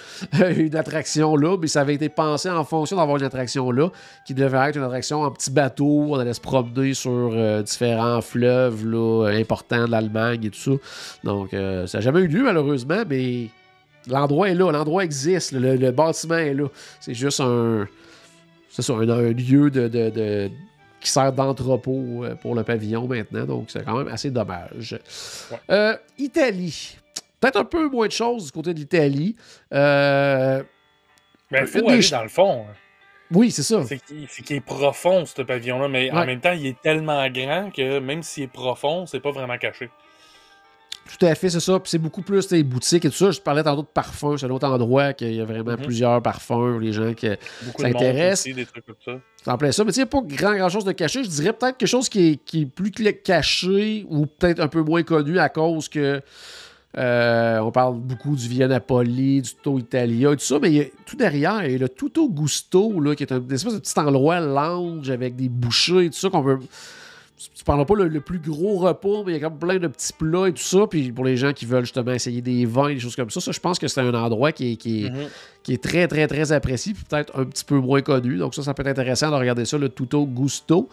[0.57, 3.91] une attraction là, mais ça avait été pensé en fonction d'avoir une attraction là,
[4.27, 8.21] qui devait être une attraction en petit bateau, on allait se promener sur euh, différents
[8.21, 10.71] fleuves là, euh, importants de l'Allemagne et tout ça.
[11.25, 13.49] Donc euh, ça n'a jamais eu lieu malheureusement, mais
[14.09, 16.67] l'endroit est là, l'endroit existe, le, le bâtiment est là.
[17.01, 17.87] C'est juste un,
[18.71, 20.51] c'est ça, un, un lieu de, de- de-
[21.01, 24.99] qui sert d'entrepôt euh, pour le pavillon maintenant, donc c'est quand même assez dommage.
[25.53, 25.59] Ouais.
[25.71, 26.97] Euh, Italie.
[27.41, 29.37] Peut-être un peu moins de choses du côté de l'Italie.
[29.73, 30.63] Euh,
[31.51, 32.65] Mais il faut aller dans le fond.
[32.69, 32.73] hein.
[33.31, 33.83] oui, c'est ça.
[33.85, 33.99] C'est
[34.43, 38.23] qu'il est profond, ce pavillon-là, mais en même temps, il est tellement grand que même
[38.23, 39.91] s'il est profond, c'est pas vraiment caché.
[41.19, 41.79] Tout à fait, c'est ça.
[41.79, 43.31] Puis c'est beaucoup plus les boutiques et tout ça.
[43.31, 44.37] Je parlais tantôt de parfums.
[44.39, 45.85] C'est un autre endroit qu'il y a vraiment Mhm.
[45.85, 46.79] plusieurs parfums.
[46.81, 47.29] Les gens qui.
[48.33, 49.13] Aussi, des trucs comme ça.
[49.43, 49.85] C'est en plein ça.
[49.85, 51.23] Mais tu sais, il n'y a pas grand, grand chose de caché.
[51.25, 54.83] Je dirais peut-être quelque chose qui est, qui est plus caché ou peut-être un peu
[54.83, 56.21] moins connu à cause que.
[56.99, 60.77] euh, on parle beaucoup du Via Napoli, du Tutto Italia et tout ça, mais il
[60.77, 63.53] y a, tout derrière, il y a le Tutto Gusto, là, qui est un une
[63.53, 66.59] espèce de petit endroit lounge avec des bouchées et tout ça qu'on peut.
[67.55, 69.89] Tu parles pas le, le plus gros repas, mais il y a comme plein de
[69.89, 70.87] petits plats et tout ça.
[70.87, 73.53] Puis pour les gens qui veulent justement essayer des vins, des choses comme ça, ça,
[73.53, 75.29] je pense que c'est un endroit qui est, qui est- Mhm.
[75.63, 78.39] qui est très, très, très apprécié, puis peut-être un petit peu moins connu.
[78.39, 80.89] Donc ça, ça peut être intéressant de regarder ça, le Tutto Gusto.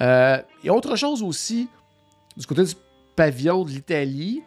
[0.00, 1.68] Euh, a autre chose aussi,
[2.36, 2.74] du côté du
[3.16, 4.42] pavillon de l'Italie.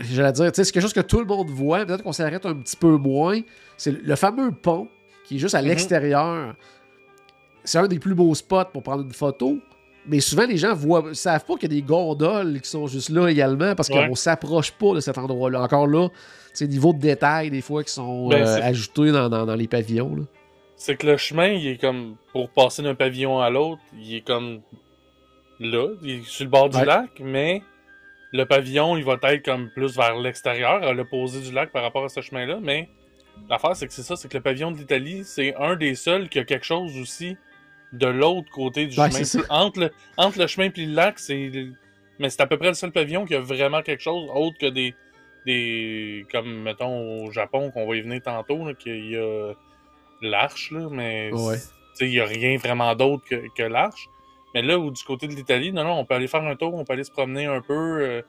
[0.00, 2.44] J'allais dire, tu sais, c'est quelque chose que tout le monde voit, peut-être qu'on s'arrête
[2.46, 3.40] un petit peu moins.
[3.78, 4.88] C'est le- le fameux pont
[5.24, 5.68] qui est juste à Mhm.
[5.68, 6.54] l'extérieur.
[7.66, 9.58] C'est un des plus beaux spots pour prendre une photo.
[10.08, 13.08] Mais souvent, les gens voient, savent pas qu'il y a des gondoles qui sont juste
[13.10, 14.06] là également parce Ouais.
[14.08, 15.60] qu'on s'approche pas de cet endroit-là.
[15.62, 16.08] Encore là,
[16.54, 19.66] c'est niveau de détail des fois qui sont Ben, euh, ajoutés dans, dans- dans les
[19.66, 20.26] pavillons.
[20.76, 22.16] C'est que le chemin, il est comme.
[22.32, 24.60] Pour passer d'un pavillon à l'autre, il est comme.
[25.58, 27.62] Là, il est sur le bord du lac, mais
[28.32, 32.04] le pavillon, il va être comme plus vers l'extérieur, à l'opposé du lac par rapport
[32.04, 32.58] à ce chemin-là.
[32.62, 32.88] Mais
[33.48, 36.28] l'affaire, c'est que c'est ça, c'est que le pavillon de l'Italie, c'est un des seuls
[36.28, 37.36] qui a quelque chose aussi
[37.92, 39.44] de l'autre côté du Ouais, chemin.
[39.48, 41.50] Entre le, entre le chemin et le lac, c'est.
[42.18, 44.66] Mais c'est à peu près le seul pavillon qui a vraiment quelque chose autre que
[44.66, 44.94] des.
[45.46, 49.52] des comme, mettons, au Japon, qu'on va y venir tantôt, qu'il y a
[50.22, 51.56] l'arche, là, mais Ouais.
[51.56, 51.62] tu
[51.94, 54.06] sais, il n'y a rien vraiment d'autre que, que l'arche.
[54.54, 56.74] Mais là, où du côté de l'Italie, non, non, on peut aller faire un tour,
[56.74, 58.22] on peut aller se promener un peu, euh,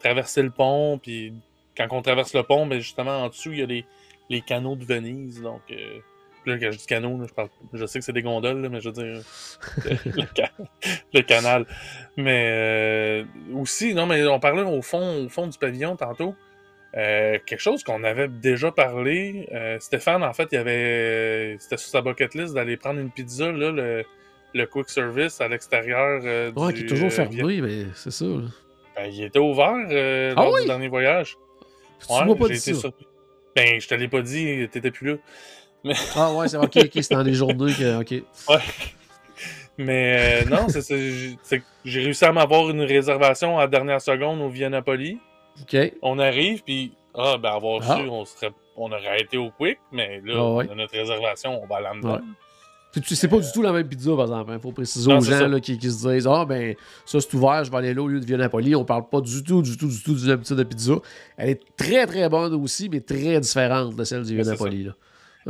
[0.00, 1.32] traverser le pont, puis
[1.76, 3.84] quand on traverse le pont, ben justement, en dessous, il y a les,
[4.30, 5.62] les canaux de Venise, donc...
[5.70, 5.98] euh,
[6.46, 8.80] Là, quand je dis là, je, parle, je sais que c'est des gondoles, là, mais
[8.80, 9.22] je veux dire
[10.16, 10.50] le, ca-
[11.14, 11.66] le canal.
[12.16, 13.24] Mais euh,
[13.54, 16.34] aussi, non, mais on parlait au fond, au fond du pavillon tantôt.
[16.94, 19.48] Euh, quelque chose qu'on avait déjà parlé.
[19.52, 21.56] euh, Stéphane, en fait, il avait.
[21.58, 24.04] C'était sur sa bucket list d'aller prendre une pizza, là, le,
[24.52, 26.20] le quick service à l'extérieur.
[26.24, 28.26] euh, Ouais, du, qui est toujours euh, fermé, mais c'est ça.
[28.94, 30.60] Ben, il était ouvert euh, Ah lors oui?
[30.62, 31.38] du dernier voyage.
[32.06, 32.74] Tu m'as pas dit ça.
[32.74, 33.06] surpris.
[33.56, 35.16] Ben, je te l'ai pas dit, t'étais plus là.
[36.16, 38.00] Ah ouais, c'est ok, c'est dans les journées que.
[38.00, 38.10] Ok.
[38.48, 38.58] Ouais.
[39.78, 41.34] Mais euh, non, c'est
[41.84, 45.18] j'ai réussi à m'avoir une réservation à la dernière seconde au Via Napoli.
[45.60, 45.76] Ok.
[46.02, 47.96] On arrive, puis Ah, ben avoir Ah.
[47.96, 50.66] su, on, serait, on aurait été au Quick, mais là, Ah ouais.
[50.68, 52.14] on a notre réservation, on va à l'Amazon.
[52.14, 52.20] Ouais.
[53.02, 54.52] Tu- C'est pas du tout la même pizza, par exemple.
[54.54, 56.74] Il faut préciser Non, aux gens là, qui, qui se disent Ah, ben,
[57.06, 58.74] ça c'est ouvert, je vais aller là au lieu de Via Napoli.
[58.76, 60.94] On parle pas du tout, du tout, du tout du même type de pizza.
[61.38, 64.44] Elle est très, très bonne aussi, mais très différente de celle du Via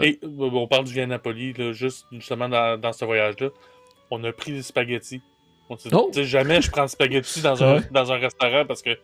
[0.00, 3.48] Et euh, on parle du Napoli, là, juste justement dans, dans ce voyage-là.
[4.10, 5.22] On a pris des spaghettis.
[5.68, 6.10] On s'est dit, Oh!
[6.12, 8.98] jamais je prends des spaghettis dans un, dans un restaurant parce que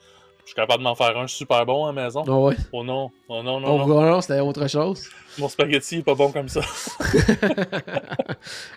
[0.49, 2.25] je suis capable de m'en faire un super bon à la maison.
[2.27, 2.57] Ah ouais.
[2.73, 4.21] Oh non, oh non, non, Oh, non.
[4.23, 5.07] c'était autre chose.
[5.39, 6.63] Mon spaghetti est pas bon comme ça.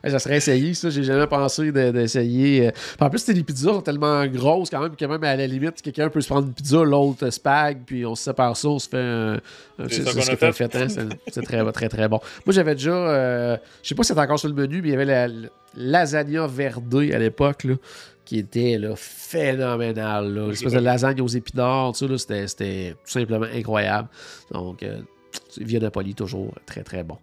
[0.05, 0.89] Ça serait essayé, ça.
[0.89, 2.67] J'ai jamais pensé de- d'essayer.
[2.67, 2.71] euh.
[2.99, 5.81] En plus, c'était des pizzas sont tellement grosses quand même que même à la limite,
[5.81, 8.89] quelqu'un peut se prendre une pizza, l'autre spag, puis on se sépare ça, on se
[8.89, 9.39] fait un.
[9.79, 10.51] C'est C'est c'est qu'on ce a fait.
[10.51, 10.87] fait, hein.
[10.89, 12.19] C'est- C'est très, très, très bon.
[12.45, 12.91] Moi, j'avais déjà.
[12.91, 15.27] euh, je sais pas si c'était encore sur le menu, mais il y avait la,
[15.27, 17.75] la lasagna verdée à l'époque, là.
[18.31, 20.33] Qui était là, phénoménal.
[20.33, 20.47] Là.
[20.47, 24.07] L'espèce de lasagne aux épinards, tout c'était, c'était tout simplement incroyable.
[24.53, 25.01] Donc, euh,
[25.57, 27.17] Via Napoli, toujours très très bon.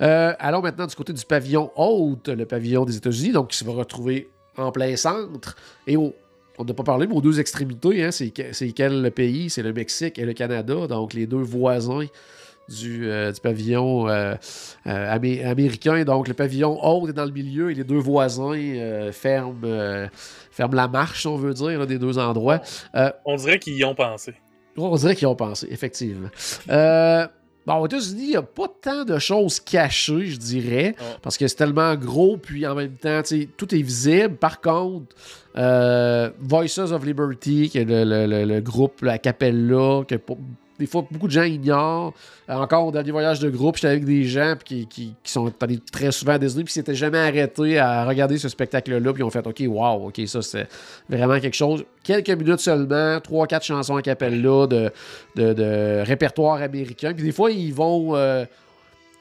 [0.00, 3.64] Euh, allons maintenant du côté du pavillon haute, le pavillon des États-Unis, donc qui se
[3.66, 5.56] va retrouver en plein centre.
[5.86, 6.14] Et au-
[6.56, 9.50] on n'a pas parlé, mais aux deux extrémités, hein, c'est quel le pays?
[9.50, 12.06] C'est le Mexique et le Canada, donc les deux voisins
[12.68, 14.34] du, euh, du pavillon euh,
[14.86, 16.02] euh, amé- américain.
[16.04, 18.54] Donc le pavillon haute est dans le milieu et les deux voisins
[19.12, 20.08] ferment,
[20.50, 22.60] ferment la marche, si on veut dire, là, des deux endroits.
[23.24, 24.34] On dirait qu'ils y ont pensé.
[24.76, 26.28] on dirait qu'ils ont pensé, effectivement.
[26.70, 27.26] Euh,
[27.66, 31.04] bon, aux États-Unis, il n'y a pas tant de choses cachées, je dirais, Non.
[31.22, 33.22] parce que c'est tellement gros, puis en même temps,
[33.56, 34.36] tout est visible.
[34.36, 35.14] Par contre,
[35.56, 40.16] euh, Voices of Liberty, qui est le, le- le- le groupe, la capella, que
[40.78, 42.12] des fois beaucoup de gens ignorent.
[42.48, 45.80] Euh, encore au dernier voyage de groupe, j'étais avec des gens qui, qui- sont allés
[45.90, 49.30] très souvent à Disney puis s'étaient jamais arrêtés à regarder ce spectacle-là puis ils ont
[49.30, 50.68] fait OK, wow, OK, ça c'est
[51.08, 51.84] vraiment quelque chose.
[52.04, 54.90] Quelques minutes seulement, trois, quatre chansons à cappella de,
[55.34, 57.12] de, de répertoire américain.
[57.14, 58.44] Puis des fois, ils vont euh,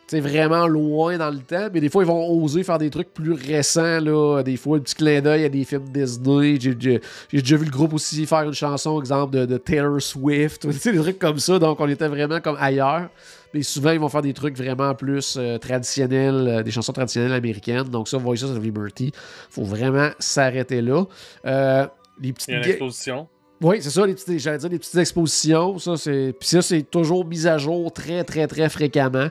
[0.07, 2.89] tu sais, vraiment loin dans le temps, mais des fois, ils vont oser faire des
[2.91, 3.99] trucs plus récents.
[3.99, 4.43] Là.
[4.43, 6.57] Des fois, un petit clin d'œil à des films Disney.
[6.59, 7.01] J'ai j'ai-
[7.31, 10.61] j'ai déjà vu le groupe aussi faire une chanson, exemple, de, de Taylor Swift.
[10.61, 11.57] Tu sais, des trucs comme ça.
[11.57, 13.09] Donc, on était vraiment comme ailleurs.
[13.53, 17.31] Mais souvent, ils vont faire des trucs vraiment plus euh, traditionnels, euh, des chansons traditionnelles
[17.33, 17.83] américaines.
[17.83, 19.11] Donc, ça, Voices of Liberty,
[19.49, 21.05] faut vraiment s'arrêter là.
[21.45, 21.87] Euh,
[22.21, 23.27] les petites Il y a une exposition.
[23.61, 25.77] Oui, c'est ça, les petites, j'allais dire les petites expositions.
[25.79, 29.27] Ça, c'est, puis ça, c'est toujours mis à jour très, très, très fréquemment.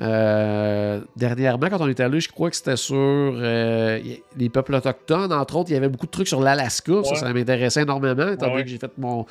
[0.00, 3.98] Euh, dernièrement, quand on est allé, je crois que c'était sur euh,
[4.36, 5.32] les peuples autochtones.
[5.32, 7.02] Entre autres, il y avait beaucoup de trucs sur l'Alaska.
[7.04, 7.16] Ça, Ouais.
[7.16, 8.64] ça m'intéressait énormément, étant donné ouais.
[8.64, 9.26] que j'ai fait mon.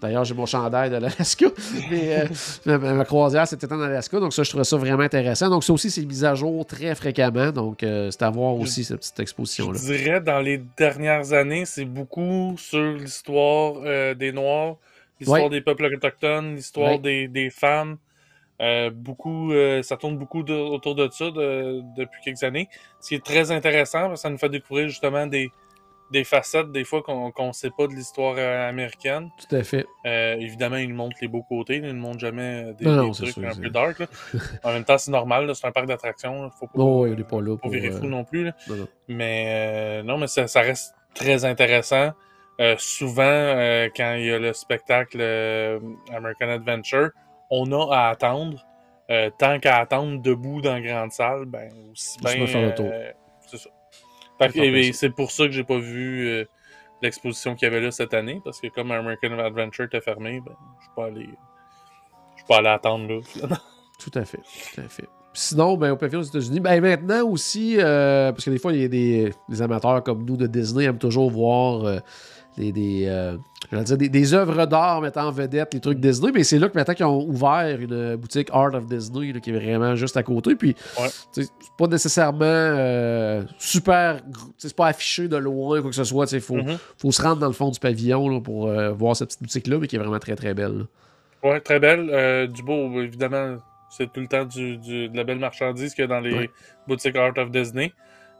[0.00, 1.46] D'ailleurs, j'ai mon chandail de l'Alaska.
[1.90, 2.26] Mais
[2.66, 4.18] euh, ma, croisière, c'était en Alaska.
[4.20, 5.48] Donc, ça, je trouvais ça vraiment intéressant.
[5.50, 7.50] Donc, ça aussi, c'est mis à jour très fréquemment.
[7.52, 9.78] Donc, euh, c'est à voir aussi, cette petite Je exposition-là.
[9.78, 14.76] dirais, dans les dernières années, c'est beaucoup sur l'histoire euh, des Noirs,
[15.20, 15.50] l'histoire Ouais.
[15.50, 16.98] des peuples autochtones, l'histoire Ouais.
[16.98, 17.96] des, des femmes.
[18.62, 22.68] Euh, beaucoup, ça tourne beaucoup de- autour de ça de- depuis quelques années.
[23.00, 25.50] Ce qui est très intéressant, parce que ça nous fait découvrir justement des,
[26.12, 29.28] des facettes, des fois, qu'on qu'on sait pas de l'histoire euh, américaine.
[29.48, 29.86] Tout à fait.
[30.06, 32.92] Euh, évidemment, ils nous montrent les beaux côtés, ils ne montrent jamais euh, des, Non,
[33.06, 33.98] non, trucs sûr, un peu dark.
[33.98, 34.06] là.
[34.64, 36.48] en même temps, c'est normal, c'est un parc d'attractions.
[36.58, 37.70] Faut pas, Oh, oui, on n'est pas là pour.
[37.70, 38.44] virer fou non plus.
[38.44, 38.52] là.
[38.68, 38.88] non, non.
[39.08, 42.10] Mais euh, non, mais ça, ça reste très intéressant.
[42.60, 43.54] Euh, souvent,
[43.96, 45.20] quand il y a le spectacle
[46.14, 47.10] American Adventure,
[47.50, 48.64] on a à attendre.
[49.38, 52.30] Tant qu'à attendre debout dans la grande salle, ben aussi bien.
[54.92, 56.44] C'est pour ça que j'ai pas vu euh,
[57.02, 60.54] l'exposition qu'il y avait là cette année, parce que comme American Adventure était fermé, ben
[60.78, 61.28] je suis pas allé.
[62.32, 63.20] Je suis pas allé attendre là.
[63.22, 63.58] finalement.
[63.98, 64.42] Tout à fait,
[64.74, 65.08] tout à fait.
[65.32, 68.82] Sinon, ben, au pavillon aux États-Unis, ben, maintenant aussi, euh, parce que des fois, il
[68.82, 71.98] y a des, des amateurs comme nous de Disney aiment toujours voir euh,
[72.56, 73.36] des, des, euh,
[73.82, 76.74] dire des, des œuvres d'art mettant en vedette les trucs Disney, mais c'est là que
[76.78, 80.22] maintenant qu'ils ont ouvert une boutique Art of Disney là, qui est vraiment juste à
[80.22, 80.54] côté.
[80.54, 81.08] Puis, Ouais.
[81.32, 84.20] c'est pas nécessairement euh, super,
[84.58, 86.30] c'est pas affiché de loin, quoi que ce soit.
[86.32, 86.78] Il faut, Mhm.
[86.98, 89.78] faut se rendre dans le fond du pavillon là, pour euh, voir cette petite boutique-là,
[89.78, 90.78] mais qui est vraiment très très belle.
[91.42, 91.50] là.
[91.50, 92.48] Ouais, très belle.
[92.50, 93.58] Du beau, évidemment,
[93.90, 96.34] c'est tout le temps du, du- de la belle marchandise qu'il y a dans les
[96.34, 96.50] Ouais.
[96.88, 97.92] boutiques Art of Disney.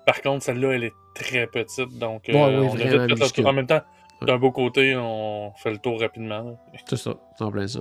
[0.07, 1.99] Par contre, celle-là, elle est très petite.
[1.99, 3.43] Donc, Ouais, ouais, on a vite fait le minuscule.
[3.45, 3.51] tour.
[3.51, 3.81] En même temps.
[4.23, 6.59] D'un beau côté, on fait le tour rapidement.
[6.89, 7.81] C'est ça, c'est en plein ça.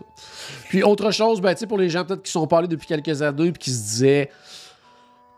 [0.69, 3.21] Puis autre chose, ben, tu sais, pour les gens peut-être qui sont parlés depuis quelques
[3.21, 4.29] années puis qui se disaient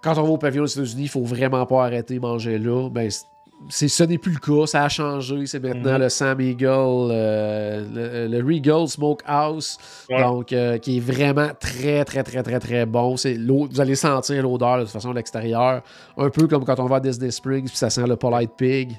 [0.01, 2.89] quand on va au pavillon aux États-Unis, il faut vraiment pas arrêter de manger là,
[2.89, 3.09] ben
[3.69, 6.01] c'est ce n'est plus le cas, ça a changé, c'est maintenant Mhm.
[6.01, 9.79] le Sam Eagle, euh, le, le Regal Smokehouse,
[10.11, 10.21] Ouais.
[10.21, 13.17] donc euh, qui est vraiment très très très très très bon.
[13.17, 15.81] C'est l'eau- vous allez sentir l'odeur de toute façon à l'extérieur,
[16.17, 18.91] un peu comme quand on va à Disney Springs puis ça sent le Polite Pig.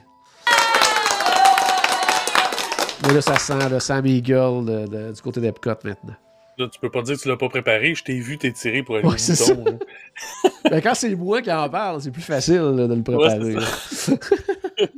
[3.06, 6.14] Mais là, ça sent le Sam Eagle de- de- du côté d'Epcot maintenant.
[6.58, 7.94] Là, tu peux pas dire que tu l'as pas préparé.
[7.94, 9.78] Je t'ai vu t'étirer pour aller Ouais, au c'est bouton,
[10.42, 10.48] ça.
[10.70, 13.54] Ben, quand c'est moi qui en parle, c'est plus facile là, de le préparer.
[13.54, 13.62] Ouais,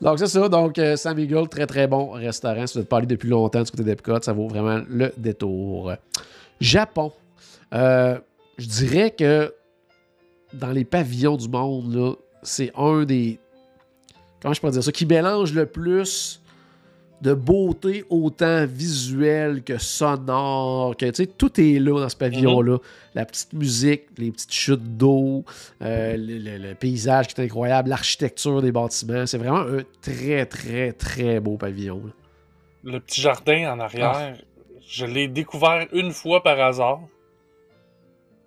[0.00, 0.48] donc, c'est ça.
[0.48, 2.66] Donc, euh, Sam Eagle, très très bon restaurant.
[2.66, 5.92] Si vous êtes parlé depuis longtemps du côté d'Epcot, ça vaut vraiment le détour.
[6.60, 7.12] Japon.
[7.72, 8.18] Euh,
[8.58, 9.54] je dirais que
[10.52, 13.38] dans les pavillons du monde, c'est un des.
[14.46, 14.92] Comment je peux dire ça?
[14.92, 16.40] Qui mélange le plus
[17.20, 22.78] de beauté autant visuelle que sonore, que tu sais, tout est là dans ce pavillon-là.
[23.16, 25.44] La petite musique, les petites chutes d'eau,
[25.82, 29.26] euh, le, le- le paysage qui est incroyable, l'architecture des bâtiments.
[29.26, 32.02] C'est vraiment un très, très, très beau pavillon.
[32.04, 32.12] là.
[32.84, 34.36] Le petit jardin en arrière,
[34.86, 37.00] je l'ai découvert une fois par hasard.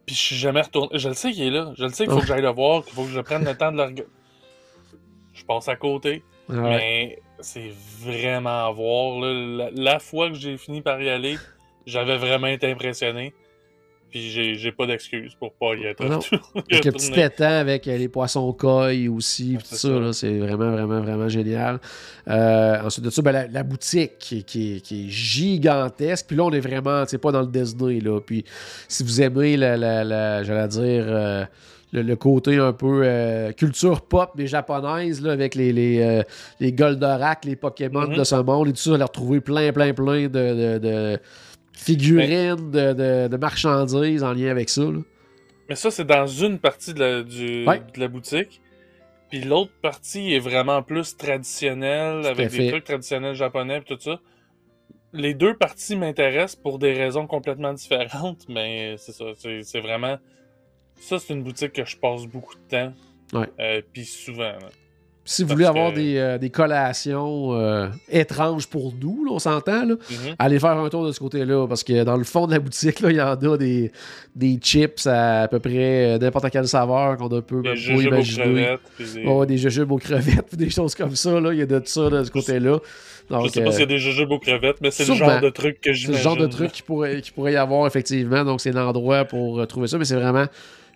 [0.06, 0.97] Puis je suis jamais retourné.
[0.97, 1.74] Je le sais qu'il est là.
[1.78, 2.22] Je le sais qu'il faut Ah.
[2.22, 4.06] que j'aille le voir, qu'il faut que je prenne le temps de le regarder.
[5.50, 6.24] Passe à côté.
[6.47, 6.56] Ouais.
[6.62, 7.72] Mais c'est
[8.06, 9.20] vraiment à voir.
[9.20, 9.34] là.
[9.34, 11.38] La, la fois que j'ai fini par y aller,
[11.88, 13.34] j'avais vraiment été impressionné.
[14.12, 16.20] Puis j'ai pas d'excuse pour pas y être non.
[16.56, 20.72] Avec le petit étang avec euh, les poissons koi aussi, tout c'est ça, c'est vraiment,
[20.72, 21.80] vraiment, vraiment génial.
[22.28, 26.26] Euh, ensuite de ça, ben, la, la boutique qui, est- qui est- qui est gigantesque.
[26.28, 28.20] Puis là, on est vraiment, sais, pas dans le Disney, là.
[28.20, 28.45] Puis
[28.88, 31.45] si vous aimez la, la, la- j'allais dire, euh,
[31.92, 36.24] le, le côté un peu euh, culture pop, mais japonaise, là, avec les, les, euh,
[36.60, 38.16] les Goldorak, les Pokémon Mhm.
[38.18, 41.20] de ce monde et tout ça, on a retrouvé plein, plein, plein de, de- de
[41.74, 45.00] figurines, de, de- de marchandises en lien avec ça, là.
[45.70, 47.82] Mais ça, c'est dans une partie de la, du- Ouais.
[47.94, 48.60] de la boutique.
[49.30, 54.20] Puis l'autre partie est vraiment plus traditionnelle, avec des trucs traditionnels japonais et tout ça.
[55.14, 60.18] Les deux parties m'intéressent pour des raisons complètement différentes, mais c'est ça, c'est c'est vraiment...
[61.00, 62.93] Ça, c'est une boutique que je passe beaucoup de temps.
[63.34, 63.47] Ouais.
[63.60, 64.43] Euh, Puis souvent.
[64.43, 64.60] là.
[65.26, 69.32] Si vous Parce voulez avoir que- des, euh, des collations euh, étranges pour nous, là,
[69.34, 69.95] on s'entend, Mhm.
[70.39, 73.00] allez faire un tour de ce côté-là, parce que dans le fond de la boutique,
[73.02, 73.91] il y en a des,
[74.36, 78.02] des chips à, à peu près euh, n'importe quelle saveur qu'on ne peut Des aux
[78.02, 78.78] imaginer.
[79.45, 82.32] des- jujubes aux crevettes, des choses comme ça, il y a de ça de ce
[82.32, 82.80] côté-là.
[83.30, 85.39] Je Donc, sais pas s'il y a des jujubes aux crevettes, mais c'est le genre
[85.41, 86.18] de truc que c'est j'imagine.
[86.18, 88.43] le genre de truc qui pourrait, qui pourrait y avoir, effectivement.
[88.43, 90.00] Donc, c'est l'endroit pour trouver ça.
[90.00, 90.45] Mais c'est vraiment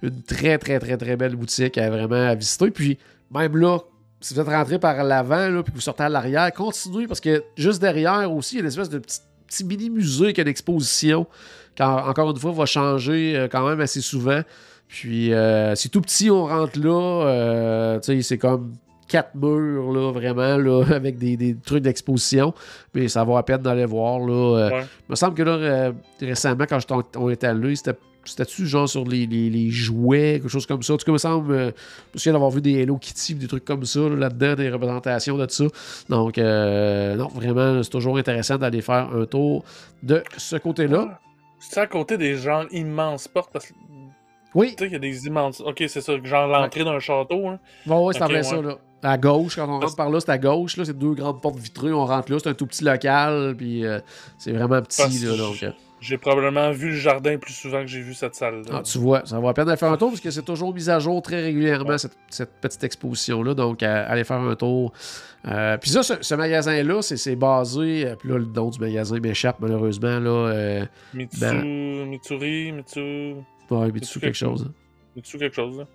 [0.04, 2.70] une très, très, très, très belle boutique à vraiment à visiter.
[2.72, 2.98] Puis,
[3.34, 3.80] même là,
[4.22, 7.20] si vous êtes rentré par l'avant, là, puis que vous sortez à l'arrière, continuez parce
[7.20, 10.44] que juste derrière aussi, il y a une espèce de petit, petit mini-musée qui a
[10.44, 11.26] une exposition
[11.76, 14.42] qui, en- encore une fois, va changer euh, quand même assez souvent.
[14.88, 17.26] Puis, euh, c'est tout petit, on rentre là.
[17.28, 18.74] euh, tu sais, c'est comme
[19.08, 22.54] quatre murs, là, vraiment, là, avec des, des trucs d'exposition.
[22.94, 24.34] Mais ça vaut la peine d'aller voir, là.
[24.58, 24.82] euh, Ouais.
[25.08, 26.88] il me semble que là, récemment, quand je
[27.18, 27.98] on est allé, c'était.
[28.26, 30.94] C'était-tu genre sur les, les- les jouets, quelque chose comme ça?
[30.94, 33.36] En tout cas, il me semble, euh, je me souviens d'avoir vu des Hello Kitty,
[33.36, 35.66] des trucs comme ça là, là-dedans, des représentations de ça.
[36.10, 39.64] Donc, euh, non, vraiment, c'est toujours intéressant d'aller faire un tour
[40.02, 41.20] de ce côté-là.
[41.60, 43.74] C'est à côté des genres immenses portes parce que
[44.56, 45.62] Oui, tu sais, il y a des immenses.
[45.62, 47.48] Ok, c'est ça, genre l'entrée d'un château.
[47.48, 47.60] Hein.
[47.86, 48.44] bon, ouais, c'est en Ok, plein ouais.
[48.44, 48.78] ça, là.
[49.06, 51.58] À gauche, quand on rentre par là, c'est à gauche, là, c'est deux grandes portes
[51.58, 54.00] vitrées, on rentre là, c'est un tout petit local, puis euh,
[54.38, 55.74] c'est vraiment petit, Parce là, donc...
[56.06, 58.62] J'ai probablement vu le jardin plus souvent que j'ai vu cette salle.
[58.72, 60.74] Ah, tu vois, ça vaut la peine d'aller faire un tour parce que c'est toujours
[60.74, 61.98] mis à jour très régulièrement, Ouais.
[61.98, 63.54] cette, cette petite exposition-là.
[63.54, 64.92] Donc, euh, allez faire un tour.
[65.48, 68.06] Euh, puis ça, ce, ce magasin-là, c'est basé.
[68.06, 70.20] euh, Puis là, le nom du magasin m'échappe malheureusement.
[70.20, 73.36] Là, Mitsu, Ben- Mitsuri, Mitsu,
[73.72, 74.66] ouais, Mitsu quelque chose.
[74.68, 74.74] hein.
[75.16, 75.78] Mitsu quelque chose.
[75.78, 75.86] là.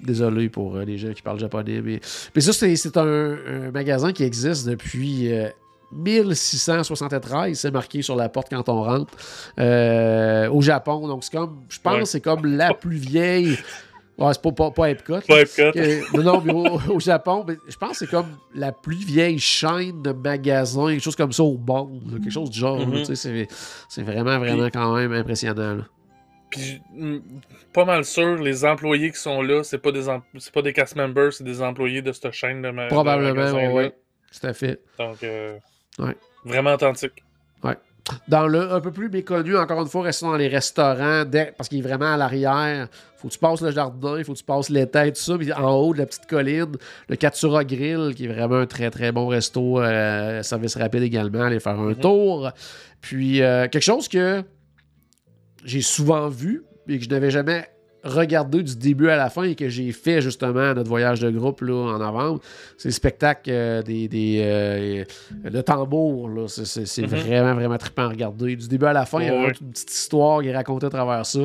[0.00, 1.80] Désolé pour les gens qui parlent japonais.
[1.82, 2.00] Mais,
[2.34, 5.30] mais ça, c'est c'est un, un magasin qui existe depuis
[5.94, 7.54] 1673.
[7.58, 9.14] C'est marqué sur la porte quand on rentre
[9.58, 11.06] euh, au Japon.
[11.08, 12.04] Donc, c'est comme, je pense, Ouais.
[12.04, 13.56] c'est comme la plus vieille.
[14.16, 15.20] Ouais, c'est pas, pas, pas Epcot.
[15.26, 15.72] Pas Epcot.
[16.16, 19.40] Non, non, mais au, au Japon, mais je pense que c'est comme la plus vieille
[19.40, 22.78] chaîne de magasins, quelque chose comme ça au monde, là, quelque chose du genre.
[22.86, 23.02] Mhm.
[23.02, 23.48] tu sais,
[23.88, 25.74] c'est, vraiment, vraiment quand même impressionnant.
[25.76, 25.82] là.
[26.48, 27.18] Puis, mm,
[27.72, 30.04] pas mal sûr, les employés qui sont là, c'est pas des
[30.38, 33.90] c'est pas des cast members, c'est des employés de cette chaîne de, ma- Probablement, oui.
[34.40, 34.80] Tout à fait.
[34.96, 35.56] Donc, euh,
[35.98, 36.16] Ouais.
[36.44, 37.22] vraiment authentique.
[38.28, 41.70] Dans le un peu plus méconnu, encore une fois, restons dans les restaurants, dès- parce
[41.70, 42.88] qu'il est vraiment à l'arrière.
[43.16, 45.38] Faut que tu passes le jardin, il faut que tu passes l'étang, tout ça.
[45.38, 46.72] Puis en haut de la petite colline,
[47.08, 51.44] le Katsura Grill, qui est vraiment un très très bon resto, euh, service rapide également,
[51.44, 52.00] aller faire un Mhm.
[52.00, 52.50] tour.
[53.00, 54.42] Puis euh, quelque chose que
[55.64, 57.66] j'ai souvent vu et que je n'avais jamais
[58.04, 61.30] regardé du début à la fin et que j'ai fait justement à notre voyage de
[61.30, 62.40] groupe là, en novembre,
[62.78, 65.04] c'est le spectacle euh, des, des euh,
[65.50, 66.28] de tambour.
[66.28, 66.46] là.
[66.48, 67.08] C'est, c'est- Mhm.
[67.08, 68.56] vraiment, vraiment trippant à regarder.
[68.56, 70.90] Du début à la fin, il y a une petite histoire qui est racontée à
[70.90, 71.40] travers ça.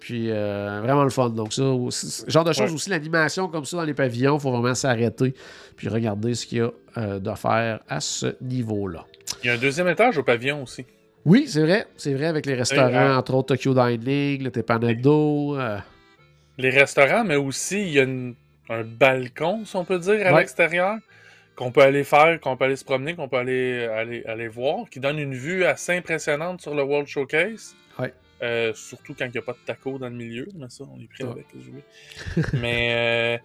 [0.00, 1.30] Puis euh, vraiment le fun.
[1.30, 2.74] Donc, ça, aussi- genre de choses Ouais.
[2.74, 5.34] aussi, l'animation comme ça dans les pavillons, il faut vraiment s'arrêter
[5.76, 9.04] puis regarder ce qu'il y a euh, d'offert à ce niveau-là.
[9.42, 10.84] Il y a un deuxième étage au pavillon aussi.
[11.26, 11.86] Oui, c'est vrai.
[11.96, 15.56] C'est vrai avec les restaurants, euh, entre autres Tokyo Dining, le Tepanado.
[15.58, 15.78] euh,
[16.58, 18.34] Les restaurants, mais aussi, il y a une-
[18.70, 20.40] un balcon, si on peut dire, à Ouais.
[20.40, 20.96] l'extérieur,
[21.56, 24.88] qu'on peut aller faire, qu'on peut aller se promener, qu'on peut aller, aller, aller voir,
[24.90, 27.74] qui donne une vue assez impressionnante sur le World Showcase.
[27.98, 28.12] Ouais.
[28.42, 31.00] Euh, surtout quand il n'y a pas de tacos dans le milieu, mais ça, on
[31.00, 31.30] est pris Ouais.
[31.30, 31.84] avec, les jouets.
[32.54, 33.38] mais euh,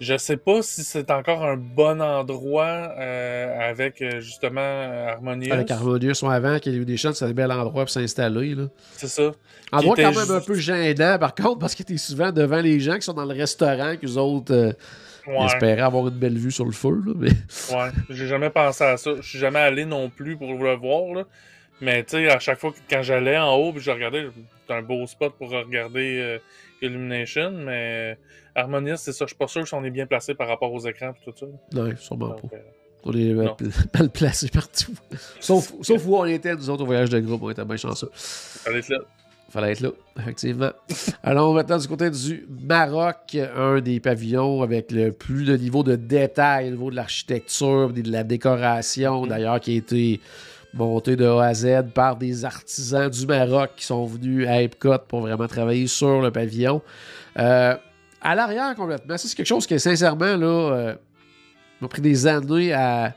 [0.00, 5.52] je sais pas si c'est encore un bon endroit euh, avec euh, justement Harmonious.
[5.52, 7.90] Avec Harmonious ou avant, qu'il y a eu des chances, c'est un bel endroit pour
[7.90, 8.56] s'installer.
[8.96, 9.32] C'est ça.
[9.72, 12.96] Endroit quand même un peu gênant, par contre, parce que t'es souvent devant les gens
[12.96, 14.72] qui sont dans le restaurant, qu'eux autres euh,
[15.26, 15.80] Ouais.
[15.80, 17.00] avoir une belle vue sur le feu.
[17.06, 17.30] Là, mais...
[17.74, 19.12] Ouais, j'ai jamais pensé à ça.
[19.16, 21.24] Je suis jamais allé non plus pour le voir, là.
[21.80, 24.26] Mais tu sais, à chaque fois que quand j'allais en haut, puis je regardais,
[24.60, 26.38] c'était un beau spot pour regarder euh,
[26.82, 28.18] Illumination, mais
[28.54, 29.24] Harmonious, c'est ça.
[29.24, 31.36] Je suis pas sûr si on est bien placé par rapport aux écrans et tout
[31.38, 31.46] ça.
[31.72, 32.56] Non, sûrement Donc, pas.
[32.56, 32.60] euh,
[33.04, 33.56] On est Non.
[33.94, 34.92] mal placés partout.
[35.40, 38.10] sauf, sauf où on était, nous autres, au voyage de groupe, on était bien chanceux.
[38.14, 38.98] fallait être là.
[39.50, 40.70] Fallait être là, effectivement.
[41.22, 45.94] Allons maintenant du côté du Maroc, un des pavillons avec le plus de niveau de
[45.96, 49.28] détail au niveau de l'architecture, de la décoration, Mhm.
[49.28, 50.20] d'ailleurs, qui a été
[50.72, 54.98] monté de A à Z par des artisans du Maroc qui sont venus à Epcot
[55.06, 56.82] pour vraiment travailler sur le pavillon.
[57.38, 57.76] Euh,
[58.24, 60.94] à l'arrière, complètement, ça, c'est quelque chose qui, sincèrement, là, euh,
[61.80, 63.14] m'a pris des années à,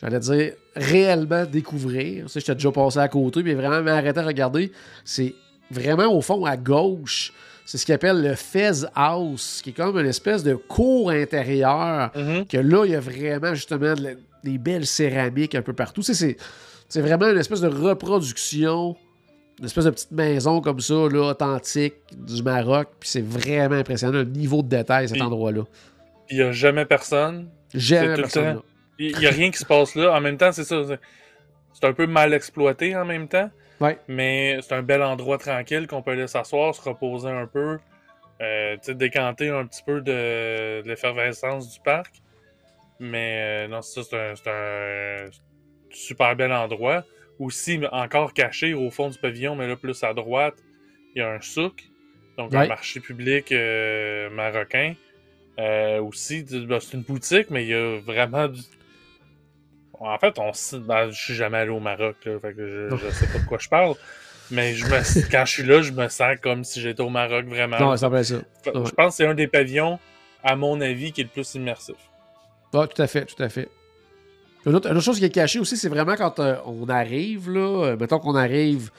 [0.00, 2.30] j'allais dire, réellement découvrir.
[2.30, 4.70] Sais, j'étais déjà passé à côté, mais vraiment m'arrêter à regarder.
[5.04, 5.34] C'est
[5.70, 7.32] vraiment au fond à gauche.
[7.66, 12.10] C'est ce qu'ils appelle le Fez House, qui est comme une espèce de cour intérieure.
[12.16, 12.46] Mhm.
[12.46, 14.10] Que là, il y a vraiment justement de la-
[14.42, 16.02] des belles céramiques un peu partout.
[16.02, 16.36] C'est
[16.96, 18.96] vraiment une espèce de reproduction,
[19.60, 22.88] une espèce de petite maison comme ça, là, authentique du Maroc.
[22.98, 25.62] Puis c'est vraiment impressionnant le niveau de détail, cet endroit-là.
[26.30, 27.50] Il y a jamais personne.
[27.74, 28.60] Le personne.
[28.98, 30.12] Il y a rien qui se passe là.
[30.12, 30.82] En même temps, c'est ça.
[30.86, 33.48] c'est- un peu mal exploité en même temps.
[33.80, 33.98] Ouais.
[34.06, 37.78] Mais c'est un bel endroit tranquille qu'on peut aller s'asseoir, se reposer un peu,
[38.42, 42.20] euh, décanter un petit peu de, de l'effervescence du parc.
[42.98, 45.30] Mais euh, non, ça, c'est un, c'est un
[45.90, 47.04] super bel endroit.
[47.40, 50.54] Aussi, encore caché au fond du pavillon, mais là, plus à droite,
[51.14, 51.82] il y a un souk,
[52.36, 54.94] donc un marché public euh, marocain.
[55.58, 58.60] Euh, aussi, ben, c'est une boutique, mais il y a vraiment du.
[59.94, 63.10] En fait, on ben, je suis jamais allé au Maroc, là, fait que je, je
[63.10, 63.94] sais pas de quoi je parle.
[64.50, 67.46] Mais je me, quand je suis là, je me sens comme si j'étais au Maroc
[67.46, 67.78] vraiment.
[67.78, 68.36] Non, ça ça.
[68.66, 69.98] Je pense que c'est un des pavillons,
[70.42, 71.96] à mon avis, qui est le plus immersif.
[72.74, 73.68] Ah, tout à fait, tout à fait.
[74.66, 77.50] Une autre, une autre chose qui est cachée aussi, c'est vraiment quand euh, on arrive,
[77.50, 78.90] là, euh, mettons qu'on arrive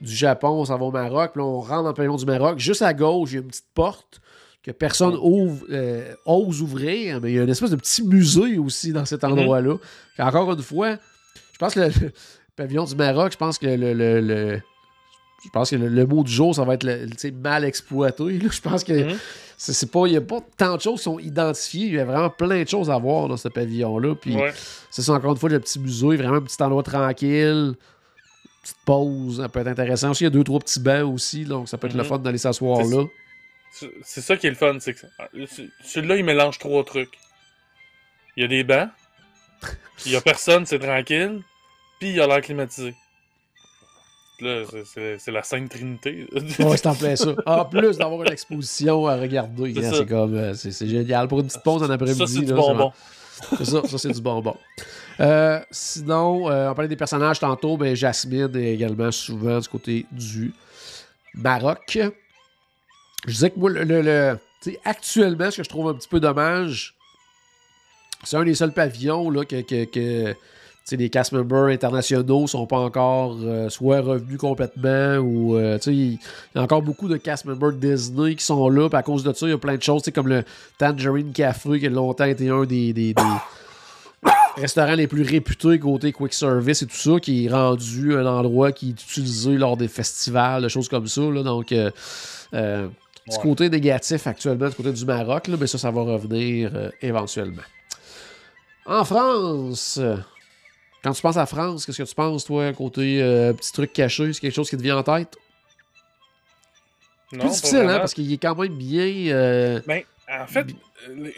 [0.00, 2.24] du Japon, on s'en va au Maroc, puis là, on rentre dans le pavillon du
[2.24, 4.20] Maroc, juste à gauche, il y a une petite porte
[4.62, 8.58] que personne ouvre, euh, ose ouvrir, mais il y a une espèce de petit musée
[8.58, 9.76] aussi dans cet endroit-là.
[10.14, 10.96] Puis Encore une fois,
[11.52, 12.12] je pense que le, le
[12.54, 14.60] pavillon du Maroc, je pense que le, le- le-
[15.44, 18.24] je pense que le, le mot du jour, ça va être le, mal exploité.
[18.38, 18.48] là.
[18.50, 19.18] Je pense que Mhm.
[19.56, 21.86] c'est c'est pas, il n'y a pas tant de choses qui sont identifiées.
[21.86, 24.14] Il y a vraiment plein de choses à voir dans ce pavillon-là.
[24.16, 24.52] Puis Ouais.
[24.90, 27.74] c'est ça, encore une fois, le petit musée, vraiment un petit endroit tranquille.
[28.62, 30.10] Petite pause, ça peut être intéressant.
[30.10, 32.08] Aussi, il y a deux, trois petits bancs aussi, donc ça peut être le Mhm.
[32.08, 33.04] fun d'aller s'asseoir là.
[34.02, 35.00] C'est- ça qui est le fun, c'est que
[35.46, 37.16] ce- celui-là, il mélange trois trucs.
[38.36, 38.88] Il y a des bancs,
[40.06, 41.40] il y a personne, c'est tranquille,
[42.00, 42.94] puis il y a l'air climatisé.
[44.40, 44.62] Là,
[45.18, 46.26] c'est- la Sainte Trinité.
[46.60, 47.34] Ouais, c'est en plein ça.
[47.46, 51.26] En plus d'avoir une exposition à regarder, C'est hein, comme euh, c'est génial.
[51.28, 52.18] Pour une petite pause en après-midi.
[52.18, 52.92] ça, c'est du bonbon.
[53.58, 54.56] C'est ça, ça c'est du bonbon.
[55.20, 60.06] Euh, sinon, euh, on parlait des personnages tantôt, mais Jasmine est également souvent du côté
[60.12, 60.52] du
[61.34, 61.98] Maroc.
[63.26, 65.94] Je disais que moi, le, le- le- tu sais, actuellement, ce que je trouve un
[65.94, 66.94] petit peu dommage,
[68.24, 70.34] c'est un des seuls pavillons là, que, que, que,
[70.96, 76.18] les cast members internationaux sont pas encore euh, soit revenus complètement ou euh, il y
[76.56, 78.88] a encore beaucoup de cast members Disney qui sont là.
[78.92, 80.44] À cause de ça, il y a plein de choses, comme le
[80.78, 83.22] Tangerine Café qui a longtemps été un des, des- des
[84.56, 88.72] restaurants les plus réputés côté quick service et tout ça, qui est rendu un endroit
[88.72, 91.20] qui est utilisé lors des festivals, des choses comme ça.
[91.22, 91.42] là.
[91.42, 91.90] donc, euh,
[93.30, 93.34] Ouais.
[93.42, 97.60] côté négatif actuellement du côté du Maroc, là, mais ça, ça va revenir éventuellement.
[98.86, 100.00] En France,
[101.08, 104.30] quand tu penses à France, qu'est-ce que tu penses, toi, côté euh, petit truc caché,
[104.32, 105.36] c'est quelque chose qui te vient en tête?
[107.32, 109.06] Non, Plus difficile, hein, parce qu'il est quand même bien.
[109.34, 110.66] euh, Ben, en fait,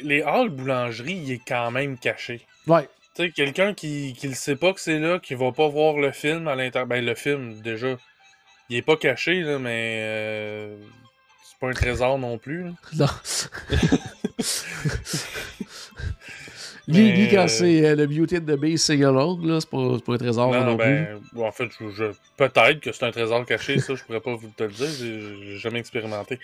[0.02, 2.44] les- halls boulangerie, il est quand même caché.
[2.66, 5.68] Ouais, Tu sais, quelqu'un qui, qui le sait pas que c'est là, qui va pas
[5.68, 6.86] voir le film à l'intérieur.
[6.88, 7.96] Ben, le film, déjà,
[8.68, 10.76] il est pas caché, là, mais euh,
[11.48, 12.64] c'est pas un trésor non plus.
[12.64, 12.70] là.
[12.98, 13.06] non.
[16.92, 20.52] Mais, quand euh, c'est euh, le Mutant de Base Sing-Along, là, c'est pas, un trésor
[20.52, 24.02] non, Non, ben, en fait, je, je- peut-être que c'est un trésor caché, ça, je
[24.04, 26.38] pourrais pas vous te le dire, j'ai jamais expérimenté.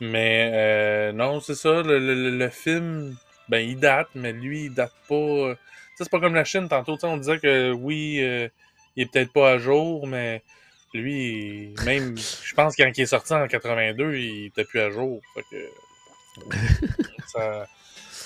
[0.00, 3.16] Mais euh, non, c'est ça, le, le- le- film,
[3.48, 5.14] ben, il date, mais lui, il date pas.
[5.14, 5.54] euh,
[5.96, 8.48] c'est pas comme la Chine, tantôt, on disait que oui, euh,
[8.96, 10.42] il est peut-être pas à jour, mais
[10.94, 15.20] lui, même, je pense quand il est sorti en 82, il était plus à jour.
[15.34, 15.56] Fait que.
[17.26, 17.66] ça,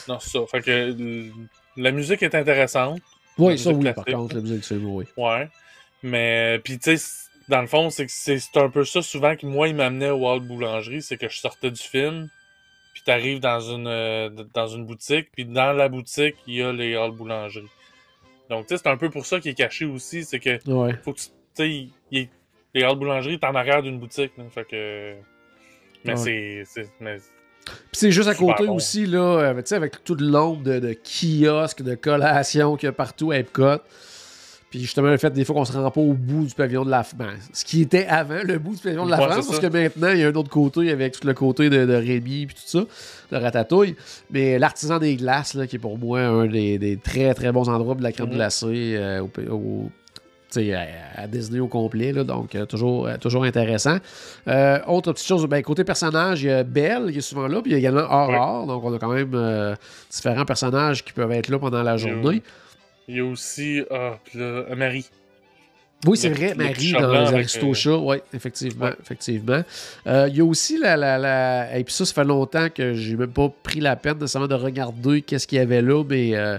[0.09, 0.40] non, c'est ça.
[0.46, 1.32] Fait que l-
[1.76, 3.00] la musique est intéressante.
[3.38, 5.05] oui, ça, oui, par contre, la musique du film, oui.
[5.16, 5.48] Ouais.
[6.03, 9.36] Mais, puis tu sais, dans le fond, c'est que c'est c'est un peu ça souvent
[9.36, 12.28] que moi, il m'amenait au Hall Boulangerie, c'est que je sortais du film,
[12.92, 16.72] puis t'arrives dans une euh, dans une boutique, puis dans la boutique, il y a
[16.72, 17.68] les Hall Boulangerie.
[18.50, 20.94] Donc, tu sais, c'est un peu pour ça qu'il est caché aussi, c'est que Ouais.
[21.05, 22.28] faut que tu sais,
[22.74, 25.14] les Hall Boulangerie est en arrière d'une boutique, là, fait que...
[26.05, 26.64] Mais Ouais.
[26.64, 26.86] c'est...
[27.64, 28.74] Puis c'est juste à côté bon.
[28.76, 32.86] aussi, là, euh, tu sais, avec tout le nombre de, de kiosques, de collations qu'il
[32.86, 33.78] y a partout à Epcot.
[34.70, 36.90] Puis justement, le fait des fois qu'on se rend pas au bout du pavillon de
[36.90, 37.50] la France.
[37.52, 40.08] ce qui était avant le bout du pavillon de la Ouais, France, parce que maintenant,
[40.12, 42.62] il y a un autre côté avec tout le côté de, de Rémi puis tout
[42.64, 42.78] ça,
[43.30, 43.94] de Ratatouille.
[44.30, 47.68] Mais l'artisan des glaces, là, qui est pour moi un des, des très très bons
[47.68, 48.34] endroits de la crème Mhm.
[48.34, 49.90] glacée euh, au,
[50.59, 50.86] à,
[51.16, 53.98] à Disney au complet, là, donc euh, toujours, euh, toujours intéressant.
[54.48, 57.61] Euh, autre petite chose, ben, côté personnage, il y a Belle qui est souvent là,
[57.62, 59.74] puis il y a également Aurore, donc on a quand même euh,
[60.11, 62.42] différents personnages qui peuvent être là pendant la journée.
[63.09, 63.82] Il y a aussi...
[63.90, 64.16] Ah,
[64.76, 65.07] Marie.
[66.05, 68.92] Oui, c'est vrai, Marie dans les Aristochats, oui, effectivement, Ouais.
[69.00, 69.62] effectivement.
[70.09, 72.94] Euh, Il y a aussi la, la, la- Et puis ça, ça fait longtemps que
[72.94, 76.34] j'ai même pas pris la peine nécessairement de regarder qu'est-ce qu'il y avait là, mais
[76.34, 76.59] euh,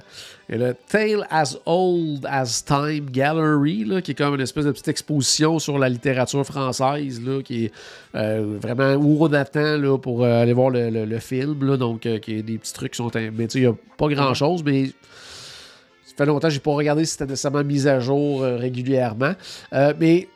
[0.53, 4.71] a le Tale as Old as Time Gallery, là, qui est comme une espèce de
[4.71, 7.71] petite exposition sur la littérature française, là, qui est
[8.15, 12.19] euh, vraiment où on attend là, pour euh, aller voir le, film, là, donc euh,
[12.19, 13.11] qui est des petits trucs qui sont...
[13.15, 17.05] Mais tu il n'y a pas grand-chose, mais ça fait longtemps que j'ai pas regardé
[17.05, 19.33] si c'était nécessairement mis à jour régulièrement.
[19.71, 20.27] Mais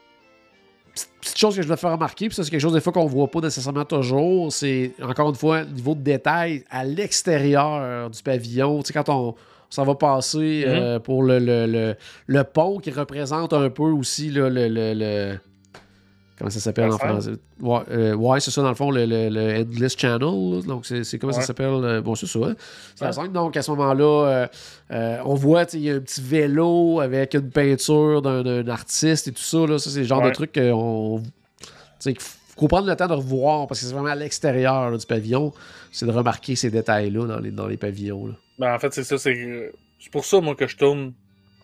[1.22, 3.06] petite, chose que je dois faire remarquer, puis ça c'est quelque chose des fois qu'on
[3.06, 8.82] voit pas nécessairement toujours, c'est encore une fois niveau de détail à l'extérieur du pavillon.
[8.82, 9.36] Tu sais, quand on,
[9.70, 11.96] s'en va passer euh, pour le, le,
[12.28, 12.44] le,
[12.82, 15.40] qui représente un peu aussi là, le, le, le-
[16.38, 17.32] Comment ça s'appelle en français?
[17.60, 20.20] Ouais, euh, ouais, c'est ça, dans le fond, le, le, le Endless Channel.
[20.68, 21.66] Donc, c'est comment ça s'appelle?
[21.72, 22.38] euh, Bon, c'est ça.
[22.40, 22.56] hein.
[23.02, 23.12] La.
[23.34, 24.48] Donc, à ce moment-là, euh,
[24.92, 29.32] euh, on voit, il y a un petit vélo avec une peinture d'un artiste et
[29.32, 29.66] tout ça.
[29.66, 29.80] Là.
[29.80, 31.24] Ça, c'est le genre de truc qu'on.
[32.58, 35.54] Faut prendre le temps de revoir parce que c'est vraiment à l'extérieur du pavillon.
[35.92, 38.28] C'est de remarquer ces détails-là dans les, dans les pavillons.
[38.28, 38.34] là.
[38.60, 39.18] Ben, en fait, c'est ça.
[39.18, 41.14] C'est c'est pour ça, moi, que je tourne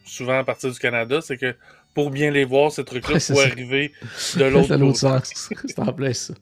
[0.06, 1.20] souvent à partir du Canada.
[1.22, 1.56] C'est que
[1.94, 3.34] pour bien les voir, ces trucs-là, Ouais, ça.
[3.42, 3.92] arriver
[4.38, 4.94] de l'autre côté.
[4.98, 5.50] sens.
[5.68, 6.34] c'est en plein ça.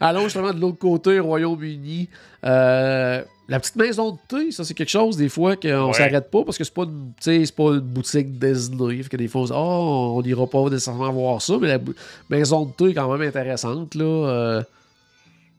[0.00, 2.08] Allons justement de l'autre côté, Royaume-Uni.
[2.44, 5.92] Euh, la petite maison de thé, ça c'est quelque chose des fois qu'on Ouais.
[5.94, 7.12] s'arrête pas parce que c'est pas une,
[7.56, 9.02] pas une boutique Disney.
[9.02, 11.68] Fait que des fois on se dit oh, on n'ira pas nécessairement voir ça, mais
[11.68, 11.78] la
[12.30, 14.04] maison de thé est quand même intéressante là.
[14.04, 14.62] euh,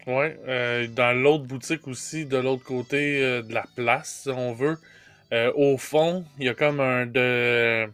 [0.07, 0.39] Ouais.
[0.47, 4.77] euh, dans l'autre boutique aussi, de l'autre côté de la place, si on veut,
[5.55, 7.85] au fond, il y a comme un de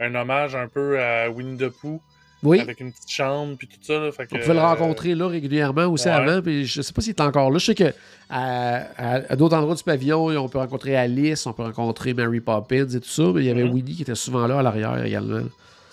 [0.00, 2.00] un hommage un peu à Winnie the Pooh,
[2.42, 3.98] Oui, avec une petite chambre puis tout ça.
[4.00, 6.12] Là, fait que, on pouvait le euh, rencontrer là régulièrement aussi ouais.
[6.14, 7.58] avant, puis je sais pas s'il est encore là.
[7.58, 7.92] Je sais que
[8.30, 12.40] à, à- à d'autres endroits du pavillon, on peut rencontrer Alice, on peut rencontrer Mary
[12.40, 13.72] Poppins et tout ça, mais il y avait Mhm.
[13.72, 15.42] Winnie qui était souvent là à l'arrière également.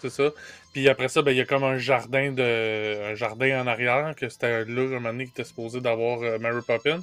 [0.01, 0.29] C'est ça.
[0.73, 4.13] Puis après ça, ben, il y a comme un jardin de un jardin en arrière,
[4.15, 7.01] que c'était là un moment donné qui était supposé d'avoir euh, Mary Poppins.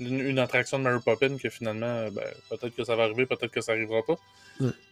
[0.00, 3.26] Une, une attraction de Mary Poppins que finalement, euh, ben, peut-être que ça va arriver,
[3.26, 4.16] peut-être que ça arrivera pas.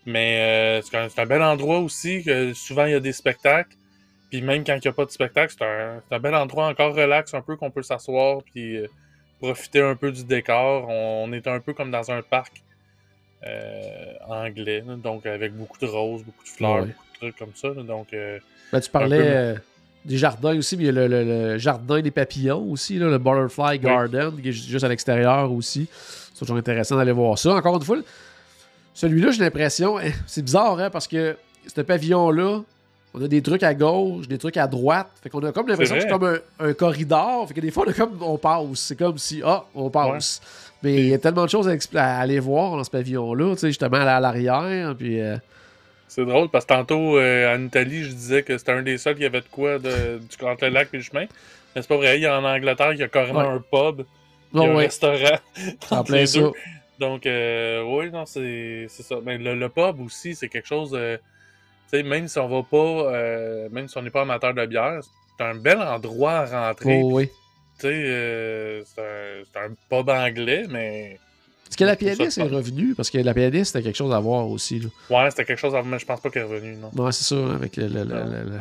[0.06, 3.76] Mais euh, c'est un, un bel endroit aussi, que souvent il y a des spectacles.
[4.30, 6.94] Puis même quand il n'y a pas de spectacle, c'est un, un bel endroit encore
[6.94, 8.86] relax, un peu qu'on peut s'asseoir puis euh,
[9.40, 10.88] profiter un peu du décor.
[10.88, 12.62] On, on est un peu comme dans un parc
[13.46, 16.80] euh, anglais, donc avec beaucoup de roses, beaucoup de fleurs, Ouais.
[16.86, 17.70] beaucoup de trucs comme ça.
[17.70, 19.54] donc Ben, tu parlais euh,
[20.04, 23.08] des jardins aussi, mais il y a le, le- le jardin des papillons aussi, là,
[23.08, 25.86] le Butterfly Garden, qui est ju- juste à l'extérieur aussi.
[26.34, 27.54] C'est toujours intéressant d'aller voir ça.
[27.54, 27.98] Encore une fois,
[28.94, 31.36] celui-là, j'ai l'impression, hein, c'est bizarre, hein, parce que
[31.74, 32.60] ce pavillon-là,
[33.14, 35.08] on a des trucs à gauche, des trucs à droite.
[35.22, 36.38] Fait qu'on a comme l'impression que C'est comme un,
[36.68, 37.46] un corridor.
[37.46, 38.64] Fait que des fois, on, a comme, on passe.
[38.80, 40.40] C'est comme si, ah, on passe.
[40.82, 43.66] Mais il y a tellement de choses à aller voir dans ce pavillon-là, tu sais,
[43.68, 44.94] justement, à l'arrière.
[44.98, 45.20] Puis.
[45.20, 45.36] euh,
[46.14, 49.16] c'est drôle parce que tantôt euh, en Italie, je disais que c'était un des seuls
[49.16, 51.26] qui avait de quoi de, du entre le lac et le chemin.
[51.74, 53.46] Mais c'est pas vrai, il y a en Angleterre, il y a carrément Ouais.
[53.46, 54.04] un pub,
[54.52, 55.38] il y un ouais, restaurant.
[55.90, 56.38] en plein ça.
[56.40, 56.52] deux.
[56.98, 59.16] Donc, euh, oui, non, c'est c'est ça.
[59.24, 60.90] Mais le, le pub aussi, c'est quelque chose.
[60.90, 61.18] de-
[61.90, 62.76] tu sais, même si on va pas,
[63.12, 65.00] euh, même si on n'est pas amateur de bière,
[65.38, 67.00] c'est un bel endroit à rentrer.
[67.02, 67.26] Oh, oui.
[67.78, 71.18] Tu sais, euh, c'est un, c'est un pub anglais, mais
[71.72, 72.94] Est-ce que la pianiste est revenue?
[72.94, 74.78] Parce que la pianiste, c'était quelque chose à voir aussi.
[74.78, 74.88] Là.
[75.08, 76.90] Ouais, c'était quelque chose à mais je pense pas qu'elle est revenue, non.
[77.02, 78.60] Ouais, c'est ça, hein, avec le, le, le,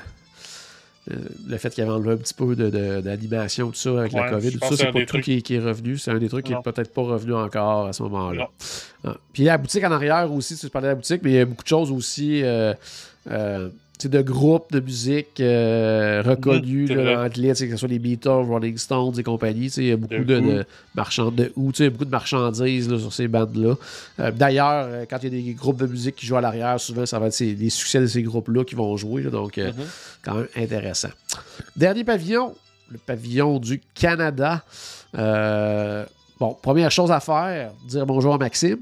[1.07, 4.53] le, le fait qu'il avait enlevé un petit peu d'animation, tout ça, avec la COVID.
[4.53, 5.97] Tout ça, c'est pas des tout qui, qui est revenu.
[5.97, 8.49] C'est un des trucs qui est peut-être pas revenu encore à ce moment-là.
[9.03, 9.17] Ah.
[9.33, 11.45] Puis la boutique en arrière aussi, tu parlais de la boutique, mais il y a
[11.45, 12.41] beaucoup de choses aussi.
[12.43, 12.73] Euh,
[13.29, 13.67] euh,
[14.09, 18.77] de groupes de musique euh, reconnus c'est là, sais, que ce soit les Beatles, Rolling
[18.77, 19.67] Stones et compagnie.
[19.77, 23.13] Il y a beaucoup De de, de il y a beaucoup de marchandises là, sur
[23.13, 23.75] ces bandes-là.
[24.19, 26.79] Euh, D'ailleurs, euh, quand il y a des groupes de musique qui jouent à l'arrière,
[26.79, 29.23] souvent, ça va être les succès de ces groupes-là qui vont jouer.
[29.23, 29.85] là, donc, euh, Mhm.
[30.23, 31.09] quand même intéressant.
[31.75, 32.53] Dernier pavillon,
[32.89, 34.63] le pavillon du Canada.
[35.17, 36.05] Euh,
[36.41, 38.79] bon, première chose à faire, dire bonjour à Maxime.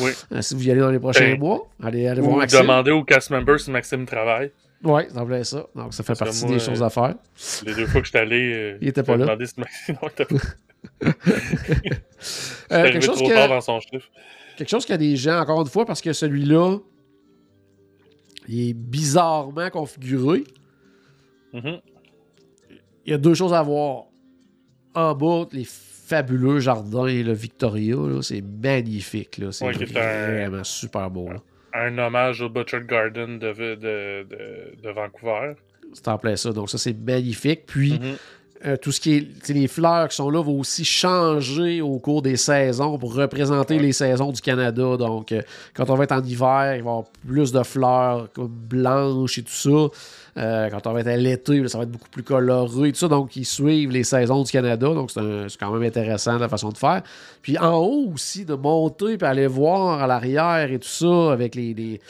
[0.00, 0.10] Oui.
[0.30, 2.60] Euh, si vous y allez dans les prochains Ben, mois, allez, allez voir Maxime.
[2.60, 4.52] demander au cast member si Maxime travaille.
[4.84, 5.66] Oui, ça voulait ça.
[5.74, 7.14] Donc, ça fait Parce partie moi, des choses à faire.
[7.66, 9.24] Les deux fois que je suis allé, euh, Il était pas là.
[9.24, 11.12] demandé si Maxime non, il était pas
[12.70, 14.08] Euh, quelque, chose trop tard que, dans son chiffre.
[14.56, 16.76] quelque chose qu'il y a des gens, encore une fois, parce que celui-là,
[18.48, 20.44] il est bizarrement configuré.
[21.54, 21.80] Mhm.
[23.06, 24.04] Il y a deux choses à voir.
[24.94, 25.64] En bas, les
[26.08, 29.38] fabuleux jardins, le Victoria, c'est magnifique.
[29.38, 29.52] là.
[29.52, 31.28] C'est Ouais, un- vraiment super beau.
[31.30, 31.36] là.
[31.74, 35.52] Un hommage au Butcher Garden de, de, de, de Vancouver.
[35.92, 36.52] C'est en plein ça.
[36.52, 37.64] Donc, ça, c'est magnifique.
[37.66, 38.16] Puis, Mhm.
[38.66, 39.48] euh, tout ce qui est.
[39.50, 43.82] Les fleurs qui sont là vont aussi changer au cours des saisons pour représenter Ouais.
[43.82, 44.96] les saisons du Canada.
[44.96, 45.42] Donc, euh,
[45.74, 49.38] quand on va être en hiver, il va y avoir plus de fleurs comme blanches
[49.38, 49.88] et tout ça.
[50.38, 52.98] Euh, quand on va être à l'été, ça va être beaucoup plus coloré et tout
[52.98, 53.08] ça.
[53.08, 54.86] Donc, ils suivent les saisons du Canada.
[54.94, 55.20] Donc, c'est
[55.58, 57.02] quand même intéressant la façon de faire.
[57.42, 61.54] Puis, en haut aussi, de monter puis aller voir à l'arrière et tout ça avec
[61.54, 61.74] les.
[61.74, 62.00] les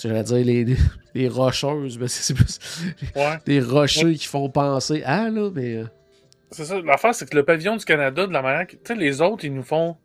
[0.00, 0.76] J'allais dire les, les,
[1.14, 2.58] les rocheuses, mais c'est plus
[3.14, 3.36] Ouais.
[3.46, 5.76] des rochers qui font penser à, là, mais.
[5.76, 5.84] euh,
[6.50, 6.80] C'est ça.
[6.80, 8.72] L'affaire, c'est que le pavillon du Canada, de la manière que.
[8.76, 9.96] Tu sais, les autres, ils nous font.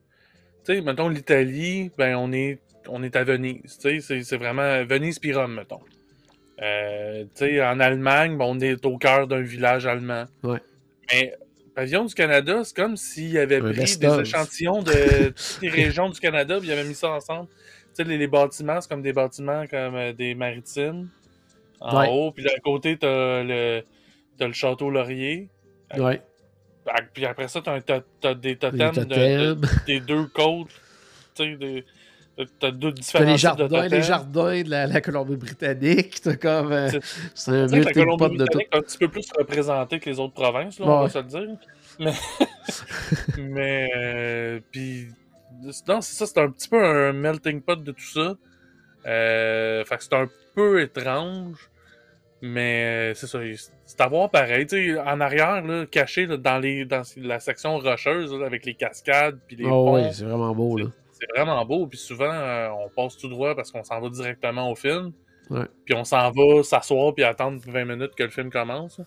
[0.65, 3.77] Tu sais, mettons l'Italie, ben, on est, on est à Venise.
[3.79, 5.79] Tu sais, c'est- c'est vraiment Venise puis Rome, mettons.
[6.61, 10.25] Euh, en Allemagne, on est au cœur d'un village allemand.
[10.43, 10.59] Ouais.
[11.11, 11.33] Mais
[11.75, 14.91] pavillon du Canada, c'est comme s'il avait pris des échantillons de
[15.29, 17.47] toutes les régions du Canada puis il avait mis ça ensemble.
[17.99, 21.09] Les, les bâtiments, c'est comme des bâtiments comme euh, des maritimes.
[21.79, 22.07] En Ouais.
[22.09, 23.83] haut, puis d'un côté, t'as le,
[24.39, 25.49] le château Laurier.
[25.97, 26.21] Ouais.
[27.13, 30.69] Puis après ça, t'as, t'as des totems, de- des deux côtes.
[31.37, 31.85] Des-
[32.59, 36.21] t'as deux différents les de jardins, les jardins de la, la Colombie-Britannique.
[36.21, 36.71] T'as comme.
[36.71, 36.89] euh,
[37.33, 38.59] C'est- un que la melting pot de tout.
[38.59, 41.17] Colombie-Britannique est un petit peu plus représentée que les autres provinces, là, on va se
[41.17, 41.57] le dire.
[41.99, 42.13] Mais,
[43.37, 45.07] mais euh, puis,
[45.87, 48.35] non, c'est ça, c'est un petit peu un melting pot de tout ça.
[49.05, 51.69] Euh, fait que c'est un peu étrange,
[52.41, 53.39] mais euh, c'est ça,
[53.85, 54.67] c'est à voir pareil.
[54.67, 58.65] Tu sais, en arrière, là, caché là, dans, les, dans la section rocheuse, là, avec
[58.65, 60.85] les cascades puis les Oh, ponts, oui, c'est vraiment beau, là.
[61.19, 61.87] C'est vraiment beau.
[61.87, 65.11] Puis souvent, euh, on passe tout droit parce qu'on s'en va directement au film.
[65.49, 65.65] Ouais.
[65.85, 68.99] Puis on s'en va s'asseoir puis attendre 20 minutes que le film commence.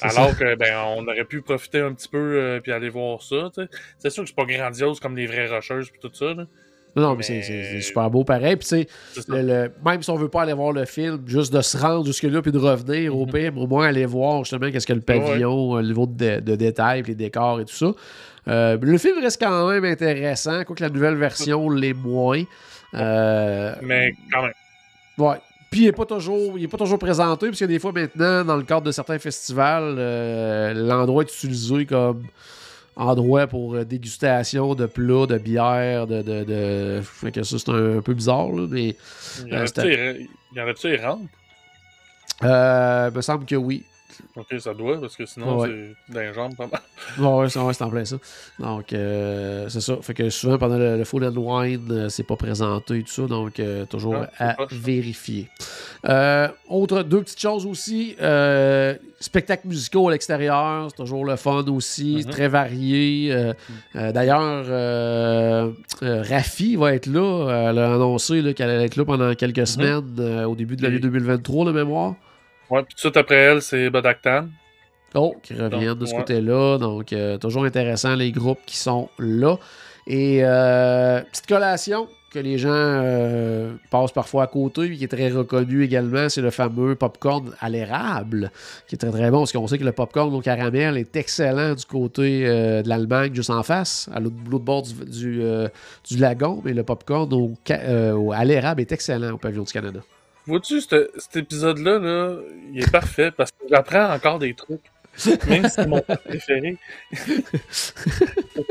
[0.00, 0.34] Alors ça.
[0.36, 3.50] que ben on aurait pu profiter un petit peu euh, puis aller voir ça.
[3.98, 6.34] C'est sûr que c'est pas grandiose comme les vraies rocheuses puis tout ça.
[6.34, 6.44] là.
[6.94, 8.56] Non, mais, mais- c'est- super beau pareil.
[8.56, 8.86] Puis, tu
[9.20, 12.40] sais, même si on veut pas aller voir le film, juste de se rendre jusque-là
[12.40, 13.32] puis de revenir, au Mhm.
[13.32, 16.56] pire, au moins aller voir justement qu'est-ce que le pavillon, euh, le niveau de, de
[16.56, 17.92] détails, les décors et tout ça.
[18.48, 22.42] Euh, le film reste quand même intéressant, quoique la nouvelle version l'est moins.
[22.94, 24.52] Euh, Mais quand même.
[25.18, 25.36] Ouais.
[25.70, 28.44] Puis il n'est pas toujours, il est pas toujours présenté, parce que des fois maintenant,
[28.44, 32.22] dans le cadre de certains festivals, euh, l'endroit est utilisé comme
[32.94, 37.00] endroit pour dégustation de plats, de bières, de, de, de...
[37.02, 38.96] Fait que ça, c'est un, un peu bizarre, là, mais
[39.44, 41.28] Il y en a-tu les rampes?
[42.44, 43.84] euh, me semble que oui.
[44.36, 45.68] Ok, ça doit, parce que sinon, Ouais.
[46.08, 46.80] c'est dans les jambes pas mal.
[47.18, 48.16] Ouais, ouais, c'est ouais, en plein ça.
[48.58, 49.96] Donc, euh, c'est ça.
[50.02, 53.26] Fait que souvent, pendant le, and Wine, euh, c'est pas présenté et tout ça.
[53.26, 55.48] Donc, euh, toujours Ah, à vérifier.
[56.08, 58.16] Euh, autre, deux petites choses aussi.
[59.18, 62.22] Spectacles musicaux à l'extérieur, c'est toujours le fun aussi.
[62.24, 62.30] Mhm.
[62.30, 63.32] Très varié.
[63.32, 64.40] Euh, D'ailleurs,
[66.02, 67.68] Rafi va être là.
[67.70, 70.96] Elle a annoncé qu'elle allait être là pendant quelques semaines euh, au début de l'année
[70.96, 72.14] Et- 2023, de mémoire.
[72.70, 74.46] Ouais, puis tout de suite après elle, c'est Bodaktan.
[75.14, 76.18] Oh, qui reviennent Donc, de ce ouais.
[76.18, 76.78] côté-là.
[76.78, 79.56] Donc, euh, toujours intéressant, les groupes qui sont là.
[80.06, 85.08] Et euh, petite collation que les gens euh, passent parfois à côté, puis qui est
[85.08, 88.50] très reconnu également, c'est le fameux popcorn à l'érable,
[88.88, 91.74] qui est très très bon, parce qu'on sait que le popcorn au caramel est excellent
[91.74, 95.40] du côté de l'Allemagne, juste en face, à l'autre bord du, du,
[96.08, 100.00] du lagon, mais le popcorn au- à l'érable est excellent au pavillon du Canada.
[100.46, 102.36] Vois-tu, ce- cet épisode-là, là,
[102.72, 104.80] il est parfait parce que j'apprends encore des trucs.
[105.48, 106.76] Même si c'est mon préféré.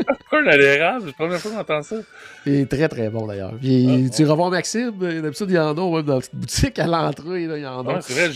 [0.07, 1.95] popcorn à l'érable, c'est la première fois qu'on entend ça.
[2.45, 3.53] Il est très très bon d'ailleurs.
[3.59, 6.87] Puis tu revois Maxime, d'habitude il y en a même dans la petite boutique à
[6.87, 7.93] l'entrée, il y en a.
[7.95, 8.31] Ouais, c'est vrai,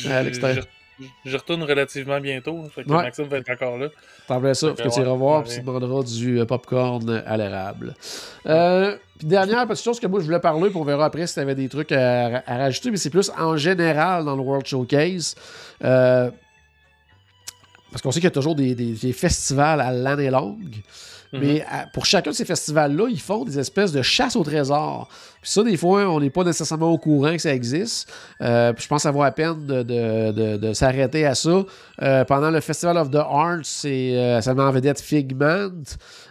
[1.24, 2.62] je, retourne relativement bientôt.
[2.76, 3.04] Fait que Ouais.
[3.04, 3.88] Maxime va être encore là.
[4.28, 5.46] T'en voulais ça, Fait faut que que tu ouais, iras voir, ouais.
[5.48, 7.94] puis tu demanderas du euh, popcorn à l'érable.
[8.48, 11.34] Euh, puis dernière petite chose que moi je voulais parler, puis on verra après si
[11.34, 15.36] tu avais des trucs à, rajouter, mais c'est plus en général dans le World Showcase.
[15.84, 16.32] Euh,
[17.92, 20.76] parce qu'on sait qu'il y a toujours des festivals à l'année longue.
[21.32, 21.40] Mhm.
[21.42, 25.08] Mais à- pour chacun de ces festivals-là, ils font des espèces de chasse au trésor.
[25.42, 28.12] Puis ça, des fois, on n'est pas nécessairement au courant que ça existe.
[28.42, 31.36] Euh, puis je pense que ça vaut la peine de, de- de- de s'arrêter à
[31.36, 31.64] ça.
[32.02, 35.70] Euh, pendant le Festival of the Arts, c'est euh, ça met en vedette Figment.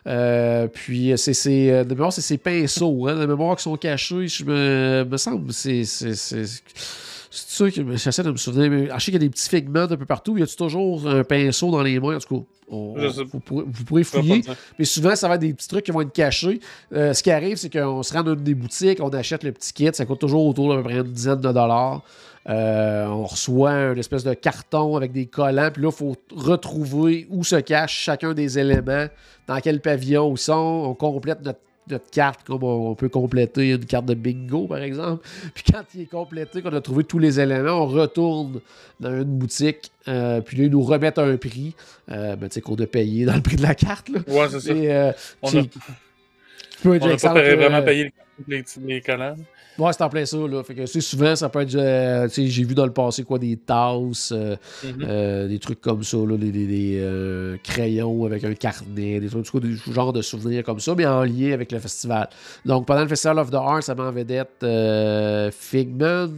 [0.07, 4.27] Euh, puis c'est de mémoire, c'est ses pinceaux, hein, de mémoire qui sont cachés.
[4.29, 5.85] Je me, me semble, c'est
[7.47, 8.71] c'est ça que j'essaie de me souvenir.
[8.71, 10.37] Mais, je sais qu'il y a des petits figments un peu partout.
[10.37, 12.17] Y a-tu toujours un pinceau dans les mains?
[12.17, 12.95] En tout cas, on-
[13.33, 14.43] vous, pourrez, vous pourrez fouiller.
[14.79, 16.61] Mais souvent, ça va être des petits trucs qui vont être cachés.
[16.93, 19.53] Euh, ce qui arrive, c'est qu'on se rend dans une des boutiques, on achète le
[19.53, 22.03] petit kit, ça coûte toujours autour d'à peu près une dizaine de dollars.
[22.49, 27.27] Euh, on reçoit une espèce de carton avec des collants, puis là, il faut retrouver
[27.31, 29.07] où se cache chacun des éléments,
[29.47, 30.53] dans quel pavillon ils sont.
[30.87, 31.59] On complète notre,
[31.91, 35.27] notre carte comme on, peut compléter une carte de bingo, par exemple.
[35.55, 38.61] Puis quand il est complété, qu'on a trouvé tous les éléments, on retourne
[39.01, 41.75] dans une boutique, euh, puis là, ils nous remettent un prix,
[42.11, 44.09] euh, ben, tu sais, qu'on a payé dans le prix de la carte.
[44.09, 44.21] Là.
[44.27, 44.73] Ouais, c'est ça.
[44.73, 45.13] Et, euh,
[45.43, 45.69] On a- tu
[46.83, 47.17] peux être On n'a
[47.71, 48.13] pas payé-
[48.47, 49.37] les, les collants.
[49.79, 50.37] Ouais, c'est en plein ça.
[50.37, 50.63] Là.
[50.65, 51.75] Fait que, tu sais, souvent, ça peut être.
[51.77, 55.05] euh, tu sais, j'ai vu dans le passé quoi, des tasses, euh, Mhm.
[55.09, 59.29] euh, des trucs comme ça, là, des, des- des, euh, crayons avec un carnet, des
[59.29, 62.29] trucs, des genres de souvenirs comme ça, mais en lien avec le festival.
[62.65, 66.29] Donc, pendant le Festival of the Arts, ça met en vedette euh, Figment.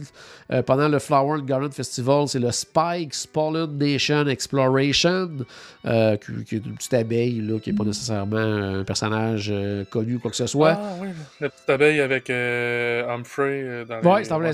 [0.51, 5.29] Euh, pendant le Flower and Garden Festival, c'est le Spikes Pollen Nation Exploration,
[5.85, 9.85] euh, qui, qui est une petite abeille, là, qui n'est pas nécessairement un personnage euh,
[9.85, 10.77] connu ou quoi que ce soit.
[10.77, 11.07] Ah oui,
[11.39, 14.35] la petite abeille avec euh, Humphrey euh, dans Ouais, les- ça.
[14.35, 14.53] En plein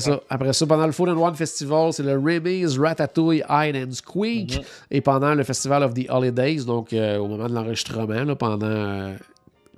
[0.00, 0.20] ça.
[0.30, 4.56] Après ça, pendant le Food and Wine Festival, c'est le Remy's Ratatouille Hide and Squeak.
[4.58, 4.62] Mhm.
[4.92, 8.66] Et pendant le Festival of the Holidays, donc euh, au moment de l'enregistrement, pendant.
[8.66, 9.14] euh,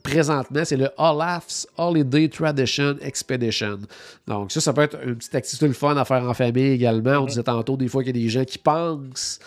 [0.03, 3.79] présentement, c'est le Olaf's Holiday Tradition Expedition.
[4.27, 7.19] Donc, ça, ça peut être une petite activité le fun à faire en famille également.
[7.19, 9.39] On disait tantôt, des fois, qu'il y a des gens qui pensent.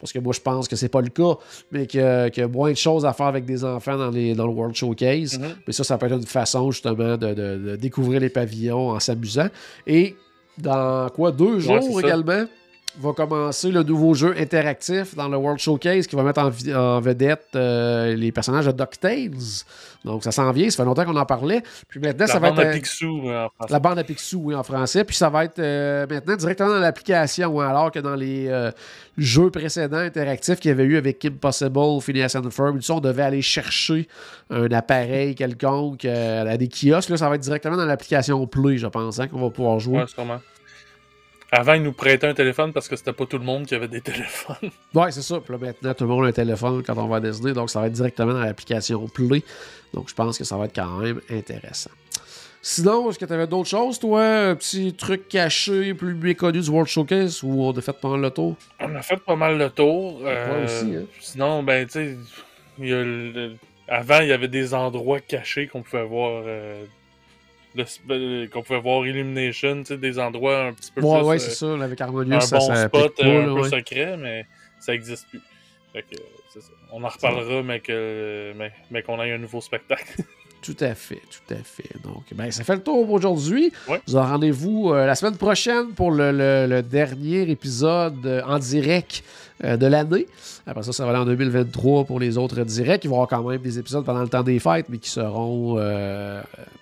[0.00, 1.34] Parce que moi, je pense que c'est pas le cas,
[1.70, 4.46] mais qu'il y a moins de choses à faire avec des enfants dans, les, dans
[4.46, 5.38] le World Showcase.
[5.38, 5.48] Mhm.
[5.66, 9.00] Mais ça, ça peut être une façon justement de, de- de découvrir les pavillons en
[9.00, 9.48] s'amusant.
[9.86, 10.16] Et
[10.58, 12.08] dans quoi, deux jours ça.
[12.98, 17.48] Va commencer le nouveau jeu interactif dans le World Showcase qui va mettre en, vedette
[17.54, 19.30] euh, les personnages de DuckTales.
[20.04, 21.62] Donc ça s'en vient, ça fait longtemps qu'on en parlait.
[21.88, 22.66] Puis maintenant, La ça va bande être.
[22.66, 23.72] à euh, Picsou euh, en français.
[23.72, 25.04] la bande à Picsou, oui, en français.
[25.04, 28.70] Puis ça va être euh, maintenant directement dans l'application, hein, alors que dans les euh,
[29.18, 33.22] jeux précédents interactifs qu'il y avait eu avec Kim Possible, Phineas and Ferb, on devait
[33.22, 34.08] aller chercher
[34.48, 37.10] un appareil quelconque à des kiosques.
[37.10, 39.98] Là, ça va être directement dans l'application Play, je pense, hein, qu'on va pouvoir jouer.
[39.98, 40.40] Ouais, sûrement.
[41.52, 43.88] Avant, ils nous prêtaient un téléphone parce que c'était pas tout le monde qui avait
[43.88, 44.70] des téléphones.
[44.94, 45.40] Ouais, c'est ça.
[45.40, 47.70] Puis là, maintenant, tout le monde a un téléphone quand on va à Disney, donc
[47.70, 49.42] ça va être directement dans l'application Play.
[49.92, 51.90] Donc, je pense que ça va être quand même intéressant.
[52.62, 54.22] Sinon, est-ce que tu avais d'autres choses, toi?
[54.22, 58.30] Un petit truc caché, plus méconnu du World Showcase, où on a fait pendant le
[58.30, 58.54] tour?
[58.78, 60.20] On a fait pas mal le tour.
[60.24, 61.04] euh, Moi aussi, hein?
[61.20, 62.16] Sinon, ben, tu sais,
[62.78, 63.54] le-
[63.88, 66.42] avant, il y avait des endroits cachés qu'on pouvait voir.
[66.46, 66.84] euh,
[68.52, 71.26] qu'on pouvait voir Illumination, tu sais, des endroits un petit peu Ouais, plus.
[71.28, 71.72] ouais, euh, c'est ça.
[71.82, 73.68] Avec un Harmonious, ça bon ça spot pas, euh, là, un peu ouais.
[73.70, 74.46] secret, mais
[74.80, 75.40] ça existe plus.
[75.92, 76.16] Fait que,
[76.52, 76.60] ça.
[76.92, 80.22] On en reparlera, mais que mais, mais qu'on ait un nouveau spectacle.
[80.74, 81.88] Tout à fait, tout à fait.
[82.04, 83.72] Donc, ben, ça fait le tour pour aujourd'hui.
[83.88, 84.00] Ouais.
[84.06, 88.58] Vous avez rendez-vous euh, la semaine prochaine pour le, le- le dernier épisode euh, en
[88.58, 89.22] direct
[89.64, 90.26] euh, de l'année.
[90.66, 93.04] Après ça, ça va aller en 2023 pour les autres directs.
[93.04, 95.10] Il va y avoir quand même des épisodes pendant le temps des fêtes, mais qui
[95.10, 95.76] seront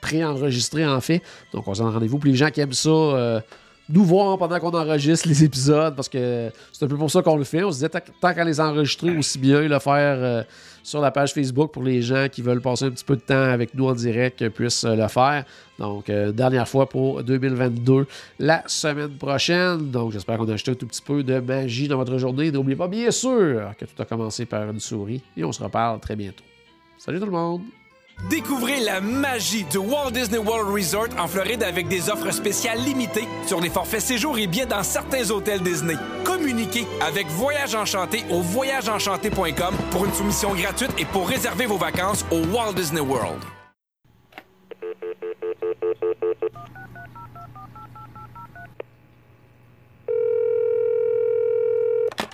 [0.01, 1.23] pré-enregistrés en fait.
[1.53, 2.19] Donc, on se donne rendez-vous.
[2.19, 3.43] Pour les gens qui aiment ça,
[3.89, 7.37] nous voir pendant qu'on enregistre les épisodes, parce que c'est un peu pour ça qu'on
[7.37, 7.65] le fait.
[7.65, 10.43] On se disait, tant, qu'à les enregistrer, aussi bien le faire euh,
[10.83, 13.35] sur la page Facebook pour les gens qui veulent passer un petit peu de temps
[13.35, 15.45] avec nous en direct euh, puissent euh, le faire.
[15.79, 18.07] Donc, dernière fois pour 2022,
[18.41, 19.91] la semaine prochaine.
[19.93, 22.51] Donc, j'espère qu'on a acheté un tout petit peu de magie dans votre journée.
[22.51, 25.23] N'oubliez pas, bien sûr, que tout a commencé par une souris.
[25.37, 26.43] Et on se reparle très bientôt.
[26.99, 27.78] Salut tout le monde!
[28.25, 33.29] Découvrez la magie du Walt Disney World Resort en Floride avec des offres spéciales limitées
[33.47, 35.95] sur les forfaits séjours et billets dans certains hôtels Disney.
[36.25, 42.27] Communiquez avec Voyage Enchanté au voyageenchanté.com pour une soumission gratuite et pour réserver vos vacances
[42.33, 43.41] au Walt Disney World.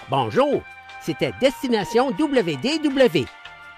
[0.09, 0.63] Bonjour,
[1.03, 3.27] c'était Destination WDW.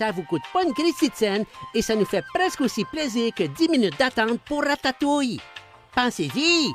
[0.00, 0.72] Ça vous coûte pas une
[1.14, 1.44] scène
[1.74, 5.38] et ça nous fait presque aussi plaisir que 10 minutes d'attente pour Ratatouille.
[5.94, 6.72] Pensez-y!